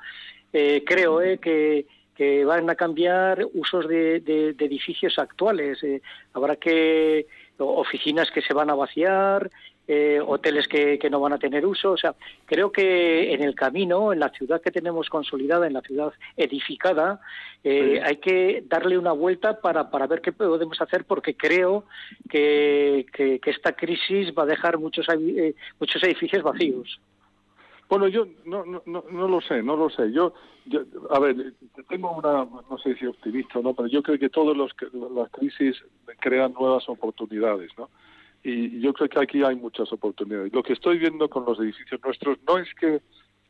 creo 0.51 1.19
que 1.39 1.86
que 2.19 2.43
van 2.43 2.69
a 2.69 2.75
cambiar 2.75 3.47
usos 3.53 3.88
de, 3.88 4.17
edificios 4.60 5.17
actuales. 5.17 5.82
Eh, 5.86 6.01
habrá 6.34 6.58
que 6.58 7.27
oficinas 7.58 8.29
que 8.29 8.41
se 8.41 8.53
van 8.53 8.69
a 8.69 8.75
vaciar, 8.75 9.50
eh, 9.87 10.19
hoteles 10.27 10.67
que, 10.67 11.00
no 11.10 11.21
van 11.21 11.31
a 11.31 11.37
tener 11.37 11.65
uso. 11.65 11.91
O 11.91 11.98
sea, 11.98 12.15
creo 12.46 12.73
que 12.73 13.33
en 13.33 13.41
el 13.41 13.56
camino, 13.56 14.12
en 14.12 14.19
la 14.19 14.31
ciudad 14.31 14.62
que 14.62 14.69
tenemos 14.69 15.08
consolidada, 15.08 15.65
en 15.65 15.71
la 15.71 15.81
ciudad 15.81 16.12
edificada, 16.35 17.21
eh, 17.63 18.02
hay 18.04 18.17
que 18.17 18.65
darle 18.67 18.98
una 18.98 19.13
vuelta 19.13 19.62
para, 19.62 19.89
para 19.89 20.06
ver 20.06 20.19
qué 20.19 20.33
podemos 20.33 20.81
hacer, 20.81 21.06
porque 21.06 21.37
creo 21.37 21.85
que, 22.29 23.06
que, 23.13 23.39
esta 23.46 23.77
crisis 23.77 24.33
va 24.37 24.43
a 24.43 24.48
dejar 24.54 24.77
muchos, 24.77 25.08
muchos 25.79 26.04
edificios 26.04 26.43
vacíos. 26.43 27.00
Bueno, 27.90 28.08
yo 28.08 28.27
no, 28.46 28.63
no, 28.65 28.83
no, 28.85 29.27
lo 29.27 29.42
sé, 29.42 29.63
no 29.63 29.75
lo 29.75 29.90
sé. 29.90 30.12
Yo, 30.12 30.33
a 31.10 31.19
ver, 31.19 31.54
tengo 31.90 32.12
una, 32.12 32.46
no 32.46 32.77
sé 32.77 32.96
si 32.96 33.08
optimista 33.08 33.58
o 33.58 33.63
no, 33.63 33.73
pero 33.73 33.87
yo 33.87 34.04
creo 34.04 34.19
que 34.19 34.29
todas 34.29 34.56
las 34.56 35.31
crisis 35.31 35.83
crean 36.19 36.54
nuevas 36.54 36.87
oportunidades, 36.87 37.71
¿no? 37.79 37.90
Y 38.44 38.79
yo 38.79 38.94
creo 38.94 39.10
que 39.10 39.19
aquí 39.19 39.44
hay 39.44 39.56
muchas 39.56 39.92
oportunidades. 39.92 40.54
Lo 40.54 40.62
que 40.62 40.73
estoy 40.73 41.00
viendo 41.00 41.27
con 41.29 41.46
los 41.46 41.60
edificios 41.60 42.00
nuestros 42.04 42.37
no 42.48 42.60
es 42.60 42.67
que 42.75 43.02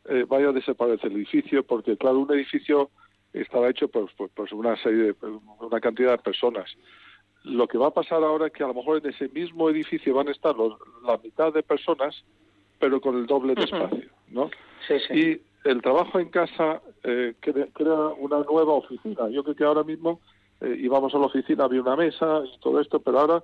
eh, 0.05 0.25
vaya 0.27 0.49
a 0.49 0.53
desaparecer 0.53 1.11
el 1.11 1.17
edificio, 1.17 1.63
porque 1.63 1.97
claro, 1.97 2.19
un 2.19 2.33
edificio 2.33 2.89
estaba 3.33 3.69
hecho 3.69 3.89
por, 3.89 4.09
por, 4.15 4.53
una 4.53 4.81
serie 4.81 5.13
de, 5.13 5.15
una 5.59 5.81
cantidad 5.81 6.11
de 6.11 6.17
personas. 6.17 6.73
Lo 7.43 7.67
que 7.67 7.77
va 7.77 7.87
a 7.87 7.93
pasar 7.93 8.23
ahora 8.23 8.47
es 8.47 8.53
que 8.53 8.63
a 8.63 8.67
lo 8.67 8.73
mejor 8.73 9.01
en 9.03 9.13
ese 9.13 9.27
mismo 9.27 9.69
edificio 9.69 10.15
van 10.15 10.29
a 10.29 10.31
estar 10.31 10.55
los, 10.55 10.79
la 11.03 11.17
mitad 11.17 11.53
de 11.53 11.61
personas 11.61 12.23
pero 12.79 13.01
con 13.01 13.17
el 13.17 13.25
doble 13.25 13.53
de 13.55 13.63
espacio, 13.63 14.09
¿no? 14.31 14.49
Sí, 14.87 14.95
sí. 15.07 15.13
Y 15.13 15.41
el 15.69 15.81
trabajo 15.81 16.19
en 16.19 16.29
casa 16.29 16.81
eh, 17.03 17.33
crea, 17.39 17.67
una 18.17 18.39
nueva 18.39 18.73
oficina. 18.73 19.29
Yo 19.29 19.43
creo 19.43 19.55
que 19.55 19.63
ahora 19.63 19.83
mismo 19.83 20.19
eh, 20.61 20.75
íbamos 20.79 21.13
a 21.13 21.19
la 21.19 21.25
oficina, 21.25 21.65
había 21.65 21.81
una 21.81 21.95
mesa 21.95 22.41
y 22.45 22.59
todo 22.59 22.79
esto, 22.79 22.99
pero 22.99 23.19
ahora 23.19 23.43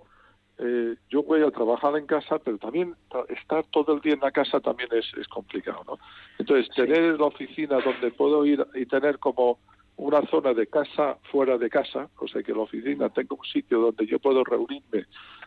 eh, 0.58 0.96
yo 1.10 1.24
voy 1.24 1.42
a 1.44 1.52
trabajar 1.52 1.98
en 1.98 2.06
casa, 2.06 2.40
pero 2.40 2.58
también 2.58 2.96
estar 3.30 3.66
todo 3.72 3.94
el 3.94 4.02
día 4.02 4.14
en 4.14 4.22
la 4.22 4.32
casa 4.32 4.60
también 4.60 4.90
es, 4.94 5.06
es 5.20 5.28
complicado, 5.28 5.84
¿no? 5.86 6.00
Entonces, 6.40 6.74
tener 6.74 7.20
la 7.20 7.26
oficina 7.26 7.80
donde 7.82 8.12
puedo 8.12 8.46
ir 8.46 8.66
y 8.74 8.86
tener 8.86 9.20
como 9.20 9.60
una 9.98 10.22
zona 10.28 10.54
de 10.54 10.68
casa 10.68 11.18
fuera 11.32 11.58
de 11.58 11.70
casa, 11.70 12.10
o 12.20 12.28
sea, 12.28 12.44
que 12.44 12.54
la 12.54 12.60
oficina 12.60 13.10
tenga 13.10 13.36
un 13.36 13.46
sitio 13.46 13.80
donde 13.80 14.06
yo 14.06 14.20
puedo 14.20 14.44
reunirme 14.44 15.06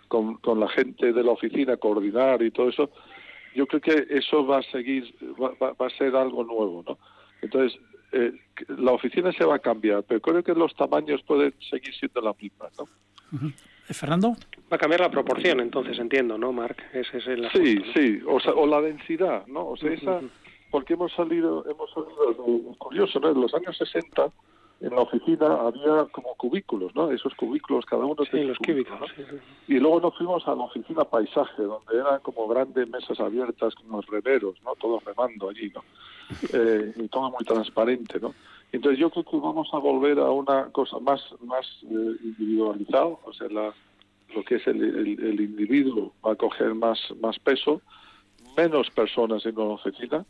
con, 0.08 0.36
con 0.36 0.60
la 0.60 0.68
gente 0.68 1.12
de 1.12 1.22
la 1.22 1.32
oficina, 1.32 1.76
coordinar 1.76 2.42
y 2.42 2.50
todo 2.50 2.68
eso, 2.68 2.90
yo 3.54 3.66
creo 3.66 3.80
que 3.80 4.06
eso 4.10 4.46
va 4.46 4.58
a 4.58 4.62
seguir, 4.62 5.14
va, 5.40 5.86
a 5.86 5.90
ser 5.90 6.14
algo 6.16 6.44
nuevo, 6.44 6.84
¿no? 6.86 6.98
Entonces, 7.42 7.78
eh, 8.12 8.32
la 8.68 8.92
oficina 8.92 9.32
se 9.32 9.44
va 9.44 9.56
a 9.56 9.58
cambiar, 9.58 10.02
pero 10.02 10.20
creo 10.20 10.42
que 10.42 10.54
los 10.54 10.74
tamaños 10.74 11.22
pueden 11.22 11.54
seguir 11.70 11.94
siendo 11.94 12.20
la 12.20 12.34
misma, 12.40 12.68
¿no? 12.78 12.88
¿Eh, 13.88 13.94
Fernando? 13.94 14.34
Va 14.70 14.76
a 14.76 14.78
cambiar 14.78 15.00
la 15.00 15.10
proporción, 15.10 15.60
entonces 15.60 15.98
entiendo, 15.98 16.36
¿no, 16.38 16.52
Marc? 16.52 16.82
Ese 16.92 17.18
es 17.18 17.26
el 17.26 17.50
sí, 17.50 17.82
sí, 17.94 18.20
o, 18.26 18.36
o, 18.36 18.66
la 18.66 18.80
densidad, 18.80 19.46
¿no? 19.46 19.68
O 19.68 19.76
sea, 19.76 19.92
esa, 19.92 20.20
porque 20.70 20.94
hemos 20.94 21.12
salido, 21.12 21.64
hemos 21.68 21.90
salido, 21.92 22.74
curioso, 22.78 23.20
¿no? 23.20 23.30
En 23.30 23.40
los 23.40 23.54
años 23.54 23.76
60 23.76 24.30
en 24.80 24.90
la 24.94 25.02
oficina 25.02 25.46
había 25.46 26.04
como 26.12 26.34
cubículos, 26.36 26.94
¿no? 26.94 27.10
Esos 27.10 27.34
cubículos, 27.34 27.84
cada 27.84 28.04
uno 28.04 28.24
sí, 28.30 28.44
los 28.44 28.58
cubículos. 28.58 29.10
Y 29.66 29.74
luego 29.80 30.00
nos 30.00 30.16
fuimos 30.16 30.46
a 30.46 30.54
la 30.54 30.64
oficina 30.64 31.04
paisaje, 31.04 31.62
donde 31.62 31.96
eran 31.96 32.20
como 32.20 32.46
grandes 32.46 32.88
mesas 32.88 33.18
abiertas, 33.18 33.74
como 33.74 34.00
remeros, 34.02 34.54
¿no? 34.62 34.74
Todos 34.76 35.02
remando 35.04 35.48
allí, 35.48 35.70
¿no? 35.74 35.82
Eh, 36.52 36.92
y 36.96 37.08
todo 37.08 37.30
muy 37.30 37.42
transparente, 37.46 38.20
¿no? 38.20 38.34
Entonces 38.70 39.00
yo 39.00 39.08
creo 39.08 39.24
que 39.24 39.38
vamos 39.38 39.68
a 39.72 39.78
volver 39.78 40.18
a 40.18 40.30
una 40.30 40.70
cosa 40.70 40.98
más 40.98 41.22
más 41.40 41.66
eh, 41.84 42.16
individualizado, 42.22 43.18
o 43.24 43.32
sea, 43.32 43.48
la, 43.48 43.72
lo 44.34 44.44
que 44.44 44.56
es 44.56 44.66
el, 44.66 44.82
el, 44.82 45.40
individuo 45.40 46.12
va 46.24 46.32
a 46.32 46.36
coger 46.36 46.74
más 46.74 46.98
más 47.22 47.38
peso, 47.38 47.80
menos 48.58 48.90
personas 48.90 49.46
en 49.46 49.58
una 49.58 49.74
oficina, 49.74 50.26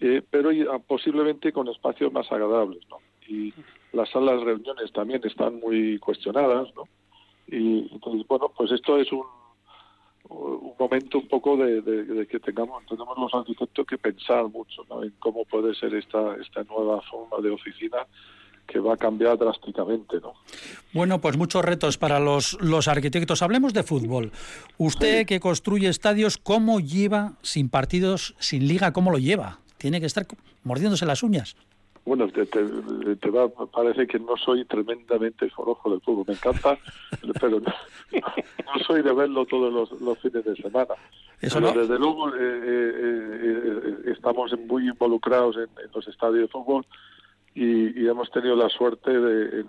eh, 0.00 0.22
pero 0.30 0.50
posiblemente 0.86 1.52
con 1.52 1.68
espacios 1.68 2.10
más 2.10 2.32
agradables, 2.32 2.80
¿no? 2.88 3.00
Y 3.28 3.52
las 3.92 4.10
salas 4.10 4.40
de 4.40 4.44
reuniones 4.44 4.92
también 4.92 5.20
están 5.24 5.60
muy 5.60 5.98
cuestionadas, 5.98 6.68
¿no? 6.74 6.88
Y 7.46 7.88
entonces, 7.92 8.26
bueno, 8.26 8.50
pues 8.56 8.72
esto 8.72 8.98
es 8.98 9.10
un, 9.12 9.24
un 10.28 10.74
momento 10.78 11.18
un 11.18 11.28
poco 11.28 11.56
de, 11.56 12.26
que 12.30 12.40
tengamos, 12.40 12.84
tenemos 12.86 13.16
los 13.18 13.34
arquitectos 13.34 13.86
que 13.86 13.98
pensar 13.98 14.48
mucho 14.48 14.82
¿no? 14.88 15.02
en 15.02 15.12
cómo 15.18 15.44
puede 15.44 15.74
ser 15.74 15.94
esta, 15.94 16.36
esta 16.36 16.64
nueva 16.64 17.00
forma 17.02 17.38
de 17.42 17.50
oficina 17.50 17.98
que 18.66 18.78
va 18.78 18.94
a 18.94 18.96
cambiar 18.96 19.36
drásticamente, 19.36 20.16
¿no? 20.22 20.32
Bueno, 20.94 21.20
pues 21.20 21.36
muchos 21.36 21.62
retos 21.62 21.98
para 21.98 22.18
los, 22.18 22.56
los 22.62 22.88
arquitectos. 22.88 23.42
Hablemos 23.42 23.74
de 23.74 23.82
fútbol. 23.82 24.32
Usted 24.78 25.26
que 25.26 25.38
construye 25.38 25.88
estadios, 25.88 26.38
¿cómo 26.38 26.80
lleva 26.80 27.34
sin 27.42 27.68
partidos, 27.68 28.34
sin 28.38 28.66
liga, 28.66 28.94
cómo 28.94 29.10
lo 29.10 29.18
lleva? 29.18 29.58
Tiene 29.76 30.00
que 30.00 30.06
estar 30.06 30.26
mordiéndose 30.62 31.04
las 31.04 31.22
uñas. 31.22 31.56
Bueno, 32.04 32.28
te, 32.28 32.44
te, 32.44 33.30
va, 33.30 33.48
parece 33.48 34.06
que 34.06 34.18
no 34.18 34.36
soy 34.36 34.64
tremendamente 34.66 35.48
forojo 35.48 35.90
del 35.90 36.02
fútbol. 36.02 36.24
Me 36.28 36.34
encanta, 36.34 36.78
pero 37.40 37.60
no, 37.60 38.84
soy 38.86 39.02
de 39.02 39.12
verlo 39.12 39.46
todos 39.46 39.90
los, 40.00 40.18
fines 40.18 40.44
de 40.44 40.54
semana. 40.56 40.94
¿Eso 41.40 41.60
pero 41.60 41.80
desde 41.80 41.98
luego 41.98 42.28
eh, 42.28 42.32
eh, 42.40 42.92
eh, 44.06 44.12
estamos 44.12 44.52
muy 44.66 44.88
involucrados 44.88 45.56
en, 45.56 45.68
los 45.94 46.06
estadios 46.06 46.42
de 46.42 46.48
fútbol 46.48 46.84
y, 47.54 48.06
hemos 48.06 48.30
tenido 48.30 48.54
la 48.54 48.68
suerte 48.68 49.10
de 49.10 49.60
en, 49.60 49.68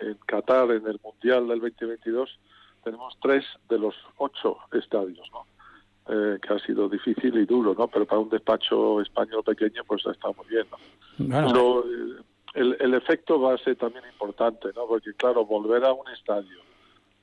en, 0.00 0.14
Qatar, 0.26 0.72
en 0.72 0.86
el 0.86 0.98
Mundial 1.04 1.46
del 1.46 1.60
2022, 1.60 2.38
tenemos 2.82 3.16
tres 3.20 3.44
de 3.68 3.78
los 3.78 3.94
ocho 4.16 4.58
estadios, 4.72 5.28
¿no? 5.32 5.44
Eh, 6.08 6.38
que 6.40 6.54
ha 6.54 6.58
sido 6.60 6.88
difícil 6.88 7.36
y 7.36 7.46
duro, 7.46 7.74
¿no? 7.76 7.88
Pero 7.88 8.06
para 8.06 8.20
un 8.20 8.28
despacho 8.28 9.00
español 9.00 9.42
pequeño, 9.42 9.82
pues 9.84 10.06
ha 10.06 10.12
estado 10.12 10.34
muy 10.34 10.46
bien, 10.46 10.64
¿no? 10.70 10.78
Pero 11.18 11.80
eh, 11.84 12.22
el, 12.54 12.76
el, 12.78 12.94
efecto 12.94 13.40
va 13.40 13.54
a 13.54 13.58
ser 13.58 13.74
también 13.74 14.04
importante, 14.12 14.68
¿no? 14.76 14.86
Porque, 14.86 15.14
claro, 15.14 15.44
volver 15.44 15.84
a 15.84 15.92
un 15.92 16.08
estadio 16.10 16.60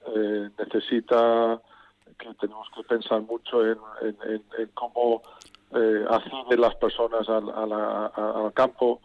eh, 0.07 0.49
necesita 0.59 1.61
que 2.19 2.34
tenemos 2.41 2.67
que 2.75 2.84
pensar 2.84 3.21
mucho 3.21 3.65
en, 3.65 3.77
en, 4.01 4.69
cómo 4.73 5.21
eh, 5.73 6.05
acceden 6.09 6.59
las 6.59 6.75
personas 6.75 7.27
al, 7.29 7.49
al 7.49 8.53
campo, 8.53 8.99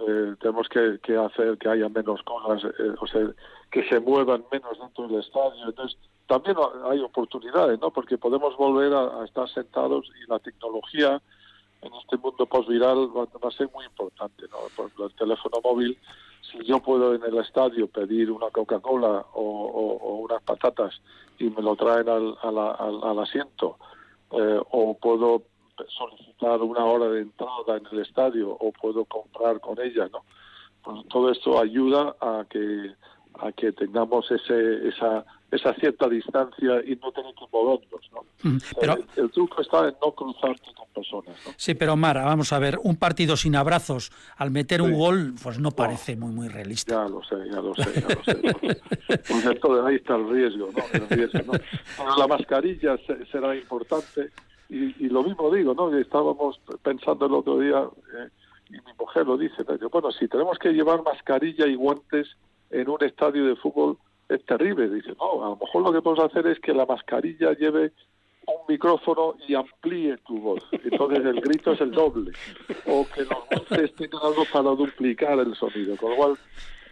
eh, 0.00 0.34
tenemos 0.40 0.68
que, 0.68 0.98
que, 1.02 1.16
hacer 1.16 1.58
que 1.58 1.68
haya 1.68 1.88
menos 1.90 2.22
cosas, 2.22 2.64
o 2.98 3.06
sea, 3.06 3.28
que 3.70 3.86
se 3.88 4.00
muevan 4.00 4.44
menos 4.50 4.78
dentro 4.78 5.06
del 5.06 5.20
estadio. 5.20 5.66
Entonces, 5.66 5.98
también 6.28 6.56
hay 6.84 7.00
oportunidades, 7.00 7.80
¿no? 7.80 7.90
Porque 7.90 8.18
podemos 8.18 8.54
volver 8.56 8.92
a, 8.92 9.24
estar 9.24 9.48
sentados 9.48 10.06
y 10.22 10.30
la 10.30 10.38
tecnología 10.38 11.20
en 11.80 11.94
este 11.94 12.18
mundo 12.18 12.44
postviral 12.44 13.08
va, 13.16 13.24
va 13.42 13.48
a 13.48 13.52
ser 13.52 13.70
muy 13.72 13.86
importante, 13.86 14.44
¿no? 14.50 14.58
Por 14.76 14.92
el 15.06 15.14
teléfono 15.14 15.58
móvil, 15.64 15.98
si 16.42 16.62
yo 16.64 16.80
puedo 16.80 17.14
en 17.14 17.22
el 17.24 17.38
estadio 17.38 17.88
pedir 17.88 18.30
una 18.30 18.50
Coca-Cola 18.50 19.24
o, 19.32 20.20
unas 20.22 20.42
patatas 20.42 21.00
y 21.38 21.44
me 21.44 21.62
lo 21.62 21.74
traen 21.76 22.08
al, 22.08 22.36
al, 22.42 23.18
asiento, 23.20 23.78
eh, 24.32 24.60
o 24.70 24.98
puedo 24.98 25.44
solicitar 25.86 26.60
una 26.60 26.84
hora 26.84 27.08
de 27.08 27.22
entrada 27.22 27.78
en 27.78 27.86
el 27.90 28.00
estadio 28.00 28.50
o 28.50 28.70
puedo 28.72 29.06
comprar 29.06 29.60
con 29.60 29.80
ella, 29.80 30.08
¿no? 30.12 30.24
Pues 30.82 31.08
todo 31.08 31.30
esto 31.30 31.58
ayuda 31.58 32.16
a 32.20 32.44
que 32.50 32.94
a 33.40 33.52
que 33.52 33.72
tengamos 33.72 34.30
ese 34.30 34.88
esa 34.88 35.24
esa 35.50 35.74
cierta 35.74 36.08
distancia 36.08 36.82
y 36.84 36.96
no 36.96 37.10
tener 37.12 37.34
que 37.34 37.44
movernos. 37.50 38.00
¿no? 38.12 38.50
Mm, 38.50 38.58
pero, 38.80 38.96
el, 39.16 39.30
truco 39.30 39.62
está 39.62 39.88
en 39.88 39.94
no 40.04 40.12
cruzarte 40.12 40.70
con 40.76 40.88
personas. 40.94 41.36
¿no? 41.46 41.52
Sí, 41.56 41.74
pero 41.74 41.96
Mara, 41.96 42.24
vamos 42.24 42.52
a 42.52 42.58
ver, 42.58 42.78
un 42.82 42.96
partido 42.96 43.36
sin 43.36 43.56
abrazos 43.56 44.12
al 44.36 44.50
meter 44.50 44.82
un 44.82 44.92
gol, 44.92 45.34
pues 45.42 45.58
no 45.58 45.70
parece 45.70 46.16
muy 46.16 46.32
muy 46.32 46.48
realista. 46.48 47.04
Ya 47.04 47.08
lo 47.08 47.22
sé, 47.22 47.36
ya 47.50 47.60
lo 47.60 47.74
sé, 47.74 48.00
ya 48.00 48.08
lo 48.14 48.24
sé. 48.24 48.80
Entonces, 49.48 49.84
ahí 49.86 49.96
está 49.96 50.16
el 50.16 50.28
riesgo, 50.28 50.68
¿no? 50.76 50.84
El 50.92 51.08
riesgo, 51.08 51.52
¿no? 51.52 51.58
Pero 51.96 52.16
la 52.16 52.26
mascarilla 52.26 52.98
será 53.32 53.56
importante 53.56 54.30
y, 54.68 55.04
y, 55.04 55.08
lo 55.08 55.22
mismo 55.22 55.50
digo, 55.50 55.72
¿no? 55.72 55.96
Estábamos 55.96 56.60
pensando 56.82 57.24
el 57.24 57.32
otro 57.32 57.58
día, 57.58 57.84
eh, 58.18 58.28
y 58.68 58.72
mi 58.72 58.92
mujer 58.98 59.26
lo 59.26 59.38
dice, 59.38 59.64
bueno, 59.90 60.12
si 60.12 60.28
tenemos 60.28 60.58
que 60.58 60.72
llevar 60.72 61.02
mascarilla 61.02 61.66
y 61.66 61.74
guantes 61.74 62.28
en 62.70 62.88
un 62.90 63.02
estadio 63.02 63.46
de 63.46 63.56
fútbol, 63.56 63.96
es 64.28 64.44
terrible. 64.44 64.88
Dice, 64.88 65.14
no, 65.18 65.44
a 65.44 65.48
lo 65.50 65.56
mejor 65.56 65.82
lo 65.82 65.92
que 65.92 66.02
podemos 66.02 66.30
hacer 66.30 66.46
es 66.46 66.58
que 66.60 66.72
la 66.72 66.86
mascarilla 66.86 67.52
lleve 67.52 67.92
un 68.46 68.62
micrófono 68.68 69.34
y 69.46 69.54
amplíe 69.54 70.16
tu 70.18 70.38
voz. 70.40 70.62
Entonces 70.72 71.24
el 71.24 71.40
grito 71.40 71.72
es 71.72 71.80
el 71.80 71.90
doble. 71.90 72.32
O 72.86 73.06
que 73.14 73.22
los 73.22 73.48
voces 73.50 73.94
tengan 73.94 74.20
algo 74.22 74.44
para 74.52 74.70
duplicar 74.70 75.38
el 75.38 75.54
sonido. 75.54 75.96
Con 75.96 76.10
lo 76.10 76.16
cual, 76.16 76.38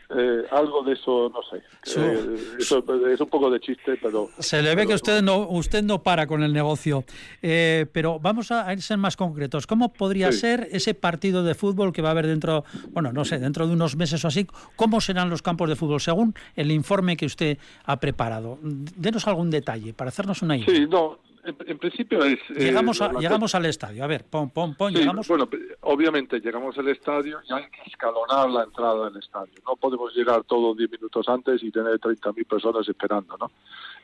eh, 0.08 0.44
algo 0.50 0.82
de 0.82 0.92
eso, 0.92 1.30
no 1.32 1.42
sé. 1.42 1.56
Eh, 1.98 2.36
eso 2.58 2.84
es 3.08 3.20
un 3.20 3.28
poco 3.28 3.50
de 3.50 3.58
chiste, 3.58 3.98
pero... 4.00 4.28
Se 4.38 4.62
le 4.62 4.74
ve 4.74 4.86
que 4.86 4.94
usted 4.94 5.20
no, 5.22 5.48
usted 5.48 5.82
no 5.82 6.02
para 6.02 6.26
con 6.26 6.42
el 6.42 6.52
negocio. 6.52 7.04
Eh, 7.42 7.86
pero 7.92 8.20
vamos 8.20 8.52
a, 8.52 8.76
ser 8.78 8.98
más 8.98 9.16
concretos. 9.16 9.66
¿Cómo 9.66 9.92
podría 9.92 10.30
ser 10.30 10.68
ese 10.70 10.94
partido 10.94 11.42
de 11.42 11.54
fútbol 11.54 11.92
que 11.92 12.02
va 12.02 12.10
a 12.10 12.12
haber 12.12 12.26
dentro, 12.26 12.64
bueno, 12.90 13.12
no 13.12 13.24
sé, 13.24 13.38
dentro 13.38 13.66
de 13.66 13.72
unos 13.72 13.96
meses 13.96 14.24
o 14.24 14.28
así? 14.28 14.46
¿Cómo 14.76 15.00
serán 15.00 15.28
los 15.28 15.42
campos 15.42 15.68
de 15.68 15.76
fútbol 15.76 16.00
según 16.00 16.34
el 16.54 16.70
informe 16.70 17.16
que 17.16 17.26
usted 17.26 17.58
ha 17.84 17.98
preparado? 17.98 18.58
Denos 18.62 19.26
algún 19.26 19.50
detalle 19.50 19.92
para 19.92 20.10
hacernos 20.10 20.42
una 20.42 20.56
idea. 20.56 20.66
Sí, 20.68 20.86
no, 20.88 21.18
en, 21.46 21.78
principio 21.78 22.24
es... 22.24 22.38
Eh, 22.50 22.64
llegamos, 22.64 23.00
llegamos 23.18 23.54
al 23.54 23.66
estadio, 23.66 24.04
a 24.04 24.06
ver, 24.06 24.24
pon, 24.24 24.50
pon, 24.50 24.74
pon, 24.74 24.92
llegamos... 24.92 25.26
Bueno, 25.28 25.48
obviamente 25.82 26.40
llegamos 26.40 26.76
al 26.78 26.88
estadio 26.88 27.40
y 27.48 27.52
hay 27.52 27.64
que 27.70 27.90
escalonar 27.90 28.50
la 28.50 28.64
entrada 28.64 29.08
del 29.08 29.18
estadio. 29.18 29.54
No 29.66 29.76
podemos 29.76 30.14
llegar 30.14 30.44
todos 30.44 30.76
10 30.76 30.90
minutos 30.90 31.28
antes 31.28 31.62
y 31.62 31.70
tener 31.70 31.98
30.000 31.98 32.46
personas 32.46 32.88
esperando, 32.88 33.36
¿no? 33.38 33.50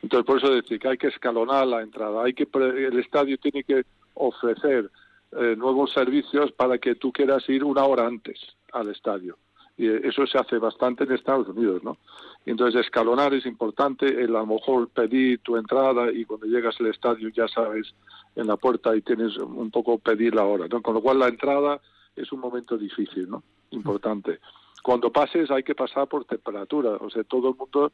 Entonces, 0.03 0.27
por 0.27 0.39
eso 0.39 0.51
decir 0.51 0.79
que 0.79 0.89
hay 0.89 0.99
que 0.99 1.09
escalonar 1.09 1.67
la 1.67 1.83
entrada. 1.83 2.25
Hay 2.25 2.35
que 2.35 2.49
El 2.53 2.99
estadio 2.99 3.39
tiene 3.39 3.63
que 3.63 3.85
ofrecer 4.15 4.91
eh, 5.33 5.55
nuevos 5.57 5.93
servicios 5.93 6.53
para 6.53 6.79
que 6.79 6.95
tú 6.97 7.13
quieras 7.13 7.49
ir 7.49 7.65
una 7.65 7.85
hora 7.85 8.07
antes 8.07 8.39
al 8.73 8.91
estadio. 8.91 9.39
Y 9.77 9.89
eso 9.89 10.27
se 10.27 10.39
hace 10.39 10.59
bastante 10.59 11.05
en 11.05 11.13
Estados 11.13 11.49
Unidos, 11.49 11.83
¿no? 11.83 11.97
Entonces 12.45 12.85
escalonar 12.85 13.33
es 13.35 13.47
importante, 13.47 14.07
el 14.07 14.37
a 14.37 14.41
lo 14.41 14.47
mejor 14.47 14.89
pedir 14.89 15.41
tu 15.41 15.57
entrada 15.57 16.13
y 16.13 16.25
cuando 16.25 16.47
llegas 16.47 16.79
al 16.81 16.89
estadio 16.89 17.29
ya 17.31 17.49
sabes 17.49 17.95
en 18.37 18.47
la 18.47 18.57
puerta 18.57 18.95
y 18.97 19.03
tienes 19.03 19.37
un 19.39 19.71
poco 19.71 19.99
pedir 19.99 20.35
la 20.35 20.45
hora, 20.45 20.67
¿no? 20.69 20.83
Con 20.83 20.95
lo 20.95 21.01
cual 21.01 21.19
la 21.19 21.29
entrada 21.29 21.81
es 22.17 22.31
un 22.33 22.41
momento 22.41 22.77
difícil, 22.77 23.31
¿no? 23.31 23.43
Importante. 23.71 24.41
Cuando 24.83 25.13
pases 25.13 25.51
hay 25.51 25.63
que 25.63 25.75
pasar 25.75 26.09
por 26.09 26.25
temperatura, 26.25 26.97
o 27.01 27.09
sea, 27.09 27.23
todo 27.25 27.51
el 27.51 27.57
mundo 27.57 27.93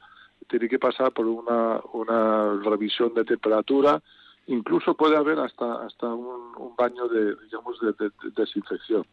tiene 0.49 0.69
que 0.69 0.79
pasar 0.79 1.13
por 1.13 1.27
una, 1.27 1.81
una 1.93 2.55
revisión 2.63 3.13
de 3.15 3.25
temperatura, 3.25 4.03
incluso 4.47 4.95
puede 4.95 5.17
haber 5.17 5.39
hasta 5.39 5.85
hasta 5.85 6.07
un, 6.07 6.75
baño 6.77 7.09
de 7.09 7.35
digamos 7.45 7.79
de 7.81 8.11
desinfección. 8.35 9.05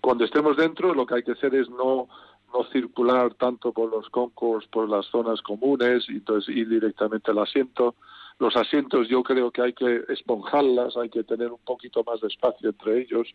Cuando 0.00 0.24
estemos 0.24 0.56
dentro, 0.56 0.94
lo 0.94 1.06
que 1.06 1.16
hay 1.16 1.22
que 1.22 1.32
hacer 1.32 1.54
es 1.54 1.68
no 1.68 2.08
no 2.52 2.64
circular 2.64 3.34
tanto 3.34 3.72
por 3.72 3.90
los 3.90 4.08
concos, 4.10 4.66
por 4.66 4.88
las 4.88 5.06
zonas 5.06 5.40
comunes, 5.42 6.04
y 6.08 6.14
entonces 6.14 6.54
ir 6.54 6.68
directamente 6.68 7.30
al 7.30 7.38
asiento. 7.38 7.94
Los 8.38 8.56
asientos 8.56 9.08
yo 9.08 9.22
creo 9.22 9.50
que 9.50 9.62
hay 9.62 9.72
que 9.72 10.02
esponjarlas, 10.08 10.96
hay 10.96 11.10
que 11.10 11.24
tener 11.24 11.52
un 11.52 11.60
poquito 11.64 12.02
más 12.04 12.20
de 12.20 12.28
espacio 12.28 12.70
entre 12.70 13.02
ellos. 13.02 13.28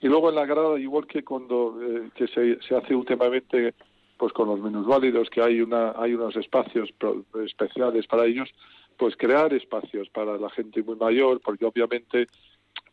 Y 0.00 0.08
luego 0.08 0.28
en 0.28 0.36
la 0.36 0.46
grada, 0.46 0.78
igual 0.78 1.06
que 1.06 1.22
cuando 1.22 1.78
eh, 1.82 2.10
que 2.14 2.28
se, 2.28 2.60
se 2.62 2.76
hace 2.76 2.94
últimamente 2.94 3.74
pues 4.16 4.32
con 4.32 4.48
los 4.48 4.60
menos 4.60 4.86
válidos, 4.86 5.28
que 5.28 5.42
hay 5.42 5.60
una 5.60 5.92
hay 5.96 6.14
unos 6.14 6.36
espacios 6.36 6.90
especiales 7.44 8.06
para 8.06 8.26
ellos, 8.26 8.48
pues 8.96 9.16
crear 9.16 9.52
espacios 9.52 10.08
para 10.10 10.38
la 10.38 10.50
gente 10.50 10.82
muy 10.82 10.96
mayor, 10.96 11.40
porque 11.40 11.64
obviamente 11.64 12.28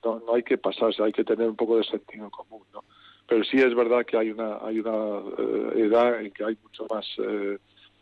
no, 0.04 0.20
no 0.26 0.36
hay 0.36 0.44
que 0.44 0.58
pasarse, 0.58 1.04
hay 1.04 1.12
que 1.12 1.24
tener 1.24 1.48
un 1.48 1.56
poco 1.56 1.78
de 1.78 1.84
sentido 1.84 2.30
común, 2.30 2.64
¿no? 2.74 2.84
Pero 3.28 3.44
sí 3.44 3.58
es 3.58 3.74
verdad 3.76 4.06
que 4.06 4.18
hay 4.18 4.32
una 4.32 4.58
hay 4.58 4.80
una 4.80 5.20
eh, 5.38 5.86
edad 5.86 6.22
en 6.22 6.32
que 6.32 6.44
hay 6.44 6.58
mucho 6.62 6.86
más 6.90 7.06
eh, 7.20 7.58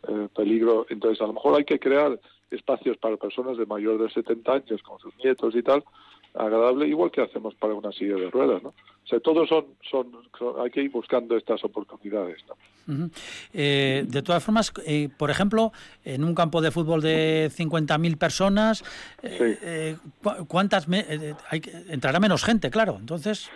eh, 0.08 0.28
peligro, 0.34 0.86
entonces 0.88 1.20
a 1.20 1.26
lo 1.26 1.34
mejor 1.34 1.56
hay 1.56 1.64
que 1.64 1.78
crear 1.78 2.18
espacios 2.50 2.96
para 2.98 3.16
personas 3.16 3.56
de 3.56 3.66
mayor 3.66 4.00
de 4.02 4.10
70 4.10 4.52
años 4.52 4.82
con 4.82 4.98
sus 4.98 5.14
nietos 5.22 5.54
y 5.54 5.62
tal, 5.62 5.84
agradable, 6.34 6.86
igual 6.86 7.10
que 7.10 7.22
hacemos 7.22 7.54
para 7.54 7.74
una 7.74 7.92
silla 7.92 8.16
de 8.16 8.30
ruedas, 8.30 8.62
¿no? 8.62 8.68
O 8.70 9.06
sea, 9.10 9.18
todos 9.18 9.48
son, 9.48 9.66
son, 9.90 10.12
hay 10.62 10.70
que 10.70 10.82
ir 10.82 10.90
buscando 10.90 11.36
estas 11.36 11.64
oportunidades, 11.64 12.44
¿no? 12.46 13.10
Eh, 13.52 14.04
de 14.06 14.22
todas 14.22 14.42
formas, 14.42 14.72
eh, 14.86 15.08
por 15.16 15.30
ejemplo, 15.30 15.72
en 16.04 16.24
un 16.24 16.34
campo 16.34 16.60
de 16.60 16.70
fútbol 16.70 17.00
de 17.00 17.50
50.000 17.50 18.18
personas, 18.18 18.84
eh, 19.22 19.96
¿cuántas 20.46 20.86
hay, 20.88 21.62
entrará 21.88 22.20
menos 22.20 22.44
gente, 22.44 22.70
claro? 22.70 22.96
Entonces, 22.98 23.50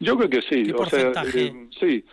yo 0.00 0.16
creo 0.16 0.30
que 0.30 0.42
sí. 0.42 0.72
O 0.72 0.86
sea, 0.86 1.12
sí. 1.24 2.04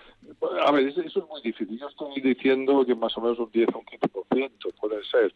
A 0.65 0.71
ver, 0.71 0.87
eso 0.87 1.01
es 1.01 1.15
muy 1.15 1.41
difícil. 1.41 1.79
Yo 1.79 1.87
estoy 1.87 2.21
diciendo 2.21 2.85
que 2.85 2.93
más 2.93 3.17
o 3.17 3.21
menos 3.21 3.39
un 3.39 3.49
10 3.51 3.69
o 3.73 3.79
un 3.79 3.85
15% 3.85 4.73
puede 4.79 5.03
ser. 5.05 5.33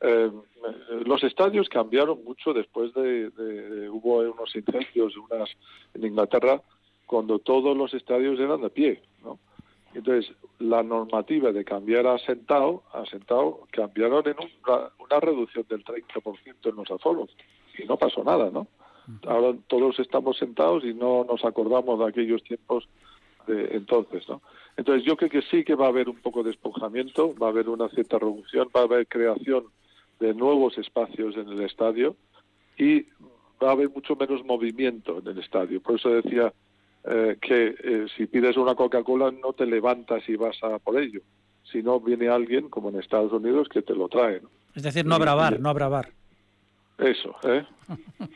Los 0.00 1.22
estadios 1.24 1.68
cambiaron 1.68 2.24
mucho 2.24 2.52
después 2.52 2.92
de, 2.94 3.88
hubo 3.90 4.18
unos 4.18 4.54
incendios 4.54 5.14
unas 5.16 5.50
en 5.94 6.06
Inglaterra 6.06 6.62
cuando 7.06 7.38
todos 7.38 7.76
los 7.76 7.92
estadios 7.92 8.38
eran 8.38 8.62
de 8.62 8.70
pie, 8.70 9.02
¿no? 9.22 9.38
Entonces, 9.92 10.32
la 10.60 10.84
normativa 10.84 11.50
de 11.50 11.64
cambiar 11.64 12.06
a 12.06 12.18
sentado, 12.18 12.84
a 12.92 13.04
sentado 13.06 13.66
cambiaron 13.72 14.22
en 14.28 14.36
una, 14.38 15.20
reducción 15.20 15.66
del 15.68 15.84
30% 15.84 16.34
en 16.62 16.76
los 16.76 16.88
aforos. 16.88 17.36
Y 17.76 17.84
no 17.86 17.96
pasó 17.96 18.22
nada, 18.22 18.50
¿no? 18.50 18.68
Ahora 19.26 19.56
todos 19.66 19.98
estamos 19.98 20.38
sentados 20.38 20.84
y 20.84 20.94
no 20.94 21.24
nos 21.24 21.44
acordamos 21.44 21.98
de 21.98 22.06
aquellos 22.06 22.44
tiempos 22.44 22.88
de 23.48 23.74
entonces, 23.74 24.28
¿no? 24.28 24.40
Entonces, 24.76 25.04
yo 25.04 25.16
creo 25.16 25.30
que 25.30 25.42
sí 25.42 25.64
que 25.64 25.74
va 25.74 25.86
a 25.86 25.88
haber 25.88 26.08
un 26.08 26.20
poco 26.20 26.44
de 26.44 26.50
despojamiento, 26.50 27.34
va 27.34 27.48
a 27.48 27.50
haber 27.50 27.68
una 27.68 27.88
cierta 27.88 28.20
reducción, 28.20 28.68
va 28.74 28.82
a 28.82 28.84
haber 28.84 29.08
creación 29.08 29.64
de 30.20 30.34
nuevos 30.34 30.78
espacios 30.78 31.36
en 31.36 31.48
el 31.48 31.62
estadio 31.62 32.16
y 32.76 33.06
va 33.62 33.68
a 33.68 33.72
haber 33.72 33.90
mucho 33.90 34.16
menos 34.16 34.44
movimiento 34.44 35.18
en 35.18 35.28
el 35.28 35.38
estadio. 35.38 35.80
Por 35.80 35.96
eso 35.96 36.10
decía 36.10 36.52
eh, 37.04 37.36
que 37.40 37.74
eh, 37.82 38.06
si 38.16 38.26
pides 38.26 38.56
una 38.56 38.74
Coca-Cola 38.74 39.30
no 39.30 39.52
te 39.52 39.66
levantas 39.66 40.28
y 40.28 40.36
vas 40.36 40.62
a 40.62 40.78
por 40.78 41.00
ello, 41.00 41.20
sino 41.64 42.00
viene 42.00 42.28
alguien, 42.28 42.68
como 42.68 42.90
en 42.90 42.98
Estados 42.98 43.32
Unidos, 43.32 43.68
que 43.68 43.82
te 43.82 43.94
lo 43.94 44.08
trae. 44.08 44.40
Es 44.74 44.82
decir, 44.82 45.04
no 45.04 45.14
habrá 45.14 45.34
bar, 45.34 45.60
no 45.60 45.68
habrá 45.68 45.88
bar. 45.88 46.10
Eso, 46.98 47.34
¿eh? 47.44 47.64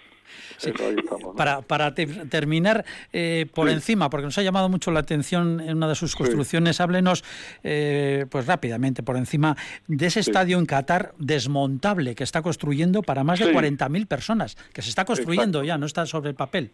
Para, 1.36 1.62
para 1.62 1.94
terminar 1.94 2.84
eh, 3.12 3.46
por 3.54 3.68
encima, 3.68 4.10
porque 4.10 4.24
nos 4.24 4.38
ha 4.38 4.42
llamado 4.42 4.68
mucho 4.68 4.90
la 4.90 5.00
atención 5.00 5.60
en 5.60 5.76
una 5.76 5.88
de 5.88 5.94
sus 5.94 6.16
construcciones, 6.16 6.80
háblenos 6.80 7.24
pues 7.62 8.46
rápidamente 8.46 9.02
por 9.02 9.16
encima 9.16 9.56
de 9.86 10.06
ese 10.06 10.20
estadio 10.20 10.58
en 10.58 10.66
Qatar 10.66 11.14
desmontable 11.18 12.14
que 12.14 12.24
está 12.24 12.42
construyendo 12.42 13.02
para 13.02 13.24
más 13.24 13.38
de 13.38 13.52
40.000 13.52 14.06
personas, 14.06 14.56
que 14.72 14.82
se 14.82 14.88
está 14.88 15.04
construyendo 15.04 15.62
ya, 15.62 15.78
no 15.78 15.86
está 15.86 16.06
sobre 16.06 16.30
el 16.30 16.36
papel. 16.36 16.70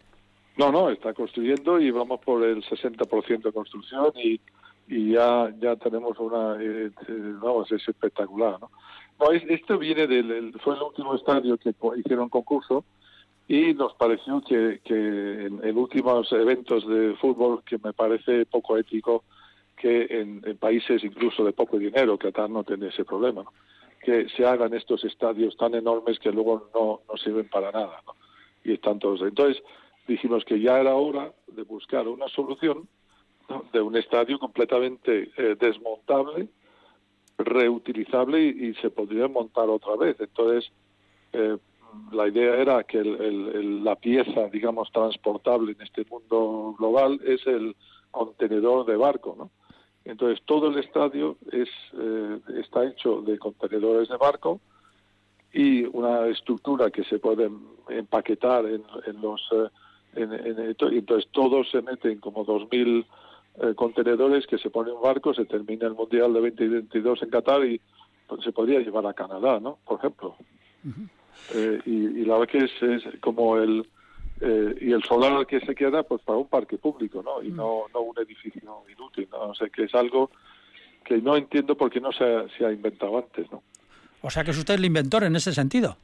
No, 0.57 0.71
no, 0.71 0.89
está 0.89 1.13
construyendo 1.13 1.79
y 1.79 1.91
vamos 1.91 2.19
por 2.19 2.43
el 2.43 2.63
60% 2.63 3.41
de 3.41 3.51
construcción 3.51 4.11
y, 4.15 4.39
y 4.87 5.13
ya 5.13 5.51
ya 5.59 5.75
tenemos 5.77 6.19
una, 6.19 6.61
eh, 6.61 6.91
eh, 7.07 7.33
vamos, 7.41 7.71
es 7.71 7.87
espectacular, 7.87 8.59
¿no? 8.59 8.69
No, 9.19 9.31
esto 9.31 9.77
viene 9.77 10.07
del, 10.07 10.53
fue 10.63 10.75
el 10.75 10.81
último 10.81 11.15
estadio 11.15 11.57
que 11.57 11.73
hicieron 11.97 12.27
concurso 12.27 12.83
y 13.51 13.73
nos 13.73 13.93
pareció 13.95 14.41
que, 14.41 14.79
en, 14.85 15.77
últimos 15.77 16.31
eventos 16.31 16.87
de 16.87 17.17
fútbol 17.17 17.61
que 17.65 17.77
me 17.83 17.91
parece 17.91 18.45
poco 18.45 18.77
ético 18.77 19.25
que 19.75 20.07
en, 20.09 20.41
países 20.57 21.03
incluso 21.03 21.43
de 21.43 21.51
poco 21.51 21.77
dinero, 21.77 22.17
Qatar 22.17 22.49
no 22.49 22.63
tiene 22.63 22.87
ese 22.87 23.03
problema, 23.03 23.43
que 24.01 24.29
se 24.29 24.45
hagan 24.45 24.73
estos 24.73 25.03
estadios 25.03 25.57
tan 25.57 25.75
enormes 25.75 26.17
que 26.19 26.31
luego 26.31 26.69
no, 26.73 27.01
no 27.05 27.17
sirven 27.17 27.49
para 27.49 27.73
nada, 27.73 28.01
¿no? 28.07 28.15
Y 28.63 28.75
están 28.75 28.99
todos. 28.99 29.21
Entonces, 29.21 29.61
dijimos 30.07 30.45
que 30.45 30.61
ya 30.61 30.79
era 30.79 30.95
hora 30.95 31.33
de 31.47 31.63
buscar 31.63 32.07
una 32.07 32.29
solución 32.29 32.87
de 33.73 33.81
un 33.81 33.97
estadio 33.97 34.39
completamente 34.39 35.29
eh, 35.35 35.57
desmontable, 35.59 36.47
reutilizable 37.37 38.41
y, 38.45 38.73
se 38.75 38.91
podría 38.91 39.27
montar 39.27 39.67
otra 39.67 39.97
vez. 39.97 40.15
Entonces, 40.21 40.71
eh, 41.33 41.57
la 42.11 42.27
idea 42.27 42.55
era 42.55 42.83
que 42.83 43.03
la 43.03 43.95
pieza, 43.95 44.47
digamos, 44.51 44.91
transportable 44.91 45.73
en 45.73 45.81
este 45.81 46.05
mundo 46.09 46.75
global 46.77 47.19
es 47.25 47.45
el 47.47 47.75
contenedor 48.11 48.85
de 48.85 48.97
barco, 48.97 49.35
¿no? 49.37 49.49
Entonces, 50.03 50.43
todo 50.45 50.69
el 50.69 50.79
estadio 50.79 51.37
es, 51.51 51.69
eh, 51.93 52.39
está 52.59 52.85
hecho 52.85 53.21
de 53.21 53.37
contenedores 53.37 54.09
de 54.09 54.17
barco 54.17 54.59
y 55.53 55.83
una 55.83 56.27
estructura 56.27 56.89
que 56.89 57.03
se 57.03 57.19
puede 57.19 57.51
empaquetar 57.89 58.65
en, 58.65 58.83
los 59.21 59.41
en, 60.15 60.33
entonces 60.33 61.29
todos 61.31 61.69
se 61.69 61.81
meten 61.81 62.19
como 62.19 62.45
2.000 62.45 63.05
eh, 63.55 63.73
contenedores 63.75 64.47
que 64.47 64.57
se 64.57 64.69
ponen 64.69 64.95
en 64.95 65.01
barco, 65.01 65.33
se 65.33 65.45
termina 65.45 65.87
el 65.87 65.93
Mundial 65.93 66.33
de 66.33 66.39
2022 66.39 67.23
en 67.23 67.29
Qatar 67.29 67.65
y 67.65 67.81
se 68.43 68.51
podría 68.53 68.79
llevar 68.79 69.05
a 69.05 69.13
Canadá, 69.13 69.59
¿no? 69.59 69.77
Por 69.85 69.99
ejemplo. 69.99 70.35
Eh, 71.53 71.81
y, 71.85 72.25
la 72.25 72.37
verdad 72.37 72.51
que 72.51 72.95
es, 72.95 73.19
como 73.19 73.57
el... 73.57 73.87
Eh, 74.43 74.75
y 74.81 74.91
el 74.91 75.03
solar 75.03 75.45
que 75.45 75.59
se 75.59 75.75
queda 75.75 76.01
pues 76.01 76.21
para 76.23 76.39
un 76.39 76.47
parque 76.47 76.77
público, 76.77 77.21
¿no? 77.21 77.43
Y 77.43 77.51
no, 77.51 77.83
no 77.93 78.01
un 78.01 78.17
edificio 78.17 78.59
inútil, 78.91 79.27
¿no? 79.31 79.49
O 79.49 79.53
sea, 79.53 79.69
que 79.69 79.83
es 79.83 79.93
algo 79.93 80.31
que 81.03 81.21
no 81.21 81.35
entiendo 81.35 81.77
por 81.77 81.91
qué 81.91 81.99
no 81.99 82.11
se 82.11 82.23
ha, 82.23 82.47
se 82.57 82.65
ha 82.65 82.71
inventado 82.71 83.19
antes, 83.19 83.51
¿no? 83.51 83.61
O 84.21 84.31
sea, 84.31 84.43
que 84.43 84.51
es 84.51 84.57
usted 84.57 84.75
el 84.75 84.85
inventor 84.85 85.23
en 85.23 85.35
ese 85.35 85.53
sentido. 85.53 85.97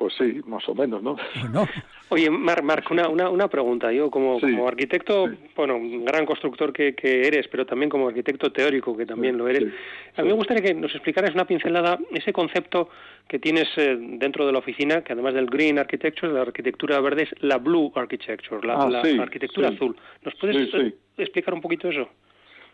Pues 0.00 0.14
sí, 0.16 0.40
más 0.46 0.66
o 0.66 0.74
menos, 0.74 1.02
¿no? 1.02 1.14
Oye, 2.08 2.30
Marc, 2.30 2.62
Marc 2.62 2.90
una, 2.90 3.06
una, 3.06 3.28
una, 3.28 3.48
pregunta. 3.48 3.92
Yo 3.92 4.10
como, 4.10 4.40
como 4.40 4.66
arquitecto, 4.66 5.28
bueno, 5.54 5.76
un 5.76 6.06
gran 6.06 6.24
constructor 6.24 6.72
que, 6.72 6.94
que, 6.94 7.28
eres, 7.28 7.46
pero 7.48 7.66
también 7.66 7.90
como 7.90 8.08
arquitecto 8.08 8.50
teórico, 8.50 8.96
que 8.96 9.04
también 9.04 9.36
lo 9.36 9.46
eres, 9.46 9.70
a 10.16 10.22
mí 10.22 10.28
me 10.28 10.34
gustaría 10.34 10.62
que 10.62 10.72
nos 10.72 10.94
explicaras 10.94 11.34
una 11.34 11.44
pincelada 11.44 11.98
ese 12.12 12.32
concepto 12.32 12.88
que 13.28 13.38
tienes 13.38 13.68
eh, 13.76 13.94
dentro 14.00 14.46
de 14.46 14.52
la 14.52 14.60
oficina, 14.60 15.04
que 15.04 15.12
además 15.12 15.34
del 15.34 15.44
Green 15.44 15.78
Architecture, 15.78 16.32
la 16.32 16.40
arquitectura 16.40 16.98
verde, 17.00 17.24
es 17.24 17.42
la 17.42 17.58
Blue 17.58 17.92
Architecture, 17.94 18.66
la, 18.66 18.76
ah, 18.76 19.02
arquitectura 19.20 19.68
azul. 19.68 19.94
¿Nos 20.24 20.34
puedes 20.36 20.72
eh, 20.72 20.94
explicar 21.18 21.52
un 21.52 21.60
poquito 21.60 21.90
eso? 21.90 22.08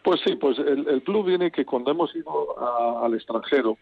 Pues 0.04 0.20
sí, 0.24 0.36
pues 0.36 0.60
el, 0.60 0.86
el 0.86 1.00
Blue 1.00 1.24
viene 1.24 1.50
que 1.50 1.64
cuando 1.64 1.90
hemos 1.90 2.14
ido 2.14 3.02
al 3.02 3.12
extranjero, 3.14 3.76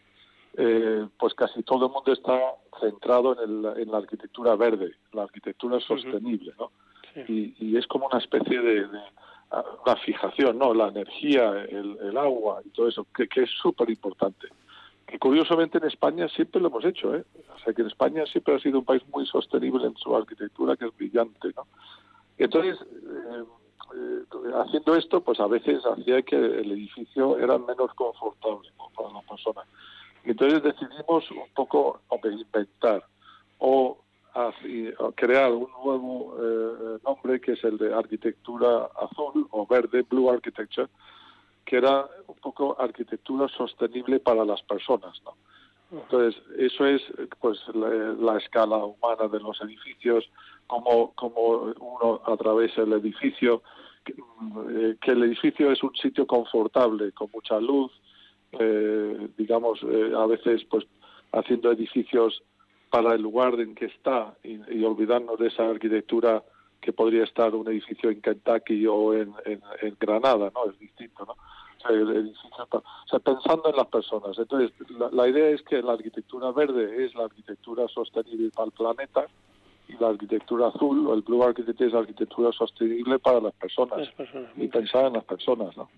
eh, 0.56 1.06
pues 1.18 1.34
casi 1.34 1.62
todo 1.62 1.86
el 1.86 1.92
mundo 1.92 2.12
está 2.12 2.38
centrado 2.80 3.42
en, 3.42 3.64
en 3.80 3.90
la 3.90 3.98
arquitectura 3.98 4.54
verde, 4.56 4.92
la 5.12 5.24
arquitectura 5.24 5.80
sostenible, 5.80 6.52
¿no? 6.58 6.70
Y, 7.28 7.76
es 7.76 7.86
como 7.86 8.06
una 8.06 8.18
especie 8.18 8.60
de, 8.60 8.86
una 8.86 9.96
fijación, 10.04 10.58
¿no? 10.58 10.74
La 10.74 10.88
energía, 10.88 11.64
el, 11.68 12.16
agua 12.16 12.60
y 12.64 12.70
todo 12.70 12.88
eso, 12.88 13.06
que, 13.14 13.28
es 13.42 13.50
súper 13.50 13.90
importante. 13.90 14.48
Que 15.06 15.18
curiosamente 15.18 15.78
en 15.78 15.84
España 15.84 16.28
siempre 16.28 16.60
lo 16.60 16.68
hemos 16.68 16.84
hecho, 16.84 17.14
¿eh? 17.14 17.24
O 17.54 17.58
sea, 17.60 17.72
que 17.72 17.82
en 17.82 17.88
España 17.88 18.24
siempre 18.26 18.54
ha 18.54 18.58
sido 18.58 18.80
un 18.80 18.84
país 18.84 19.02
muy 19.12 19.26
sostenible 19.26 19.86
en 19.86 19.96
su 19.96 20.14
arquitectura, 20.16 20.76
que 20.76 20.86
es 20.86 20.96
brillante, 20.96 21.48
¿no? 21.56 21.66
Entonces, 22.36 22.80
eh, 22.82 23.44
eh, 23.94 24.24
haciendo 24.56 24.96
esto, 24.96 25.20
pues 25.20 25.38
a 25.38 25.46
veces 25.46 25.84
hacía 25.84 26.22
que 26.22 26.36
el 26.36 26.72
edificio 26.72 27.38
era 27.38 27.58
menos 27.58 27.92
confortable 27.94 28.70
para 28.96 29.12
las 29.12 29.24
personas. 29.24 29.66
Entonces 30.24 30.62
decidimos 30.62 31.30
un 31.30 31.48
poco 31.54 32.00
inventar 32.24 33.04
o, 33.58 33.98
crear 35.14 35.52
un 35.52 35.68
nuevo 35.84 36.36
eh, 36.40 36.98
nombre 37.04 37.40
que 37.40 37.52
es 37.52 37.62
el 37.62 37.78
de 37.78 37.94
arquitectura 37.94 38.88
azul 38.96 39.46
o 39.50 39.64
verde, 39.66 40.02
Blue 40.02 40.28
Architecture, 40.28 40.88
que 41.64 41.76
era 41.76 42.08
un 42.26 42.34
poco 42.36 42.74
arquitectura 42.80 43.46
sostenible 43.48 44.18
para 44.18 44.44
las 44.44 44.60
personas. 44.62 45.22
Entonces, 45.92 46.42
eso 46.58 46.84
es 46.86 47.02
pues 47.40 47.60
la, 47.74 48.36
escala 48.38 48.78
humana 48.78 49.28
de 49.28 49.38
los 49.38 49.60
edificios, 49.60 50.28
como, 50.66 51.12
como 51.12 51.72
uno 51.78 52.20
atraviesa 52.26 52.82
el 52.82 52.94
edificio, 52.94 53.62
que, 54.04 54.12
eh, 54.12 54.96
que, 55.00 55.12
el 55.12 55.22
edificio 55.22 55.70
es 55.70 55.82
un 55.84 55.94
sitio 55.94 56.26
confortable, 56.26 57.12
con 57.12 57.30
mucha 57.32 57.60
luz, 57.60 57.92
eh, 58.60 59.28
digamos, 59.36 59.80
eh, 59.82 60.12
a 60.16 60.26
veces 60.26 60.64
pues 60.70 60.84
haciendo 61.32 61.72
edificios 61.72 62.42
para 62.90 63.14
el 63.14 63.22
lugar 63.22 63.58
en 63.60 63.74
que 63.74 63.86
está 63.86 64.34
y, 64.44 64.84
olvidarnos 64.84 65.38
de 65.38 65.48
esa 65.48 65.68
arquitectura 65.68 66.44
que 66.80 66.92
podría 66.92 67.24
estar 67.24 67.54
un 67.54 67.66
edificio 67.66 68.10
en 68.10 68.20
Kentucky 68.20 68.86
o 68.86 69.14
en, 69.14 69.32
en, 69.44 69.96
Granada, 69.98 70.52
¿no? 70.54 70.70
Es 70.70 70.78
distinto, 70.78 71.24
¿no? 71.24 71.32
O 71.32 73.08
sea, 73.10 73.18
pensando 73.18 73.68
en 73.68 73.76
las 73.76 73.86
personas. 73.88 74.38
Entonces, 74.38 74.70
la, 75.12 75.28
idea 75.28 75.50
es 75.50 75.62
que 75.62 75.82
la 75.82 75.94
arquitectura 75.94 76.50
verde 76.52 77.04
es 77.04 77.14
la 77.14 77.24
arquitectura 77.24 77.88
sostenible 77.88 78.50
para 78.50 78.66
el 78.66 78.72
planeta 78.72 79.26
y 79.88 79.94
la 79.98 80.08
arquitectura 80.08 80.68
azul 80.68 81.06
o 81.06 81.14
el 81.14 81.22
blue 81.22 81.42
architecture 81.42 81.88
es 81.88 81.92
la 81.92 82.00
arquitectura 82.00 82.52
sostenible 82.52 83.18
para 83.18 83.40
las 83.40 83.54
personas, 83.54 84.08
y 84.56 84.68
pensar 84.68 85.06
en 85.06 85.14
las 85.14 85.24
personas, 85.24 85.76
¿no? 85.76 85.88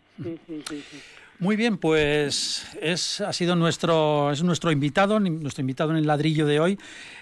Muy 1.38 1.56
bien, 1.56 1.76
pues 1.76 2.66
es, 2.80 3.20
ha 3.20 3.30
sido 3.34 3.56
nuestro, 3.56 4.32
es 4.32 4.42
nuestro 4.42 4.72
invitado, 4.72 5.20
nuestro 5.20 5.60
invitado 5.60 5.90
en 5.90 5.98
el 5.98 6.06
ladrillo 6.06 6.46
de 6.46 6.60
hoy, 6.60 6.78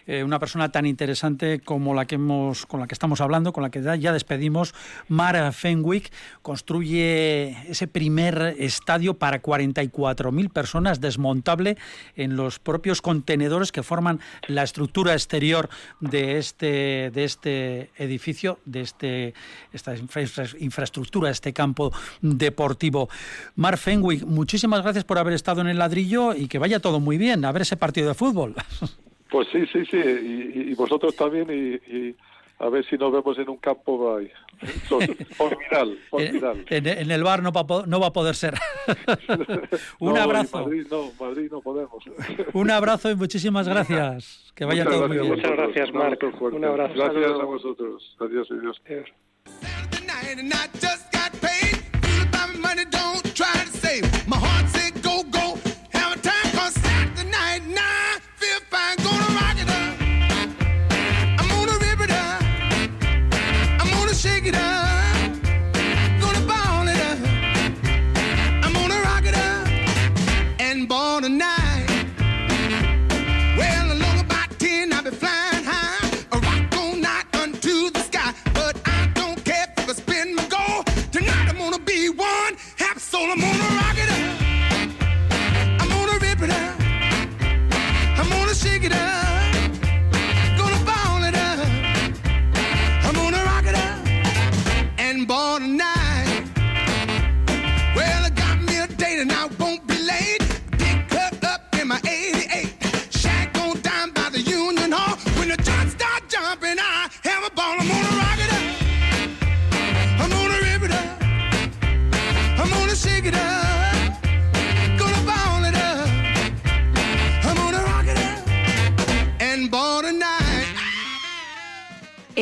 eh, 0.07 0.23
una 0.23 0.39
persona 0.39 0.71
tan 0.71 0.87
interesante 0.87 1.59
como 1.59 1.95
la 1.95 2.07
que 2.07 2.15
hemos, 2.15 2.65
con 2.65 2.79
la 2.79 2.87
que 2.87 2.95
estamos 2.95 3.21
hablando, 3.21 3.53
con 3.53 3.65
la 3.65 3.71
que 3.71 3.83
ya 3.99 4.13
despedimos, 4.13 4.73
Mara 5.09 5.51
Fenwick, 5.51 6.13
construye 6.43 7.57
ese 7.69 7.89
primer 7.89 8.55
estadio 8.61 9.15
para 9.15 9.43
44.000 9.43 10.49
personas 10.53 11.01
desmontable 11.01 11.77
en 12.15 12.37
los 12.37 12.61
propios 12.61 13.03
contenedores 13.03 13.73
que 13.73 13.83
forman 13.83 14.21
la 14.47 14.63
estructura 14.63 15.15
exterior 15.15 15.69
de 15.99 16.39
este, 16.39 17.11
de 17.13 17.25
este 17.25 17.91
edificio, 17.97 18.61
de 18.65 18.83
este, 18.83 19.35
esta 19.73 19.97
infraestructura, 20.61 21.31
este 21.31 21.53
campo 21.53 21.93
deportivo. 22.21 23.09
Mar 23.57 23.77
Fenwick, 23.77 24.04
muchísimas 24.27 24.83
gracias 24.83 25.05
por 25.05 25.19
haber 25.19 25.35
estado 25.35 25.61
en 25.61 25.69
el 25.69 25.79
ladrillo 25.79 26.35
y 26.35 26.49
que 26.49 26.59
vaya 26.59 26.81
todo 26.81 27.01
muy 27.01 27.19
bien, 27.19 27.45
a 27.45 27.53
ver 27.53 27.63
ese 27.63 27.77
partido 27.77 28.09
de 28.09 28.15
fútbol. 28.15 28.55
Pues 29.31 29.49
sí, 29.51 29.67
sí, 29.73 29.85
sí, 29.91 29.97
y, 29.97 30.75
vosotros 30.75 31.17
también, 31.17 31.49
y, 31.51 32.15
a 32.61 32.69
ver 32.69 32.87
si 32.89 32.97
nos 32.97 33.11
vemos 33.11 33.37
en 33.37 33.49
un 33.49 33.57
campo 33.57 34.17
ahí. 34.17 34.31
Formigal, 35.37 35.99
En, 36.69 37.11
el 37.11 37.25
bar 37.25 37.43
no 37.43 37.51
va, 37.51 37.85
no 37.85 37.99
va 37.99 38.07
a 38.07 38.13
poder 38.13 38.37
ser. 38.37 38.55
un 39.99 40.17
abrazo. 40.17 40.63
Madrid 40.63 40.87
no, 40.89 41.11
Madrid 41.19 41.49
no 41.51 41.61
podemos. 41.63 42.05
un 42.53 42.71
abrazo 42.71 43.11
y 43.11 43.17
muchísimas 43.17 43.67
gracias. 43.67 44.53
Que 44.55 44.67
vaya 44.67 44.85
todo 44.85 45.09
muy 45.09 45.19
bien. 45.19 45.31
Muchas 45.35 45.51
gracias, 45.51 45.93
Marco. 45.93 46.29
Un 46.41 46.65
abrazo. 46.65 46.95
Gracias 46.95 47.33
a 47.33 47.45
vosotros. 47.45 48.17
Adiós, 48.21 48.49
adiós. 48.53 48.81
My 53.37 53.47
heart 53.47 53.69
said 53.69 54.05
go, 54.29 54.63
go. 54.63 54.74
it 88.85 88.93
out. 88.93 89.24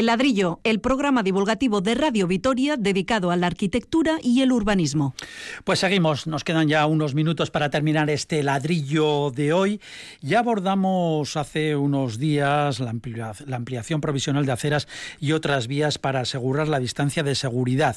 El 0.02 0.06
ladrillo, 0.06 0.58
el 0.64 0.80
programa 0.80 1.22
divulgativo 1.22 1.80
de 1.80 1.94
Radio 1.94 2.26
Vitoria 2.26 2.76
dedicado 2.76 3.30
a 3.30 3.36
la 3.36 3.46
arquitectura 3.46 4.18
y 4.20 4.42
el 4.42 4.50
urbanismo. 4.50 5.14
Pues 5.62 5.78
seguimos, 5.78 6.26
nos 6.26 6.42
quedan 6.42 6.66
ya 6.66 6.86
unos 6.86 7.14
minutos 7.14 7.52
para 7.52 7.70
terminar 7.70 8.10
este 8.10 8.42
ladrillo 8.42 9.30
de 9.30 9.52
hoy. 9.52 9.80
Ya 10.20 10.40
abordamos 10.40 11.36
hace 11.36 11.76
unos 11.76 12.18
días 12.18 12.80
la, 12.80 12.90
ampliación 12.90 14.00
provisional 14.00 14.44
de 14.44 14.50
aceras 14.50 14.88
y 15.20 15.30
otras 15.30 15.68
vías 15.68 15.98
para 15.98 16.18
asegurar 16.18 16.66
la 16.66 16.80
distancia 16.80 17.22
de 17.22 17.36
seguridad. 17.36 17.94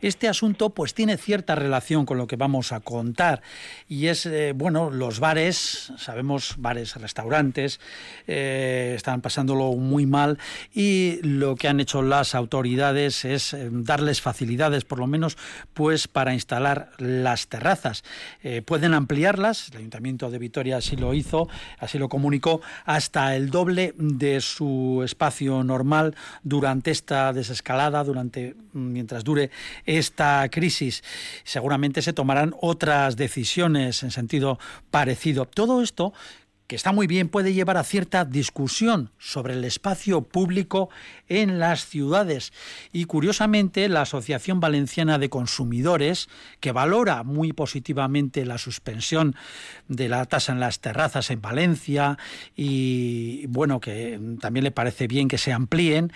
Este 0.00 0.28
asunto 0.28 0.70
pues 0.70 0.94
tiene 0.94 1.16
cierta 1.16 1.56
relación 1.56 2.06
con 2.06 2.18
lo 2.18 2.28
que 2.28 2.36
vamos 2.36 2.70
a 2.70 2.78
contar 2.78 3.42
y 3.88 4.06
es, 4.06 4.26
eh, 4.26 4.52
bueno, 4.54 4.90
los 4.90 5.18
bares, 5.18 5.92
sabemos, 5.96 6.54
bares, 6.58 6.94
restaurantes, 6.94 7.80
eh, 8.28 8.92
están 8.94 9.22
pasándolo 9.22 9.72
muy 9.72 10.06
mal 10.06 10.38
y 10.72 11.18
lo 11.22 11.47
que 11.56 11.68
han 11.68 11.80
hecho 11.80 12.02
las 12.02 12.34
autoridades 12.34 13.24
es 13.24 13.54
eh, 13.54 13.68
darles 13.70 14.20
facilidades, 14.20 14.84
por 14.84 14.98
lo 14.98 15.06
menos, 15.06 15.36
pues 15.74 16.08
para 16.08 16.34
instalar 16.34 16.90
las 16.98 17.48
terrazas. 17.48 18.04
Eh, 18.42 18.62
pueden 18.62 18.94
ampliarlas, 18.94 19.68
el 19.70 19.78
Ayuntamiento 19.78 20.30
de 20.30 20.38
Vitoria 20.38 20.78
así 20.78 20.96
lo 20.96 21.14
hizo, 21.14 21.48
así 21.78 21.98
lo 21.98 22.08
comunicó, 22.08 22.60
hasta 22.84 23.36
el 23.36 23.50
doble 23.50 23.94
de 23.96 24.40
su 24.40 25.02
espacio 25.04 25.62
normal 25.64 26.14
durante 26.42 26.90
esta 26.90 27.32
desescalada, 27.32 28.04
durante 28.04 28.54
mientras 28.72 29.24
dure 29.24 29.50
esta 29.84 30.48
crisis. 30.50 31.02
Seguramente 31.44 32.02
se 32.02 32.12
tomarán 32.12 32.54
otras 32.60 33.16
decisiones 33.16 34.02
en 34.02 34.10
sentido 34.10 34.58
parecido. 34.90 35.44
Todo 35.46 35.82
esto 35.82 36.12
que 36.68 36.76
está 36.76 36.92
muy 36.92 37.06
bien, 37.06 37.30
puede 37.30 37.54
llevar 37.54 37.78
a 37.78 37.82
cierta 37.82 38.26
discusión 38.26 39.10
sobre 39.18 39.54
el 39.54 39.64
espacio 39.64 40.20
público 40.20 40.90
en 41.28 41.58
las 41.58 41.86
ciudades. 41.86 42.52
Y 42.92 43.04
curiosamente, 43.04 43.88
la 43.88 44.02
Asociación 44.02 44.60
Valenciana 44.60 45.18
de 45.18 45.28
Consumidores, 45.28 46.28
que 46.60 46.72
valora 46.72 47.22
muy 47.22 47.52
positivamente 47.52 48.44
la 48.44 48.58
suspensión 48.58 49.36
de 49.88 50.08
la 50.08 50.24
tasa 50.26 50.52
en 50.52 50.60
las 50.60 50.80
terrazas 50.80 51.30
en 51.30 51.40
Valencia 51.40 52.18
y, 52.56 53.46
bueno, 53.46 53.80
que 53.80 54.20
también 54.40 54.64
le 54.64 54.70
parece 54.70 55.06
bien 55.06 55.28
que 55.28 55.38
se 55.38 55.52
amplíen, 55.52 56.12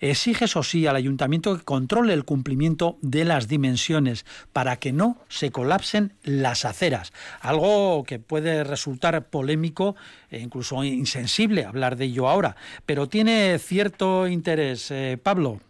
exige, 0.00 0.46
eso 0.46 0.62
sí, 0.62 0.86
al 0.86 0.96
ayuntamiento 0.96 1.56
que 1.56 1.64
controle 1.64 2.12
el 2.12 2.24
cumplimiento 2.24 2.98
de 3.02 3.24
las 3.24 3.48
dimensiones 3.48 4.24
para 4.52 4.76
que 4.76 4.92
no 4.92 5.18
se 5.28 5.50
colapsen 5.50 6.14
las 6.24 6.64
aceras. 6.64 7.12
Algo 7.40 8.04
que 8.04 8.18
puede 8.18 8.64
resultar 8.64 9.28
polémico 9.28 9.94
incluso 10.38 10.82
insensible 10.84 11.64
hablar 11.64 11.96
de 11.96 12.06
ello 12.06 12.28
ahora, 12.28 12.56
pero 12.86 13.08
tiene 13.08 13.58
cierto 13.58 14.26
interés. 14.26 14.90
Eh, 14.90 15.18
Pablo. 15.22 15.60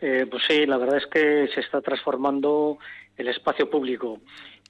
Eh, 0.00 0.26
pues 0.30 0.42
sí, 0.48 0.66
la 0.66 0.78
verdad 0.78 0.98
es 0.98 1.06
que 1.06 1.48
se 1.54 1.60
está 1.60 1.80
transformando 1.80 2.78
el 3.16 3.28
espacio 3.28 3.68
público. 3.68 4.20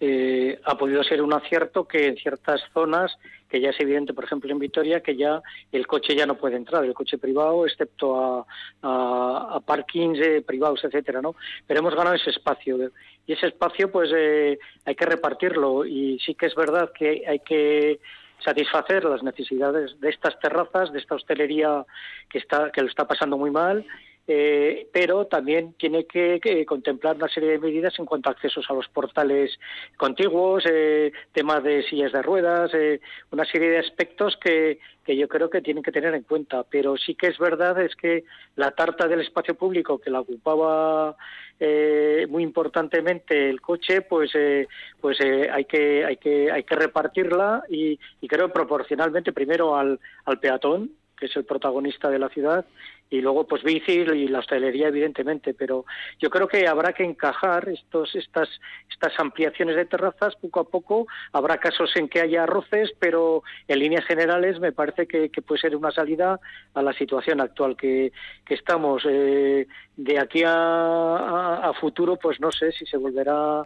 Eh, 0.02 0.58
ha 0.64 0.78
podido 0.78 1.04
ser 1.04 1.20
un 1.20 1.34
acierto 1.34 1.86
que 1.86 2.06
en 2.06 2.16
ciertas 2.16 2.62
zonas, 2.72 3.16
que 3.48 3.60
ya 3.60 3.68
es 3.68 3.78
evidente, 3.80 4.14
por 4.14 4.24
ejemplo 4.24 4.50
en 4.50 4.58
Vitoria, 4.58 5.02
que 5.02 5.14
ya 5.14 5.42
el 5.70 5.86
coche 5.86 6.16
ya 6.16 6.24
no 6.24 6.36
puede 6.36 6.56
entrar, 6.56 6.84
el 6.84 6.94
coche 6.94 7.18
privado, 7.18 7.66
excepto 7.66 8.46
a, 8.82 9.60
parkings 9.66 10.18
privados, 10.46 10.82
etcétera, 10.84 11.20
¿no? 11.20 11.36
Pero 11.66 11.80
hemos 11.80 11.94
ganado 11.94 12.16
ese 12.16 12.30
espacio 12.30 12.90
y 13.26 13.32
ese 13.32 13.48
espacio, 13.48 13.92
pues 13.92 14.10
hay 14.12 14.94
que 14.94 15.06
repartirlo 15.06 15.84
y 15.84 16.18
sí 16.24 16.34
que 16.34 16.46
es 16.46 16.54
verdad 16.54 16.90
que 16.98 17.22
hay 17.28 17.40
que 17.40 18.00
satisfacer 18.44 19.04
las 19.04 19.22
necesidades 19.22 19.98
de 20.00 20.08
estas 20.08 20.38
terrazas, 20.40 20.92
de 20.92 20.98
esta 20.98 21.14
hostelería 21.14 21.84
que 22.28 22.38
está 22.38 22.70
que 22.70 22.82
lo 22.82 22.88
está 22.88 23.06
pasando 23.06 23.36
muy 23.36 23.50
mal, 23.50 23.84
eh, 24.26 24.88
pero 24.92 25.26
también 25.26 25.74
tiene 25.74 26.04
que, 26.04 26.40
contemplar 26.66 27.16
una 27.16 27.28
serie 27.28 27.50
de 27.50 27.58
medidas 27.58 27.98
en 27.98 28.06
cuanto 28.06 28.28
a 28.28 28.32
accesos 28.32 28.64
a 28.68 28.74
los 28.74 28.88
portales 28.88 29.58
contiguos, 29.96 30.64
eh, 30.70 31.12
temas 31.32 31.62
de 31.64 31.82
sillas 31.82 32.12
de 32.12 32.22
ruedas, 32.22 32.70
eh, 32.74 33.00
una 33.32 33.44
serie 33.44 33.70
de 33.70 33.78
aspectos 33.78 34.36
que, 34.36 34.78
que 35.04 35.16
yo 35.16 35.28
creo 35.28 35.50
que 35.50 35.62
tienen 35.62 35.82
que 35.82 35.92
tener 35.92 36.14
en 36.14 36.22
cuenta. 36.22 36.62
Pero 36.64 36.96
sí 36.96 37.14
que 37.14 37.28
es 37.28 37.38
verdad 37.38 37.80
es 37.82 37.96
que 37.96 38.24
la 38.56 38.70
tarta 38.70 39.08
del 39.08 39.22
espacio 39.22 39.54
público 39.54 39.98
que 39.98 40.10
la 40.10 40.20
ocupaba 40.20 41.16
eh, 41.58 42.26
muy 42.28 42.42
importantemente 42.42 43.50
el 43.50 43.60
coche, 43.60 44.02
pues 44.02 44.30
eh, 44.34 44.66
pues 45.00 45.20
eh, 45.20 45.48
hay 45.52 45.64
que 45.64 46.04
hay 46.04 46.16
que 46.16 46.50
hay 46.50 46.64
que 46.64 46.74
repartirla 46.74 47.64
y, 47.68 47.98
y 48.20 48.28
creo 48.28 48.52
proporcionalmente 48.52 49.32
primero 49.32 49.76
al, 49.76 50.00
al 50.24 50.38
peatón 50.40 50.92
que 51.20 51.26
es 51.26 51.36
el 51.36 51.44
protagonista 51.44 52.08
de 52.08 52.18
la 52.18 52.30
ciudad, 52.30 52.64
y 53.10 53.20
luego 53.20 53.44
pues 53.44 53.62
bici 53.62 53.92
y 53.92 54.28
la 54.28 54.38
hostelería 54.38 54.88
evidentemente, 54.88 55.52
pero 55.52 55.84
yo 56.18 56.30
creo 56.30 56.48
que 56.48 56.66
habrá 56.66 56.92
que 56.92 57.04
encajar 57.04 57.68
estos 57.68 58.14
estas 58.14 58.48
estas 58.90 59.12
ampliaciones 59.18 59.76
de 59.76 59.84
terrazas 59.84 60.36
poco 60.36 60.60
a 60.60 60.64
poco, 60.64 61.06
habrá 61.32 61.58
casos 61.58 61.90
en 61.96 62.08
que 62.08 62.20
haya 62.20 62.46
roces, 62.46 62.92
pero 62.98 63.42
en 63.68 63.78
líneas 63.78 64.04
generales 64.06 64.60
me 64.60 64.72
parece 64.72 65.06
que, 65.06 65.30
puede 65.46 65.60
ser 65.60 65.76
una 65.76 65.90
salida 65.90 66.38
a 66.74 66.82
la 66.82 66.92
situación 66.92 67.40
actual 67.40 67.76
que, 67.76 68.12
que 68.44 68.54
estamos. 68.54 69.02
Eh, 69.08 69.66
de 69.96 70.18
aquí 70.18 70.42
a, 70.46 71.56
a, 71.62 71.72
futuro, 71.74 72.16
pues 72.16 72.40
no 72.40 72.50
sé 72.50 72.72
si 72.72 72.86
se 72.86 72.96
volverá 72.96 73.62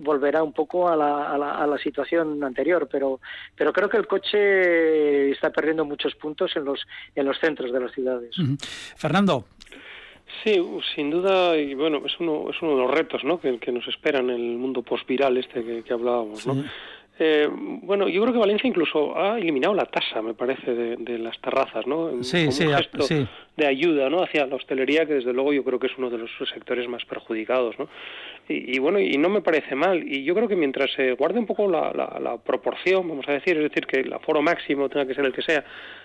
volverá 0.00 0.42
un 0.42 0.52
poco 0.52 0.88
a 0.88 0.96
la, 0.96 1.32
a, 1.32 1.66
la, 1.66 1.78
situación 1.78 2.42
anterior, 2.42 2.88
pero, 2.90 3.20
pero 3.54 3.72
creo 3.72 3.88
que 3.88 3.96
el 3.96 4.06
coche 4.06 5.30
está 5.30 5.50
perdiendo 5.50 5.84
muchos 5.84 6.14
puntos 6.16 6.56
en 6.56 6.64
los, 6.64 6.86
en 7.14 7.26
los 7.26 7.38
centros 7.38 7.72
de 7.72 7.80
las 7.80 7.92
ciudades. 7.92 8.36
Fernando. 8.96 9.44
Sí, 10.44 10.60
sin 10.94 11.10
duda, 11.10 11.56
y 11.56 11.74
bueno, 11.74 12.02
es 12.04 12.12
uno, 12.20 12.50
es 12.50 12.60
uno 12.60 12.72
de 12.72 12.82
los 12.82 12.90
retos 12.90 13.24
¿no? 13.24 13.40
que, 13.40 13.58
que 13.58 13.72
nos 13.72 13.86
esperan 13.88 14.28
en 14.30 14.36
el 14.36 14.58
mundo 14.58 14.82
postviral 14.82 15.36
este 15.36 15.64
que, 15.64 15.82
que 15.82 15.92
hablábamos. 15.92 16.46
¿no? 16.46 16.64
Eh, 17.20 17.48
bueno, 17.50 18.08
yo 18.08 18.22
creo 18.22 18.32
que 18.32 18.38
Valencia 18.38 18.68
incluso 18.68 19.18
ha 19.18 19.38
eliminado 19.38 19.74
la 19.74 19.86
tasa, 19.86 20.22
me 20.22 20.34
parece, 20.34 20.72
de, 20.72 21.18
las 21.18 21.38
terrazas, 21.40 21.84
¿no? 21.84 22.22
Sí, 22.22 22.52
sí, 22.52 22.68
sí, 23.00 23.26
de 23.56 23.66
ayuda, 23.66 24.08
¿no? 24.08 24.22
Hacia 24.22 24.46
la 24.46 24.54
hostelería, 24.54 25.04
que 25.04 25.14
desde 25.14 25.32
luego 25.32 25.52
yo 25.52 25.64
creo 25.64 25.80
que 25.80 25.88
es 25.88 25.98
uno 25.98 26.10
de 26.10 26.18
los 26.18 26.30
sectores 26.54 26.88
más 26.88 27.04
perjudicados, 27.06 27.76
¿no? 27.76 27.88
Y, 28.48 28.78
bueno, 28.78 29.00
y 29.00 29.18
no 29.18 29.28
me 29.28 29.42
parece 29.42 29.74
mal. 29.74 30.02
Y 30.06 30.22
yo 30.22 30.34
creo 30.34 30.48
que 30.48 30.56
mientras 30.56 30.92
se 30.92 31.12
guarde 31.12 31.40
un 31.40 31.46
poco 31.46 31.68
la, 31.68 31.92
la, 31.92 32.38
proporción, 32.38 33.08
vamos 33.08 33.28
a 33.28 33.32
decir, 33.32 33.56
es 33.56 33.64
decir, 33.64 33.86
que 33.86 34.00
el 34.00 34.12
aforo 34.12 34.40
máximo 34.40 34.88
tenga 34.88 35.06
que 35.06 35.14
ser 35.14 35.26
el 35.26 35.32
que 35.32 35.42
sea, 35.42 35.64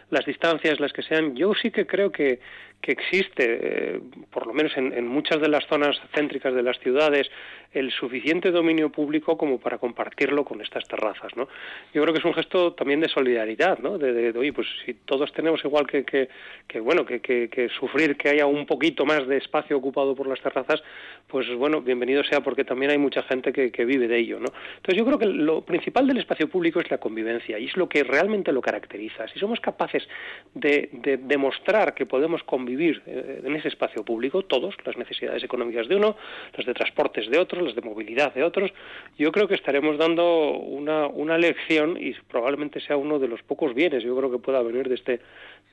las 0.09 0.25
distancias 0.25 0.79
las 0.79 0.91
que 0.91 1.03
sean, 1.03 1.35
yo 1.35 1.53
sí 1.53 1.71
que 1.71 1.85
creo 1.85 2.11
que, 2.11 2.39
que 2.83 2.91
existe, 2.91 3.59
eh, 3.61 3.99
por 4.29 4.45
lo 4.45 4.53
menos 4.53 4.75
en, 4.75 5.07
muchas 5.07 5.39
de 5.39 5.47
las 5.47 5.65
zonas 5.67 5.95
céntricas 6.13 6.53
de 6.53 6.63
las 6.63 6.77
ciudades, 6.79 7.31
el 7.71 7.91
suficiente 7.91 8.51
dominio 8.51 8.91
público 8.91 9.37
como 9.37 9.57
para 9.57 9.77
compartirlo 9.77 10.43
con 10.43 10.61
estas 10.61 10.83
terrazas, 10.87 11.02
¿no? 11.35 11.47
Yo 11.93 12.01
creo 12.01 12.13
que 12.13 12.19
es 12.19 12.25
un 12.25 12.33
gesto 12.33 12.73
también 12.73 12.99
de 12.99 13.09
solidaridad, 13.09 13.79
¿no? 13.79 13.97
De, 13.97 14.13
de, 14.13 14.37
oye, 14.37 14.53
pues 14.53 14.67
si 14.85 14.93
todos 14.93 15.31
tenemos 15.33 15.63
igual 15.63 15.87
que, 15.87 16.03
que, 16.03 16.29
que 16.67 16.79
bueno, 16.79 17.05
que, 17.05 17.21
que, 17.21 17.69
sufrir 17.79 18.17
que 18.17 18.29
haya 18.29 18.45
un 18.45 18.65
poquito 18.65 19.05
más 19.05 19.27
de 19.27 19.37
espacio 19.37 19.77
ocupado 19.77 20.15
por 20.15 20.27
las 20.27 20.41
terrazas, 20.41 20.83
pues 21.27 21.53
bueno, 21.55 21.81
bienvenido 21.81 22.23
sea 22.23 22.41
porque 22.41 22.63
también 22.63 22.91
hay 22.91 22.97
mucha 22.97 23.23
gente 23.23 23.51
que, 23.51 23.71
que 23.71 23.85
vive 23.85 24.07
de 24.07 24.17
ello, 24.17 24.39
¿no? 24.39 24.49
Entonces 24.77 24.97
yo 24.97 25.05
creo 25.05 25.19
que 25.19 25.25
lo 25.25 25.61
principal 25.61 26.07
del 26.07 26.17
espacio 26.17 26.47
público 26.47 26.79
es 26.79 26.89
la 26.91 26.97
convivencia 26.97 27.57
y 27.59 27.65
es 27.65 27.77
lo 27.77 27.89
que 27.89 28.03
realmente 28.03 28.51
lo 28.51 28.61
caracteriza. 28.61 29.27
Si 29.27 29.39
somos 29.39 29.59
capaces 29.59 30.07
de, 30.53 30.89
de 30.93 31.17
demostrar 31.17 31.93
que 31.93 32.05
podemos 32.05 32.43
convivir 32.43 33.01
eh, 33.05 33.41
en 33.43 33.55
ese 33.55 33.67
espacio 33.67 34.03
público, 34.03 34.43
todos, 34.43 34.75
las 34.85 34.97
necesidades 34.97 35.43
económicas 35.43 35.87
de 35.87 35.95
uno, 35.95 36.15
las 36.55 36.65
de 36.65 36.73
transportes 36.73 37.29
de 37.29 37.39
otros, 37.39 37.63
las 37.63 37.75
de 37.75 37.81
movilidad 37.81 38.33
de 38.33 38.43
otros, 38.43 38.71
yo 39.17 39.31
creo 39.31 39.47
que 39.47 39.55
estaremos 39.55 39.97
dando 39.97 40.51
una, 40.51 40.92
una 41.07 41.37
lección 41.37 41.97
y 41.99 42.13
probablemente 42.13 42.79
sea 42.79 42.97
uno 42.97 43.19
de 43.19 43.27
los 43.27 43.41
pocos 43.43 43.73
bienes, 43.73 44.03
yo 44.03 44.15
creo 44.17 44.31
que 44.31 44.37
pueda 44.37 44.61
venir 44.61 44.87
de 44.89 44.95
este 44.95 45.19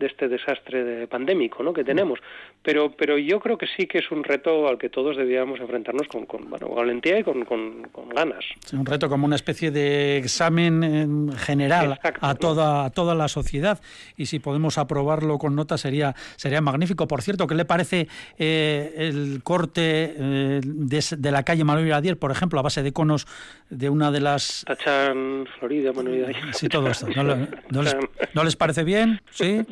de 0.00 0.06
este 0.06 0.28
desastre 0.28 0.82
de 0.82 1.06
pandémico 1.06 1.62
¿no? 1.62 1.72
que 1.72 1.84
tenemos. 1.84 2.18
Pero, 2.62 2.90
pero 2.90 3.18
yo 3.18 3.38
creo 3.38 3.56
que 3.56 3.66
sí 3.76 3.86
que 3.86 3.98
es 3.98 4.10
un 4.10 4.24
reto 4.24 4.66
al 4.66 4.78
que 4.78 4.88
todos 4.88 5.16
debíamos 5.16 5.60
enfrentarnos 5.60 6.08
con, 6.08 6.26
con 6.26 6.50
valentía 6.50 7.18
y 7.18 7.22
con, 7.22 7.44
con, 7.44 8.08
ganas. 8.14 8.44
Es 8.64 8.72
un 8.72 8.84
reto 8.84 9.08
como 9.08 9.26
una 9.26 9.36
especie 9.36 9.70
de 9.70 10.16
examen 10.16 11.30
general 11.36 12.00
a, 12.20 12.34
toda, 12.34 12.86
a 12.86 12.90
toda 12.90 13.14
la 13.14 13.28
sociedad 13.28 13.80
y 14.16 14.26
si 14.26 14.40
podemos 14.40 14.78
aprobarlo 14.78 15.38
con 15.38 15.54
nota 15.54 15.78
sería, 15.78 16.14
sería 16.36 16.60
magnífico. 16.60 17.06
Por 17.06 17.22
cierto, 17.22 17.46
¿qué 17.46 17.54
le 17.54 17.64
parece 17.64 18.08
eh, 18.38 18.94
el 18.96 19.42
corte 19.44 20.14
eh, 20.18 20.60
de, 20.62 21.30
la 21.30 21.42
calle 21.44 21.62
Manuel 21.64 21.92
Adier, 21.92 22.18
por 22.18 22.30
ejemplo, 22.30 22.58
a 22.58 22.62
base 22.62 22.82
de 22.82 22.92
conos 22.92 23.26
de 23.68 23.90
una 23.90 24.10
de 24.10 24.20
las... 24.20 24.64
Tachan, 24.66 25.46
Florida, 25.58 25.92
Manuel 25.92 26.34
Sí, 26.52 26.68
todo 26.68 26.88
esto. 26.88 27.06
¿No, 27.14 27.82
les, 27.82 27.96
¿No 28.34 28.44
les 28.44 28.56
parece 28.56 28.82
bien? 28.82 29.20
¿Sí? 29.30 29.64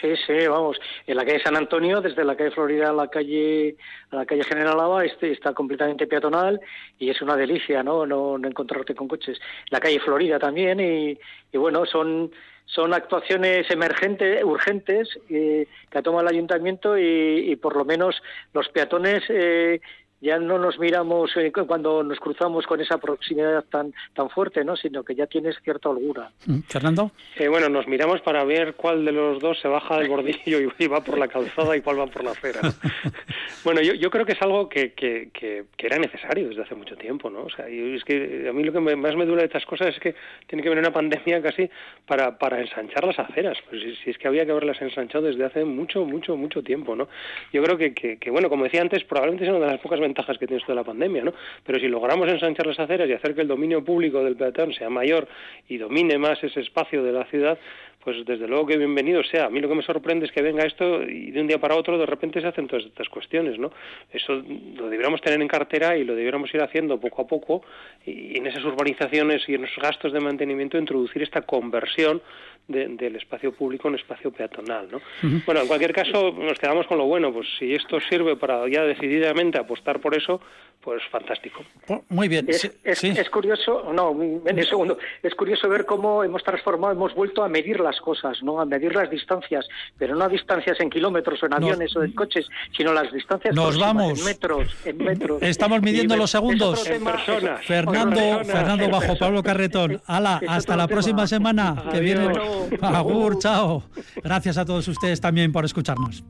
Sí, 0.00 0.14
sí, 0.26 0.46
vamos. 0.46 0.78
En 1.06 1.16
la 1.16 1.24
calle 1.24 1.42
San 1.42 1.56
Antonio, 1.56 2.00
desde 2.00 2.24
la 2.24 2.36
calle 2.36 2.50
Florida 2.50 2.90
a 2.90 2.92
la 2.92 3.08
calle 3.08 3.76
a 4.10 4.16
la 4.16 4.26
calle 4.26 4.44
General 4.44 4.76
Lava, 4.76 5.04
este 5.04 5.30
está 5.32 5.54
completamente 5.54 6.06
peatonal 6.06 6.60
y 6.98 7.10
es 7.10 7.22
una 7.22 7.36
delicia, 7.36 7.82
¿no? 7.82 8.06
No, 8.06 8.36
encontrarte 8.36 8.94
con 8.94 9.08
coches. 9.08 9.40
La 9.70 9.80
calle 9.80 10.00
Florida 10.00 10.38
también 10.38 10.80
y, 10.80 11.18
y 11.52 11.58
bueno, 11.58 11.86
son 11.86 12.30
son 12.66 12.94
actuaciones 12.94 13.70
emergentes, 13.70 14.42
urgentes, 14.44 15.08
eh, 15.28 15.66
que 15.90 15.98
ha 15.98 16.02
tomado 16.02 16.22
el 16.22 16.34
ayuntamiento 16.34 16.96
y, 16.96 17.50
y, 17.52 17.56
por 17.56 17.76
lo 17.76 17.84
menos 17.84 18.22
los 18.54 18.68
peatones 18.68 19.22
eh, 19.28 19.80
ya 20.22 20.38
no 20.38 20.56
nos 20.56 20.78
miramos 20.78 21.36
eh, 21.36 21.52
cuando 21.66 22.02
nos 22.02 22.18
cruzamos 22.18 22.64
con 22.66 22.80
esa 22.80 22.98
proximidad 22.98 23.64
tan 23.64 23.92
tan 24.14 24.30
fuerte, 24.30 24.64
¿no? 24.64 24.76
Sino 24.76 25.02
que 25.02 25.14
ya 25.14 25.26
tienes 25.26 25.56
cierta 25.62 25.88
holgura. 25.88 26.30
Mm, 26.46 26.60
Fernando. 26.60 27.10
Eh, 27.36 27.48
bueno, 27.48 27.68
nos 27.68 27.88
miramos 27.88 28.20
para 28.20 28.44
ver 28.44 28.74
cuál 28.74 29.04
de 29.04 29.12
los 29.12 29.40
dos 29.40 29.58
se 29.60 29.68
baja 29.68 29.98
del 29.98 30.08
bordillo 30.08 30.58
y 30.78 30.86
va 30.86 31.02
por 31.02 31.18
la 31.18 31.28
calzada 31.28 31.76
y 31.76 31.80
cuál 31.80 31.98
va 31.98 32.06
por 32.06 32.22
la 32.22 32.30
acera. 32.30 32.60
bueno, 33.64 33.82
yo, 33.82 33.94
yo 33.94 34.10
creo 34.10 34.24
que 34.24 34.32
es 34.32 34.42
algo 34.42 34.68
que, 34.68 34.92
que, 34.92 35.30
que, 35.32 35.66
era 35.78 35.98
necesario 35.98 36.48
desde 36.48 36.62
hace 36.62 36.76
mucho 36.76 36.96
tiempo, 36.96 37.28
¿no? 37.28 37.42
O 37.42 37.50
sea, 37.50 37.66
es 37.66 38.04
que 38.04 38.46
a 38.48 38.52
mí 38.52 38.62
lo 38.62 38.72
que 38.72 38.80
más 38.80 39.16
me 39.16 39.26
duele 39.26 39.42
de 39.42 39.46
estas 39.46 39.66
cosas 39.66 39.88
es 39.88 39.98
que 39.98 40.14
tiene 40.46 40.62
que 40.62 40.68
venir 40.68 40.84
una 40.84 40.92
pandemia 40.92 41.42
casi 41.42 41.68
para, 42.06 42.38
para 42.38 42.60
ensanchar 42.60 43.04
las 43.04 43.18
aceras. 43.18 43.58
Pues 43.68 43.82
si, 44.04 44.10
es 44.10 44.18
que 44.18 44.28
había 44.28 44.46
que 44.46 44.52
haberlas 44.52 44.80
ensanchado 44.80 45.26
desde 45.26 45.44
hace 45.44 45.64
mucho, 45.64 46.04
mucho, 46.04 46.36
mucho 46.36 46.62
tiempo, 46.62 46.94
¿no? 46.94 47.08
Yo 47.52 47.62
creo 47.62 47.76
que, 47.76 47.92
que, 47.92 48.30
bueno, 48.30 48.48
como 48.48 48.64
decía 48.64 48.80
antes, 48.80 49.02
probablemente 49.04 49.44
es 49.44 49.50
una 49.50 49.66
de 49.66 49.72
las 49.72 49.80
pocas 49.80 50.00
ventajas 50.12 50.36
que 50.36 50.46
tiene 50.46 50.60
esto 50.60 50.72
de 50.72 50.76
la 50.76 50.84
pandemia, 50.84 51.24
¿no? 51.24 51.32
Pero 51.64 51.78
si 51.78 51.88
logramos 51.88 52.28
ensanchar 52.28 52.66
las 52.66 52.78
aceras 52.78 53.08
y 53.08 53.14
hacer 53.14 53.34
que 53.34 53.40
el 53.40 53.48
dominio 53.48 53.82
público 53.82 54.22
del 54.22 54.36
peatón 54.36 54.72
sea 54.74 54.90
mayor 54.90 55.26
y 55.68 55.78
domine 55.78 56.18
más 56.18 56.42
ese 56.44 56.60
espacio 56.60 57.02
de 57.02 57.12
la 57.12 57.24
ciudad, 57.24 57.58
pues 58.04 58.24
desde 58.26 58.48
luego 58.48 58.66
que 58.66 58.76
bienvenido 58.76 59.22
sea. 59.22 59.46
A 59.46 59.50
mí 59.50 59.60
lo 59.60 59.68
que 59.68 59.74
me 59.74 59.82
sorprende 59.82 60.26
es 60.26 60.32
que 60.32 60.42
venga 60.42 60.64
esto 60.64 61.02
y 61.02 61.30
de 61.30 61.40
un 61.40 61.46
día 61.46 61.58
para 61.58 61.76
otro 61.76 61.96
de 61.96 62.06
repente 62.06 62.40
se 62.40 62.48
hacen 62.48 62.66
todas 62.66 62.84
estas 62.84 63.08
cuestiones, 63.08 63.58
¿no? 63.58 63.70
Eso 64.12 64.42
lo 64.76 64.88
debiéramos 64.88 65.20
tener 65.20 65.40
en 65.40 65.48
cartera 65.48 65.96
y 65.96 66.04
lo 66.04 66.14
debiéramos 66.14 66.52
ir 66.54 66.62
haciendo 66.62 66.98
poco 66.98 67.22
a 67.22 67.26
poco 67.26 67.62
y 68.04 68.36
en 68.36 68.46
esas 68.46 68.64
urbanizaciones 68.64 69.48
y 69.48 69.54
en 69.54 69.62
los 69.62 69.76
gastos 69.76 70.12
de 70.12 70.20
mantenimiento 70.20 70.78
introducir 70.78 71.22
esta 71.22 71.42
conversión 71.42 72.20
del 72.68 73.16
espacio 73.16 73.52
público 73.52 73.88
en 73.88 73.96
espacio 73.96 74.30
peatonal, 74.30 74.88
¿no? 74.90 75.00
Bueno, 75.44 75.62
en 75.62 75.66
cualquier 75.66 75.92
caso 75.92 76.32
nos 76.32 76.58
quedamos 76.58 76.86
con 76.86 76.98
lo 76.98 77.04
bueno, 77.04 77.32
pues 77.32 77.46
si 77.58 77.74
esto 77.74 77.98
sirve 78.00 78.36
para 78.36 78.68
ya 78.68 78.82
decididamente 78.82 79.58
apostar 79.58 80.00
por 80.00 80.14
eso, 80.14 80.40
pues 80.82 81.02
fantástico. 81.10 81.62
Oh, 81.88 82.02
muy 82.08 82.28
bien. 82.28 82.46
Es, 82.48 82.64
es, 82.84 83.30
curioso, 83.30 83.92
no, 83.92 84.10
en 84.10 84.58
un 84.58 84.64
segundo, 84.64 84.98
es 85.22 85.34
curioso 85.34 85.68
ver 85.68 85.86
cómo 85.86 86.24
hemos 86.24 86.42
transformado, 86.42 86.92
hemos 86.92 87.14
vuelto 87.14 87.44
a 87.44 87.48
medir 87.48 87.78
las 87.80 88.00
cosas, 88.00 88.42
¿no? 88.42 88.60
A 88.60 88.64
medir 88.64 88.94
las 88.94 89.08
distancias, 89.08 89.66
pero 89.96 90.16
no 90.16 90.24
a 90.24 90.28
distancias 90.28 90.80
en 90.80 90.90
kilómetros 90.90 91.42
o 91.42 91.46
en 91.46 91.54
aviones 91.54 91.94
o 91.96 92.02
en 92.02 92.12
coches, 92.12 92.48
sino 92.76 92.92
las 92.92 93.12
distancias 93.12 93.54
nos 93.54 93.78
vamos. 93.78 94.18
en 94.18 94.24
metros, 94.24 94.76
en 94.84 94.98
metros. 94.98 95.42
Estamos 95.42 95.80
midiendo 95.82 96.16
los 96.16 96.30
segundos. 96.30 96.86
En 96.88 97.04
persona. 97.04 97.56
Fernando, 97.58 98.44
Fernando 98.44 98.88
bajo 98.88 99.16
Pablo 99.16 99.42
Carretón. 99.42 100.00
Ala, 100.06 100.40
hasta 100.48 100.76
la 100.76 100.88
próxima 100.88 101.26
semana 101.26 101.84
que 101.92 102.00
viene. 102.00 102.32
Agur, 102.80 103.38
chao. 103.38 103.82
Gracias 104.22 104.58
a 104.58 104.64
todos 104.64 104.86
ustedes 104.88 105.20
también 105.20 105.52
por 105.52 105.64
escucharnos. 105.64 106.20